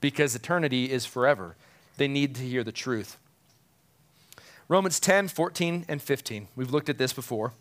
because 0.00 0.34
eternity 0.34 0.90
is 0.90 1.06
forever. 1.06 1.54
They 1.96 2.08
need 2.08 2.34
to 2.34 2.42
hear 2.42 2.64
the 2.64 2.72
truth. 2.72 3.18
Romans 4.68 4.98
10, 4.98 5.28
14, 5.28 5.84
and 5.88 6.00
15. 6.00 6.48
We've 6.56 6.70
looked 6.70 6.88
at 6.88 6.98
this 6.98 7.12
before. 7.12 7.52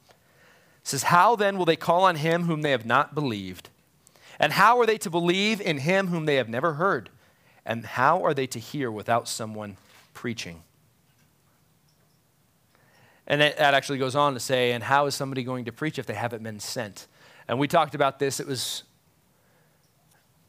It 0.81 0.87
says, 0.87 1.03
How 1.03 1.35
then 1.35 1.57
will 1.57 1.65
they 1.65 1.75
call 1.75 2.03
on 2.03 2.15
him 2.15 2.43
whom 2.43 2.61
they 2.61 2.71
have 2.71 2.85
not 2.85 3.13
believed? 3.13 3.69
And 4.39 4.53
how 4.53 4.79
are 4.79 4.85
they 4.85 4.97
to 4.99 5.09
believe 5.09 5.61
in 5.61 5.79
him 5.79 6.07
whom 6.07 6.25
they 6.25 6.35
have 6.35 6.49
never 6.49 6.73
heard? 6.73 7.09
And 7.65 7.85
how 7.85 8.23
are 8.23 8.33
they 8.33 8.47
to 8.47 8.59
hear 8.59 8.91
without 8.91 9.27
someone 9.27 9.77
preaching? 10.13 10.63
And 13.25 13.41
that 13.41 13.59
actually 13.59 13.99
goes 13.99 14.15
on 14.15 14.33
to 14.33 14.39
say, 14.39 14.73
and 14.73 14.83
how 14.83 15.05
is 15.05 15.15
somebody 15.15 15.43
going 15.43 15.65
to 15.65 15.71
preach 15.71 15.97
if 15.97 16.05
they 16.05 16.13
haven't 16.13 16.43
been 16.43 16.59
sent? 16.59 17.07
And 17.47 17.57
we 17.57 17.67
talked 17.67 17.95
about 17.95 18.19
this, 18.19 18.39
it 18.39 18.47
was 18.47 18.83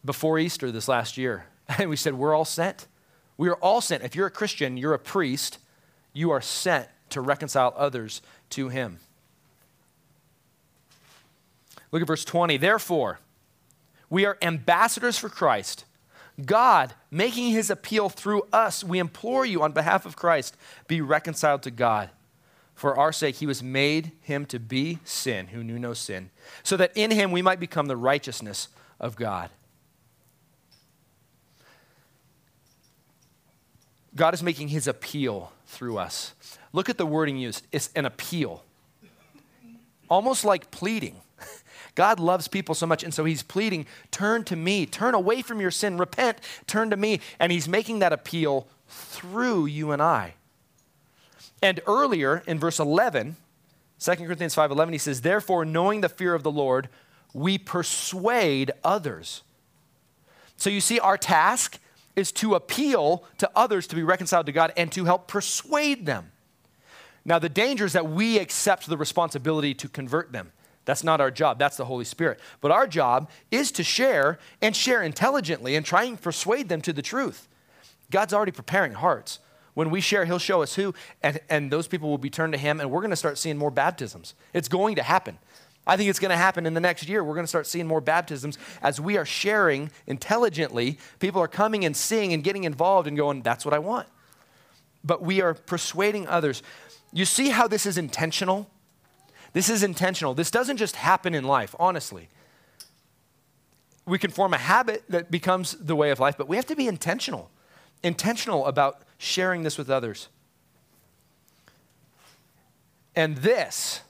before 0.04 0.38
Easter 0.38 0.70
this 0.70 0.88
last 0.88 1.16
year. 1.16 1.46
And 1.78 1.88
we 1.88 1.96
said, 1.96 2.12
we're 2.12 2.34
all 2.34 2.44
sent. 2.44 2.86
We 3.38 3.48
are 3.48 3.56
all 3.56 3.80
sent. 3.80 4.02
If 4.02 4.14
you're 4.14 4.26
a 4.26 4.30
Christian, 4.30 4.76
you're 4.76 4.92
a 4.92 4.98
priest, 4.98 5.58
you 6.14 6.31
are 6.31 6.40
sent 6.40 6.88
to 7.11 7.20
reconcile 7.20 7.74
others 7.77 8.22
to 8.50 8.70
him. 8.70 8.98
Look 11.92 12.00
at 12.00 12.09
verse 12.09 12.24
20. 12.24 12.57
Therefore, 12.57 13.20
we 14.09 14.24
are 14.24 14.38
ambassadors 14.40 15.18
for 15.18 15.29
Christ. 15.29 15.85
God 16.44 16.94
making 17.11 17.50
his 17.50 17.70
appeal 17.70 18.09
through 18.09 18.46
us, 18.53 18.83
we 18.83 18.98
implore 18.98 19.44
you 19.44 19.62
on 19.62 19.72
behalf 19.72 20.07
of 20.07 20.16
Christ, 20.16 20.57
be 20.88 21.00
reconciled 21.00 21.62
to 21.62 21.70
God. 21.70 22.11
For 22.74 22.98
our 22.98 23.12
sake, 23.12 23.37
he 23.37 23.46
was 23.46 23.62
made 23.62 24.11
him 24.20 24.46
to 24.46 24.59
be 24.59 24.98
sin 25.05 25.48
who 25.48 25.62
knew 25.62 25.79
no 25.79 25.94
sin, 25.94 26.31
so 26.64 26.77
that 26.77 26.90
in 26.96 27.12
him 27.12 27.31
we 27.31 27.42
might 27.42 27.61
become 27.61 27.87
the 27.87 27.96
righteousness 27.96 28.66
of 28.98 29.14
God. 29.14 29.50
God 34.16 34.35
is 34.35 34.42
making 34.42 34.68
his 34.68 34.88
appeal 34.88 35.53
through 35.66 35.98
us. 35.98 36.35
Look 36.72 36.88
at 36.88 36.98
the 36.98 37.07
wording 37.07 37.37
used 37.37 37.66
it's 37.72 37.90
an 37.94 38.05
appeal, 38.05 38.64
almost 40.09 40.44
like 40.44 40.70
pleading. 40.70 41.16
God 41.94 42.18
loves 42.18 42.48
people 42.48 42.74
so 42.74 42.87
much, 42.87 43.03
and 43.03 43.14
so 43.14 43.24
he's 43.24 43.42
pleading, 43.42 43.87
turn 44.11 44.44
to 44.44 44.57
me, 44.57 44.87
turn 44.87 45.14
away 45.14 45.42
from 45.42 45.61
your 45.61 45.70
sin, 45.70 45.98
repent, 45.98 46.38
turn 46.66 46.90
to 46.90 46.96
me. 46.96 47.20
And 47.38 47.53
he's 47.53 47.68
making 47.68 48.00
that 48.00 48.12
appeal 48.12 48.66
through 48.88 49.66
you 49.66 49.92
and 49.92 50.03
I. 50.03 50.35
And 51.62 51.81
earlier 51.87 52.42
in 52.46 52.59
verse 52.59 52.79
11, 52.79 53.37
2 53.98 54.16
Corinthians 54.16 54.55
5:11 54.55 54.92
he 54.92 54.98
says, 54.98 55.22
"Therefore 55.22 55.64
knowing 55.64 56.00
the 56.00 56.09
fear 56.09 56.35
of 56.35 56.42
the 56.42 56.50
Lord, 56.50 56.88
we 57.33 57.57
persuade 57.57 58.70
others." 58.83 59.42
So 60.57 60.68
you 60.70 60.81
see 60.81 61.00
our 61.00 61.16
task 61.16 61.79
is 62.16 62.33
to 62.33 62.55
appeal 62.55 63.24
to 63.38 63.50
others 63.55 63.87
to 63.88 63.96
be 63.96 64.03
reconciled 64.03 64.46
to 64.46 64.53
God 64.53 64.72
and 64.77 64.90
to 64.92 65.05
help 65.05 65.29
persuade 65.29 66.07
them. 66.07 66.31
Now 67.24 67.38
the 67.38 67.48
danger 67.48 67.85
is 67.85 67.94
that 67.94 68.09
we 68.09 68.38
accept 68.38 68.87
the 68.87 68.96
responsibility 68.96 69.74
to 69.74 69.88
convert 69.88 70.33
them. 70.33 70.53
That's 70.85 71.03
not 71.03 71.20
our 71.20 71.31
job. 71.31 71.59
That's 71.59 71.77
the 71.77 71.87
Holy 71.87 72.05
Spirit. 72.05 72.38
But 72.61 72.70
our 72.70 72.87
job 72.87 73.31
is 73.50 73.72
to 73.72 73.83
share 73.83 74.38
and 74.61 74.77
share 74.77 75.03
intelligently 75.03 75.77
and 75.77 75.85
try 75.85 76.05
and 76.05 76.20
persuade 76.20 76.68
them 76.68 76.83
to 76.83 76.92
the 76.92 77.03
truth. 77.03 77.48
God's 78.11 78.35
already 78.35 78.53
preparing 78.53 78.92
hearts. 78.92 79.38
When 79.72 79.90
we 79.90 80.00
share, 80.00 80.24
He'll 80.24 80.38
show 80.38 80.62
us 80.62 80.74
who, 80.74 80.94
and, 81.22 81.40
and 81.50 81.70
those 81.70 81.88
people 81.88 82.09
will 82.09 82.18
be 82.18 82.31
turned 82.31 82.53
to 82.53 82.59
Him, 82.59 82.81
and 82.81 82.90
we're 82.90 83.00
going 83.00 83.11
to 83.11 83.16
start 83.16 83.38
seeing 83.38 83.59
more 83.59 83.72
baptisms. 83.72 84.35
It's 84.53 84.68
going 84.68 84.94
to 84.96 85.03
happen. 85.03 85.38
I 85.86 85.96
think 85.96 86.08
it's 86.08 86.18
going 86.18 86.30
to 86.30 86.36
happen 86.36 86.64
in 86.66 86.74
the 86.74 86.80
next 86.80 87.08
year. 87.08 87.22
We're 87.22 87.34
going 87.34 87.44
to 87.44 87.48
start 87.48 87.66
seeing 87.66 87.86
more 87.86 88.00
baptisms 88.00 88.58
as 88.82 89.00
we 89.00 89.18
are 89.18 89.26
sharing 89.26 89.90
intelligently. 90.06 90.98
People 91.18 91.42
are 91.42 91.48
coming 91.48 91.84
and 91.84 91.96
seeing 91.96 92.32
and 92.32 92.42
getting 92.42 92.64
involved 92.64 93.06
and 93.06 93.16
going, 93.16 93.42
that's 93.42 93.64
what 93.64 93.74
I 93.74 93.78
want. 93.78 94.08
But 95.04 95.22
we 95.22 95.42
are 95.42 95.52
persuading 95.52 96.26
others. 96.26 96.62
You 97.12 97.26
see 97.26 97.50
how 97.50 97.68
this 97.68 97.84
is 97.84 97.98
intentional? 97.98 98.70
This 99.52 99.68
is 99.68 99.82
intentional. 99.82 100.32
This 100.34 100.50
doesn't 100.50 100.78
just 100.78 100.96
happen 100.96 101.34
in 101.34 101.44
life, 101.44 101.74
honestly. 101.78 102.28
We 104.06 104.18
can 104.18 104.30
form 104.30 104.54
a 104.54 104.58
habit 104.58 105.04
that 105.10 105.30
becomes 105.30 105.72
the 105.72 105.94
way 105.94 106.10
of 106.10 106.18
life, 106.18 106.36
but 106.36 106.48
we 106.48 106.56
have 106.56 106.66
to 106.66 106.76
be 106.76 106.88
intentional. 106.88 107.50
Intentional 108.02 108.66
about 108.66 109.02
sharing 109.18 109.62
this 109.62 109.76
with 109.76 109.90
others. 109.90 110.28
And 113.14 113.36
this 113.38 114.00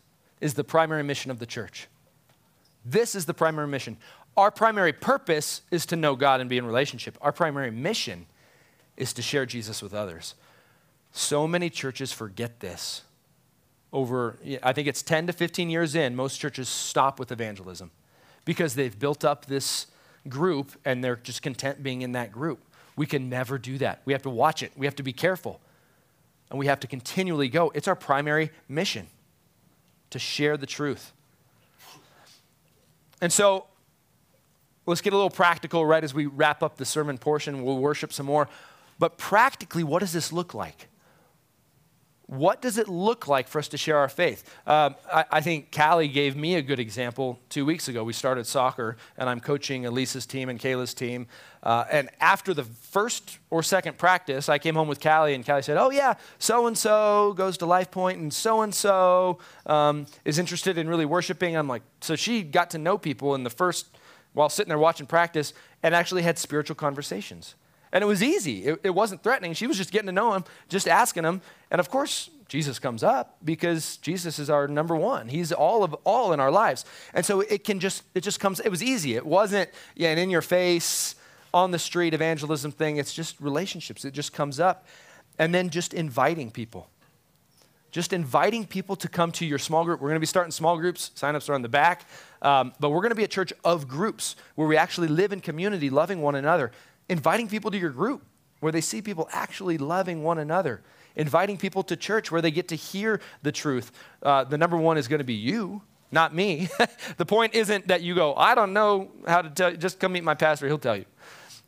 is 0.45 0.53
the 0.53 0.63
primary 0.63 1.03
mission 1.03 1.31
of 1.31 1.39
the 1.39 1.47
church. 1.47 1.89
This 2.85 3.15
is 3.15 3.25
the 3.25 3.33
primary 3.33 3.67
mission. 3.67 3.97
Our 4.37 4.51
primary 4.51 4.93
purpose 4.93 5.63
is 5.71 5.87
to 5.87 5.97
know 5.97 6.17
God 6.17 6.43
and 6.43 6.51
be 6.51 6.59
in 6.59 6.67
relationship. 6.67 7.17
Our 7.23 7.33
primary 7.33 7.71
mission 7.71 8.27
is 8.95 9.15
to 9.15 9.23
share 9.23 9.47
Jesus 9.47 9.81
with 9.81 9.95
others. 9.95 10.35
So 11.13 11.49
many 11.49 11.71
churches 11.71 12.13
forget 12.13 12.61
this. 12.61 13.05
Over, 13.91 14.37
I 14.63 14.75
think 14.75 14.87
it's 14.87 15.01
10 15.01 15.29
to 15.29 15.33
15 15.33 15.71
years 15.71 15.95
in, 15.95 16.15
most 16.15 16.37
churches 16.37 16.69
stop 16.69 17.19
with 17.19 17.33
evangelism 17.33 17.91
because 18.45 18.75
they've 18.75 18.99
built 18.99 19.25
up 19.25 19.47
this 19.47 19.87
group 20.29 20.73
and 20.85 21.03
they're 21.03 21.17
just 21.17 21.41
content 21.41 21.83
being 21.83 22.03
in 22.03 22.13
that 22.13 22.31
group. 22.31 22.61
We 22.97 23.07
can 23.07 23.31
never 23.31 23.57
do 23.57 23.79
that. 23.79 24.03
We 24.05 24.13
have 24.13 24.23
to 24.23 24.31
watch 24.31 24.63
it. 24.63 24.73
We 24.77 24.85
have 24.85 24.97
to 24.97 25.03
be 25.03 25.15
careful. 25.15 25.63
And 26.51 26.59
we 26.59 26.67
have 26.67 26.81
to 26.81 26.87
continually 26.87 27.49
go. 27.49 27.73
It's 27.75 27.89
our 27.89 27.97
primary 27.97 28.51
mission 28.69 29.07
to 30.15 30.19
share 30.21 30.57
the 30.57 30.65
truth. 30.65 31.13
And 33.21 33.33
so 33.33 33.67
let's 34.87 35.01
get 35.01 35.13
a 35.13 35.17
little 35.17 35.29
practical 35.29 35.85
right 35.85 36.05
as 36.05 36.15
we 36.15 36.27
wrap 36.27 36.63
up 36.63 36.77
the 36.77 36.85
sermon 36.85 37.19
portion. 37.19 37.65
We'll 37.65 37.79
worship 37.79 38.13
some 38.13 38.27
more. 38.27 38.49
But 39.01 39.19
practically, 39.19 39.83
what 39.83 39.99
does 39.99 40.13
this 40.13 40.33
look 40.33 40.55
like? 40.55 40.87
What 42.27 42.63
does 42.63 42.79
it 42.79 42.89
look 42.89 43.29
like 43.29 43.49
for 43.49 43.59
us 43.59 43.69
to 43.69 43.77
share 43.77 43.99
our 43.99 44.09
faith? 44.09 44.45
Um, 44.67 44.97
I, 45.13 45.25
I, 45.31 45.41
think 45.43 45.71
Callie 45.71 46.09
gave 46.09 46.37
me 46.37 46.55
a 46.55 46.63
good 46.63 46.81
example 46.81 47.39
two 47.51 47.67
weeks 47.67 47.87
ago. 47.89 48.03
We 48.03 48.15
started 48.15 48.47
soccer, 48.47 48.97
and 49.19 49.29
I'm 49.29 49.41
coaching 49.41 49.85
Elisa's 49.85 50.25
team 50.25 50.49
and 50.49 50.59
Kayla's 50.59 50.95
team. 50.95 51.27
Uh, 51.63 51.85
and 51.91 52.09
after 52.21 52.55
the 52.55 52.65
first 52.65 53.39
or 53.51 53.63
second 53.63 53.99
practice, 53.99 54.49
I 54.49 54.59
came 54.59 54.75
home 54.75 54.89
with 54.89 55.01
Callie, 55.01 55.35
and 55.35 55.45
Callie 55.45 55.63
said, 55.63 55.77
Oh, 55.77 55.91
yeah, 55.91 56.15
so 56.39 56.67
and 56.67 56.79
so 56.79 57.35
goes 57.35 57.59
to 57.59 57.67
Life 57.67 57.91
Point, 57.91 58.19
and 58.19 58.33
so 58.33 58.63
and 58.63 58.75
so 58.75 59.39
is 60.25 60.39
interested 60.39 60.79
in 60.79 60.89
really 60.89 61.07
worshiping. 61.07 61.57
I'm 61.57 61.69
like, 61.69 61.83
So 62.01 62.17
she 62.17 62.43
got 62.43 62.71
to 62.71 62.79
know 62.79 62.97
people 62.97 63.35
in 63.35 63.45
the 63.45 63.51
first, 63.51 63.87
while 64.33 64.49
sitting 64.49 64.71
there 64.71 64.79
watching 64.79 65.07
practice, 65.07 65.53
and 65.83 65.95
actually 65.95 66.23
had 66.23 66.39
spiritual 66.39 66.77
conversations. 66.77 67.55
And 67.95 68.03
it 68.03 68.07
was 68.07 68.25
easy. 68.25 68.65
It, 68.67 68.81
it, 68.83 68.91
wasn't 68.91 69.23
threatening. 69.23 69.55
She 69.55 69.69
was 69.69 69.77
just 69.77 69.93
getting 69.93 70.07
to 70.07 70.13
know 70.13 70.35
him, 70.35 70.45
just 70.69 70.89
asking 70.89 71.23
him. 71.23 71.41
And 71.71 71.79
of 71.79 71.89
course, 71.89 72.29
Jesus 72.49 72.81
comes 72.81 73.05
up 73.05 73.37
because 73.45 73.99
Jesus 73.99 74.41
is 74.41 74.51
our 74.51 74.67
number 74.67 74.97
one. 74.97 75.29
He's 75.29 75.53
all 75.53 75.85
of 75.85 75.95
all 76.03 76.33
in 76.33 76.41
our 76.41 76.51
lives. 76.51 76.85
And 77.15 77.25
so 77.25 77.41
it 77.41 77.63
can 77.63 77.79
just, 77.79 78.03
it 78.13 78.23
just 78.23 78.41
comes, 78.41 78.59
it 78.59 78.69
was 78.69 78.83
easy. 78.83 79.15
It 79.15 79.25
wasn't 79.25 79.71
yeah, 79.95 80.11
an 80.11 80.19
in 80.19 80.29
your 80.29 80.43
face, 80.43 81.15
on 81.55 81.71
the 81.71 81.79
street 81.79 82.15
evangelism 82.15 82.73
thing. 82.73 82.97
It's 82.97 83.15
just 83.15 83.41
relationships. 83.41 84.05
It 84.05 84.11
just 84.11 84.33
comes 84.33 84.59
up. 84.59 84.87
And 85.39 85.55
then 85.55 85.71
just 85.71 85.95
inviting 85.95 86.51
people. 86.51 86.89
Just 87.93 88.13
inviting 88.13 88.67
people 88.67 88.97
to 88.97 89.09
come 89.09 89.31
to 89.33 89.47
your 89.47 89.59
small 89.59 89.85
group. 89.85 90.01
We're 90.01 90.09
going 90.09 90.17
to 90.17 90.21
be 90.21 90.27
starting 90.27 90.51
small 90.51 90.79
groups. 90.79 91.13
Sign-ups 91.15 91.49
are 91.49 91.55
on 91.55 91.63
the 91.63 91.69
back. 91.69 92.07
Um, 92.43 92.73
but 92.81 92.91
we're 92.91 93.03
going 93.03 93.11
to 93.11 93.17
be 93.17 93.23
a 93.23 93.29
church 93.29 93.53
of 93.65 93.87
groups 93.87 94.35
where 94.57 94.67
we 94.67 94.77
actually 94.77 95.07
live 95.07 95.33
in 95.33 95.39
community, 95.39 95.91
loving 95.91 96.21
one 96.21 96.35
another 96.35 96.73
inviting 97.09 97.49
people 97.49 97.71
to 97.71 97.79
your 97.79 97.91
group 97.91 98.23
where 98.61 98.73
they 98.73 98.81
see 98.81 99.03
people 99.03 99.29
actually 99.33 99.77
loving 99.79 100.23
one 100.23 100.39
another, 100.39 100.83
inviting 101.17 101.57
people 101.57 101.83
to 101.83 101.97
church 101.97 102.33
where 102.33 102.41
they 102.41 102.51
get 102.51 102.69
to 102.69 102.75
hear 102.75 103.21
the 103.43 103.53
truth. 103.53 103.93
Uh, 104.23 104.45
the 104.45 104.57
number 104.57 104.77
one 104.77 104.97
is 104.97 105.07
going 105.07 105.19
to 105.19 105.25
be 105.25 105.35
you, 105.35 105.83
not 106.11 106.35
me. 106.35 106.69
the 107.17 107.27
point 107.27 107.55
isn't 107.55 107.89
that 107.89 108.03
you 108.03 108.15
go, 108.15 108.35
I 108.35 108.55
don't 108.55 108.73
know 108.73 109.11
how 109.27 109.43
to 109.43 109.51
tell 109.51 109.71
you, 109.71 109.77
just 109.77 110.01
come 110.01 110.13
meet 110.13 110.25
my 110.25 110.35
pastor, 110.35 110.67
he'll 110.67 110.79
tell 110.79 110.97
you. 110.97 111.05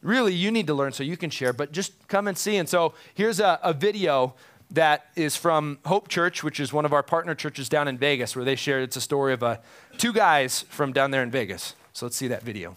Really, 0.03 0.35
you 0.35 0.51
need 0.51 0.67
to 0.69 0.75
learn 0.75 0.93
so 0.93 1.03
you 1.03 1.17
can 1.17 1.31
share, 1.31 1.53
but 1.53 1.73
just 1.73 2.07
come 2.09 2.29
and 2.29 2.39
see. 2.39 2.57
And 2.57 2.69
so 2.69 2.95
here's 3.15 3.41
a, 3.41 3.59
a 3.63 3.73
video 3.73 4.35
that 4.71 5.07
is 5.17 5.37
from 5.37 5.79
Hope 5.85 6.09
Church, 6.09 6.43
which 6.43 6.61
is 6.61 6.73
one 6.73 6.85
of 6.85 6.93
our 6.93 7.03
partner 7.03 7.35
churches 7.35 7.69
down 7.69 7.89
in 7.89 7.99
Vegas, 7.99 8.35
where 8.35 8.45
they 8.45 8.57
shared 8.57 8.83
it's 8.83 8.97
a 8.97 9.01
story 9.01 9.33
of 9.33 9.43
uh, 9.43 9.59
two 9.99 10.13
guys 10.13 10.63
from 10.69 10.93
down 10.93 11.11
there 11.11 11.23
in 11.23 11.31
Vegas. 11.31 11.75
So 11.93 12.07
let's 12.07 12.17
see 12.17 12.29
that 12.29 12.43
video. 12.43 12.77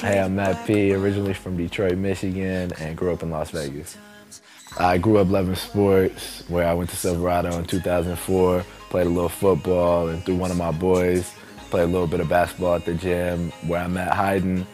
Hey, 0.00 0.20
I'm 0.20 0.36
Matt 0.36 0.64
P, 0.66 0.94
originally 0.94 1.34
from 1.34 1.56
Detroit, 1.56 1.96
Michigan, 1.96 2.72
and 2.78 2.96
grew 2.96 3.12
up 3.12 3.22
in 3.22 3.30
Las 3.30 3.50
Vegas. 3.50 3.96
I 4.78 4.98
grew 4.98 5.18
up 5.18 5.28
loving 5.28 5.56
sports, 5.56 6.44
where 6.48 6.68
I 6.68 6.74
went 6.74 6.90
to 6.90 6.96
Silverado 6.96 7.58
in 7.58 7.64
2004, 7.64 8.64
played 8.90 9.06
a 9.06 9.10
little 9.10 9.28
football, 9.28 10.08
and 10.08 10.24
through 10.24 10.36
one 10.36 10.52
of 10.52 10.56
my 10.56 10.70
boys, 10.70 11.32
played 11.70 11.82
a 11.82 11.86
little 11.86 12.06
bit 12.06 12.20
of 12.20 12.28
basketball 12.28 12.76
at 12.76 12.84
the 12.84 12.94
gym, 12.94 13.50
where 13.66 13.82
I 13.82 13.88
met 13.88 14.14
Hayden. 14.14 14.66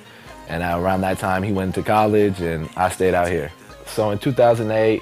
And 0.48 0.62
around 0.62 1.00
that 1.02 1.18
time, 1.18 1.42
he 1.42 1.52
went 1.52 1.74
to 1.76 1.82
college, 1.82 2.40
and 2.40 2.68
I 2.76 2.90
stayed 2.90 3.14
out 3.14 3.28
here. 3.28 3.50
So 3.86 4.10
in 4.10 4.18
2008, 4.18 5.00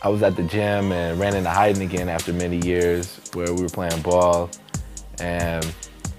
I 0.00 0.08
was 0.08 0.22
at 0.22 0.36
the 0.36 0.44
gym 0.44 0.92
and 0.92 1.18
ran 1.18 1.34
into 1.34 1.50
Hayden 1.50 1.82
again 1.82 2.08
after 2.08 2.32
many 2.32 2.58
years 2.58 3.20
where 3.32 3.52
we 3.52 3.62
were 3.62 3.68
playing 3.68 4.00
ball. 4.02 4.48
And 5.20 5.74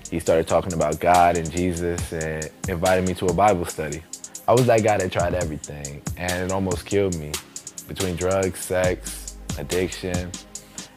he 0.10 0.20
started 0.20 0.48
talking 0.48 0.74
about 0.74 1.00
God 1.00 1.38
and 1.38 1.50
Jesus 1.50 2.12
and 2.14 2.50
invited 2.68 3.08
me 3.08 3.14
to 3.16 3.26
a 3.28 3.34
Bible 3.34 3.66
study. 3.66 4.04
I 4.48 4.54
was 4.54 4.66
that 4.68 4.84
guy 4.84 4.98
that 4.98 5.12
tried 5.12 5.34
everything 5.34 6.02
and 6.18 6.32
it 6.44 6.52
almost 6.52 6.86
killed 6.86 7.18
me 7.18 7.32
between 7.88 8.16
drugs, 8.16 8.60
sex, 8.60 9.38
addiction. 9.58 10.32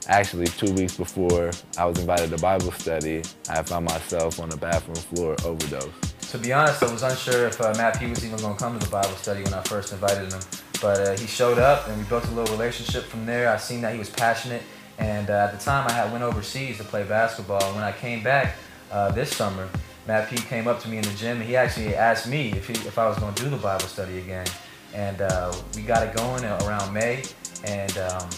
Actually, 0.06 0.46
two 0.46 0.72
weeks 0.74 0.96
before 0.96 1.50
I 1.76 1.84
was 1.84 1.98
invited 1.98 2.30
to 2.30 2.38
Bible 2.38 2.72
study, 2.72 3.22
I 3.48 3.62
found 3.62 3.86
myself 3.86 4.40
on 4.40 4.48
the 4.48 4.56
bathroom 4.56 4.96
floor 4.96 5.36
overdose. 5.44 5.92
To 6.30 6.38
be 6.38 6.52
honest, 6.52 6.82
I 6.82 6.92
was 6.92 7.02
unsure 7.02 7.46
if 7.46 7.60
uh, 7.60 7.74
Matt 7.76 7.98
P 7.98 8.06
was 8.06 8.24
even 8.24 8.38
going 8.38 8.54
to 8.54 8.62
come 8.62 8.78
to 8.78 8.84
the 8.84 8.90
Bible 8.90 9.16
study 9.16 9.42
when 9.42 9.54
I 9.54 9.62
first 9.62 9.92
invited 9.92 10.32
him. 10.32 10.40
But 10.80 11.00
uh, 11.00 11.16
he 11.16 11.26
showed 11.26 11.58
up 11.58 11.88
and 11.88 11.98
we 11.98 12.04
built 12.04 12.26
a 12.26 12.30
little 12.30 12.54
relationship 12.54 13.04
from 13.04 13.26
there. 13.26 13.50
I 13.50 13.56
seen 13.56 13.80
that 13.80 13.92
he 13.92 13.98
was 13.98 14.10
passionate. 14.10 14.62
And 14.98 15.30
uh, 15.30 15.48
at 15.50 15.52
the 15.52 15.64
time, 15.64 15.86
I 15.88 15.92
had 15.92 16.10
went 16.12 16.24
overseas 16.24 16.78
to 16.78 16.84
play 16.84 17.04
basketball. 17.04 17.62
When 17.74 17.84
I 17.84 17.92
came 17.92 18.22
back 18.22 18.56
uh, 18.90 19.10
this 19.12 19.34
summer, 19.34 19.68
Matt 20.06 20.28
P 20.28 20.36
came 20.36 20.66
up 20.66 20.80
to 20.80 20.88
me 20.88 20.96
in 20.96 21.04
the 21.04 21.14
gym 21.14 21.36
and 21.36 21.46
he 21.46 21.54
actually 21.54 21.94
asked 21.94 22.26
me 22.26 22.52
if, 22.52 22.66
he, 22.66 22.74
if 22.88 22.98
I 22.98 23.06
was 23.06 23.18
going 23.18 23.34
to 23.34 23.42
do 23.44 23.50
the 23.50 23.56
Bible 23.56 23.86
study 23.86 24.18
again. 24.18 24.46
And 24.94 25.20
uh, 25.20 25.52
we 25.76 25.82
got 25.82 26.06
it 26.06 26.16
going 26.16 26.44
around 26.44 26.92
May. 26.92 27.22
And 27.64 27.96
um, 27.98 28.28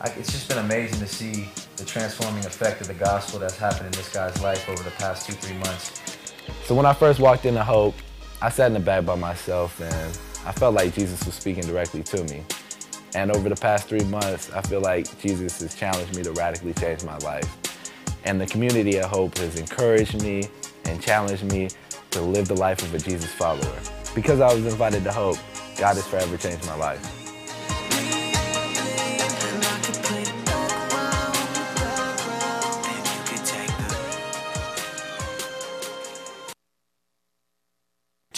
I, 0.00 0.08
it's 0.18 0.32
just 0.32 0.48
been 0.48 0.58
amazing 0.58 0.98
to 0.98 1.06
see 1.06 1.48
the 1.76 1.84
transforming 1.84 2.44
effect 2.44 2.80
of 2.80 2.88
the 2.88 2.94
gospel 2.94 3.38
that's 3.38 3.56
happened 3.56 3.86
in 3.86 3.92
this 3.92 4.12
guy's 4.12 4.40
life 4.42 4.68
over 4.68 4.82
the 4.82 4.90
past 4.92 5.26
two, 5.26 5.34
three 5.34 5.56
months. 5.58 6.02
So 6.64 6.74
when 6.74 6.84
I 6.84 6.92
first 6.92 7.20
walked 7.20 7.46
into 7.46 7.62
Hope, 7.62 7.94
I 8.42 8.50
sat 8.50 8.66
in 8.66 8.74
the 8.74 8.80
back 8.80 9.04
by 9.04 9.14
myself 9.14 9.80
and 9.80 10.18
I 10.44 10.52
felt 10.52 10.74
like 10.74 10.94
Jesus 10.94 11.24
was 11.24 11.34
speaking 11.34 11.64
directly 11.64 12.02
to 12.02 12.24
me. 12.24 12.42
And 13.14 13.30
over 13.30 13.48
the 13.48 13.56
past 13.56 13.88
three 13.88 14.04
months, 14.04 14.50
I 14.52 14.62
feel 14.62 14.80
like 14.80 15.18
Jesus 15.20 15.60
has 15.60 15.74
challenged 15.74 16.16
me 16.16 16.22
to 16.22 16.32
radically 16.32 16.74
change 16.74 17.04
my 17.04 17.16
life. 17.18 17.56
And 18.24 18.40
the 18.40 18.46
community 18.46 18.98
at 18.98 19.06
Hope 19.06 19.38
has 19.38 19.58
encouraged 19.58 20.22
me 20.22 20.48
and 20.84 21.02
challenged 21.02 21.44
me 21.44 21.68
to 22.10 22.20
live 22.20 22.48
the 22.48 22.56
life 22.56 22.82
of 22.82 22.94
a 22.94 22.98
Jesus 22.98 23.32
follower. 23.32 23.78
Because 24.14 24.40
I 24.40 24.52
was 24.52 24.66
invited 24.66 25.04
to 25.04 25.12
Hope, 25.12 25.38
God 25.78 25.94
has 25.96 26.06
forever 26.06 26.36
changed 26.36 26.66
my 26.66 26.76
life. 26.76 27.18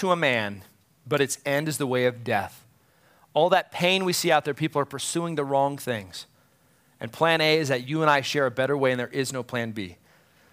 to 0.01 0.11
a 0.11 0.17
man, 0.17 0.65
but 1.07 1.21
its 1.21 1.37
end 1.45 1.69
is 1.69 1.77
the 1.77 1.87
way 1.87 2.07
of 2.07 2.25
death. 2.25 2.65
All 3.33 3.49
that 3.51 3.71
pain 3.71 4.05
we 4.05 4.13
see 4.13 4.31
out 4.31 4.45
there, 4.45 4.55
people 4.55 4.81
are 4.81 4.87
pursuing 4.87 5.35
the 5.35 5.45
wrong 5.45 5.79
things. 5.79 6.27
And 7.01 7.13
plan 7.13 7.41
A 7.41 7.57
is 7.57 7.69
that 7.69 7.89
you 7.89 8.03
and 8.03 8.11
I 8.11 8.21
share 8.21 8.47
a 8.47 8.51
better 8.51 8.77
way, 8.77 8.91
and 8.91 9.01
there 9.01 9.09
is 9.09 9.33
no 9.33 9.43
plan 9.43 9.73
B. 9.73 9.97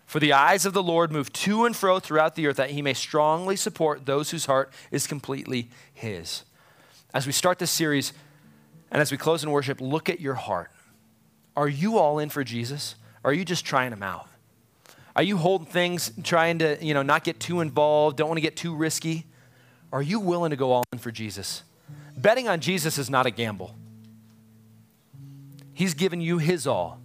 For 0.06 0.20
the 0.20 0.32
eyes 0.32 0.66
of 0.66 0.74
the 0.74 0.84
Lord 0.84 1.12
move 1.12 1.34
to 1.34 1.66
and 1.66 1.76
fro 1.76 2.00
throughout 2.00 2.36
the 2.36 2.48
earth, 2.48 2.56
that 2.56 2.72
he 2.72 2.82
may 2.82 2.94
strongly 2.94 3.58
support 3.58 4.06
those 4.06 4.32
whose 4.32 4.46
heart 4.46 4.72
is 4.90 5.06
completely 5.08 5.70
his. 5.94 6.44
As 7.14 7.26
we 7.26 7.34
start 7.34 7.60
this 7.60 7.72
series, 7.72 8.14
and 8.90 9.02
as 9.02 9.12
we 9.12 9.18
close 9.18 9.44
in 9.44 9.52
worship, 9.52 9.82
look 9.82 10.08
at 10.08 10.22
your 10.22 10.36
heart. 10.36 10.72
Are 11.58 11.68
you 11.68 11.98
all 11.98 12.20
in 12.20 12.30
for 12.30 12.44
Jesus? 12.44 12.96
Or 13.24 13.32
are 13.32 13.34
you 13.34 13.44
just 13.44 13.66
trying 13.66 13.92
him 13.92 14.04
out? 14.04 14.30
Are 15.16 15.24
you 15.24 15.36
holding 15.38 15.68
things, 15.68 16.12
trying 16.24 16.60
to, 16.60 16.78
you 16.80 16.94
know, 16.94 17.02
not 17.02 17.24
get 17.24 17.40
too 17.40 17.60
involved, 17.60 18.18
don't 18.18 18.30
want 18.30 18.38
to 18.38 18.42
get 18.42 18.56
too 18.56 18.76
risky? 18.76 19.26
Are 19.92 20.02
you 20.02 20.20
willing 20.20 20.52
to 20.52 20.56
go 20.56 20.72
all 20.72 20.84
in 20.94 21.00
for 21.00 21.12
Jesus? 21.12 21.64
Betting 22.18 22.50
on 22.50 22.60
Jesus 22.60 22.98
is 22.98 23.10
not 23.10 23.26
a 23.28 23.32
gamble. 23.32 23.76
He's 25.74 25.94
given 25.94 26.20
you 26.20 26.40
his 26.40 26.66
all. 26.66 27.00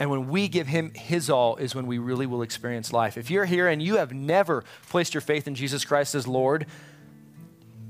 And 0.00 0.10
when 0.10 0.28
we 0.28 0.48
give 0.48 0.66
him 0.66 0.92
his 0.94 1.30
all 1.30 1.56
is 1.56 1.74
when 1.74 1.86
we 1.86 1.98
really 1.98 2.26
will 2.26 2.42
experience 2.42 2.92
life. 2.92 3.16
If 3.16 3.30
you're 3.30 3.44
here 3.44 3.68
and 3.68 3.80
you 3.80 3.96
have 3.96 4.12
never 4.12 4.64
placed 4.88 5.14
your 5.14 5.20
faith 5.20 5.46
in 5.46 5.54
Jesus 5.54 5.84
Christ 5.84 6.14
as 6.14 6.26
Lord, 6.26 6.66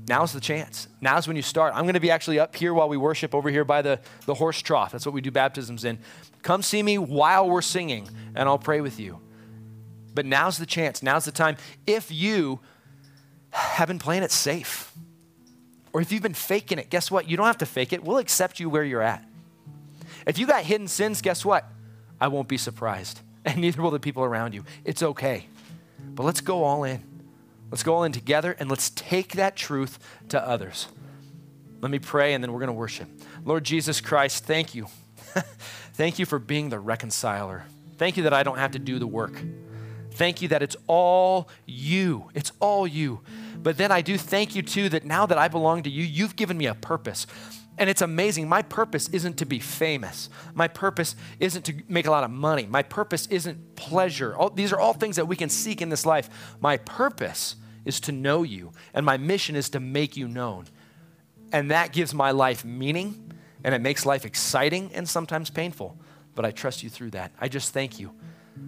now's 0.07 0.33
the 0.33 0.39
chance. 0.39 0.87
Now's 1.01 1.27
when 1.27 1.35
you 1.35 1.41
start. 1.41 1.73
I'm 1.75 1.83
going 1.83 1.95
to 1.95 1.99
be 1.99 2.11
actually 2.11 2.39
up 2.39 2.55
here 2.55 2.73
while 2.73 2.89
we 2.89 2.97
worship 2.97 3.33
over 3.35 3.49
here 3.49 3.65
by 3.65 3.81
the, 3.81 3.99
the 4.25 4.35
horse 4.35 4.61
trough. 4.61 4.91
That's 4.91 5.05
what 5.05 5.13
we 5.13 5.21
do 5.21 5.31
baptisms 5.31 5.83
in. 5.83 5.99
Come 6.41 6.61
see 6.61 6.81
me 6.81 6.97
while 6.97 7.49
we're 7.49 7.61
singing, 7.61 8.07
and 8.35 8.47
I'll 8.47 8.57
pray 8.57 8.81
with 8.81 8.99
you. 8.99 9.19
But 10.13 10.25
now's 10.25 10.57
the 10.57 10.65
chance. 10.65 11.03
Now's 11.03 11.25
the 11.25 11.31
time. 11.31 11.57
If 11.85 12.11
you 12.11 12.59
have 13.51 13.87
been 13.87 13.99
playing 13.99 14.23
it 14.23 14.31
safe. 14.31 14.91
Or 15.93 16.01
if 16.01 16.11
you've 16.11 16.21
been 16.21 16.33
faking 16.33 16.79
it, 16.79 16.89
guess 16.89 17.09
what? 17.09 17.29
You 17.29 17.37
don't 17.37 17.47
have 17.47 17.57
to 17.59 17.65
fake 17.65 17.93
it. 17.93 18.03
We'll 18.03 18.17
accept 18.17 18.59
you 18.59 18.69
where 18.69 18.83
you're 18.83 19.01
at. 19.01 19.23
If 20.25 20.37
you 20.37 20.45
got 20.45 20.63
hidden 20.63 20.87
sins, 20.87 21.21
guess 21.21 21.43
what? 21.43 21.65
I 22.21 22.27
won't 22.27 22.47
be 22.47 22.57
surprised. 22.57 23.21
And 23.45 23.61
neither 23.61 23.81
will 23.81 23.89
the 23.89 24.01
people 24.01 24.23
around 24.25 24.53
you. 24.53 24.65
It's 24.83 25.01
okay. 25.01 25.47
But 26.13 26.23
let's 26.23 26.41
go 26.41 26.65
all 26.65 26.83
in. 26.83 27.01
Let's 27.71 27.83
go 27.83 27.95
all 27.95 28.03
in 28.03 28.11
together 28.11 28.55
and 28.59 28.69
let's 28.69 28.89
take 28.89 29.33
that 29.33 29.55
truth 29.55 29.97
to 30.27 30.45
others. 30.45 30.89
Let 31.79 31.89
me 31.89 31.99
pray 31.99 32.33
and 32.33 32.43
then 32.43 32.51
we're 32.51 32.59
going 32.59 32.67
to 32.67 32.73
worship. 32.73 33.07
Lord 33.45 33.63
Jesus 33.63 34.01
Christ, 34.01 34.43
thank 34.43 34.75
you. 34.75 34.87
thank 35.93 36.19
you 36.19 36.25
for 36.25 36.37
being 36.37 36.69
the 36.69 36.79
reconciler. 36.79 37.63
Thank 37.97 38.17
you 38.17 38.23
that 38.23 38.33
I 38.33 38.43
don't 38.43 38.57
have 38.57 38.71
to 38.71 38.79
do 38.79 38.99
the 38.99 39.07
work. 39.07 39.41
Thank 40.11 40.41
you 40.41 40.49
that 40.49 40.61
it's 40.61 40.75
all 40.87 41.47
you. 41.65 42.29
It's 42.33 42.51
all 42.59 42.85
you. 42.85 43.21
But 43.61 43.77
then 43.77 43.91
I 43.91 44.01
do 44.01 44.17
thank 44.17 44.55
you 44.55 44.61
too 44.61 44.89
that 44.89 45.05
now 45.05 45.25
that 45.25 45.37
I 45.37 45.47
belong 45.47 45.83
to 45.83 45.89
you, 45.89 46.03
you've 46.03 46.35
given 46.35 46.57
me 46.57 46.65
a 46.65 46.73
purpose. 46.73 47.27
And 47.77 47.89
it's 47.89 48.01
amazing. 48.01 48.49
My 48.49 48.61
purpose 48.61 49.07
isn't 49.09 49.37
to 49.37 49.45
be 49.45 49.59
famous. 49.59 50.29
My 50.53 50.67
purpose 50.67 51.15
isn't 51.39 51.63
to 51.63 51.73
make 51.87 52.07
a 52.07 52.11
lot 52.11 52.25
of 52.25 52.31
money. 52.31 52.65
My 52.65 52.83
purpose 52.83 53.25
isn't 53.27 53.75
pleasure. 53.75 54.35
All, 54.35 54.49
these 54.49 54.73
are 54.73 54.79
all 54.79 54.93
things 54.93 55.15
that 55.15 55.27
we 55.27 55.37
can 55.37 55.47
seek 55.47 55.81
in 55.81 55.89
this 55.89 56.05
life. 56.05 56.29
My 56.59 56.77
purpose 56.77 57.55
is 57.85 58.01
to 58.01 58.11
know 58.11 58.43
you, 58.43 58.73
and 58.93 59.05
my 59.05 59.15
mission 59.15 59.55
is 59.55 59.69
to 59.69 59.79
make 59.79 60.17
you 60.17 60.27
known. 60.27 60.65
And 61.53 61.71
that 61.71 61.93
gives 61.93 62.13
my 62.13 62.31
life 62.31 62.65
meaning, 62.65 63.33
and 63.63 63.73
it 63.73 63.79
makes 63.79 64.05
life 64.05 64.25
exciting 64.25 64.91
and 64.93 65.07
sometimes 65.07 65.49
painful. 65.49 65.97
But 66.35 66.43
I 66.45 66.51
trust 66.51 66.83
you 66.83 66.89
through 66.89 67.11
that. 67.11 67.31
I 67.39 67.47
just 67.47 67.73
thank 67.73 67.97
you. 67.97 68.13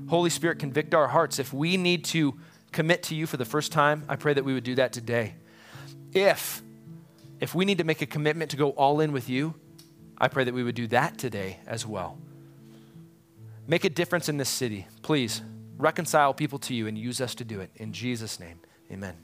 Holy 0.07 0.29
Spirit, 0.29 0.59
convict 0.59 0.93
our 0.93 1.09
hearts. 1.09 1.37
If 1.37 1.53
we 1.53 1.75
need 1.75 2.05
to 2.05 2.39
commit 2.71 3.03
to 3.03 3.15
you 3.15 3.25
for 3.25 3.37
the 3.37 3.45
first 3.45 3.71
time, 3.71 4.03
I 4.07 4.15
pray 4.15 4.33
that 4.33 4.45
we 4.45 4.53
would 4.53 4.63
do 4.63 4.75
that 4.75 4.93
today. 4.93 5.35
If 6.13 6.61
if 7.39 7.55
we 7.55 7.65
need 7.65 7.79
to 7.79 7.83
make 7.83 8.01
a 8.01 8.05
commitment 8.05 8.51
to 8.51 8.57
go 8.57 8.69
all 8.69 9.01
in 9.01 9.11
with 9.11 9.27
you, 9.27 9.55
I 10.17 10.27
pray 10.27 10.43
that 10.43 10.53
we 10.53 10.63
would 10.63 10.75
do 10.75 10.85
that 10.87 11.17
today 11.17 11.57
as 11.65 11.87
well. 11.87 12.19
Make 13.67 13.83
a 13.83 13.89
difference 13.89 14.29
in 14.29 14.37
this 14.37 14.49
city. 14.49 14.87
Please 15.01 15.41
reconcile 15.77 16.35
people 16.35 16.59
to 16.59 16.75
you 16.75 16.85
and 16.85 16.95
use 16.95 17.19
us 17.19 17.33
to 17.35 17.43
do 17.43 17.59
it. 17.59 17.71
In 17.75 17.93
Jesus' 17.93 18.39
name, 18.39 18.59
amen. 18.91 19.15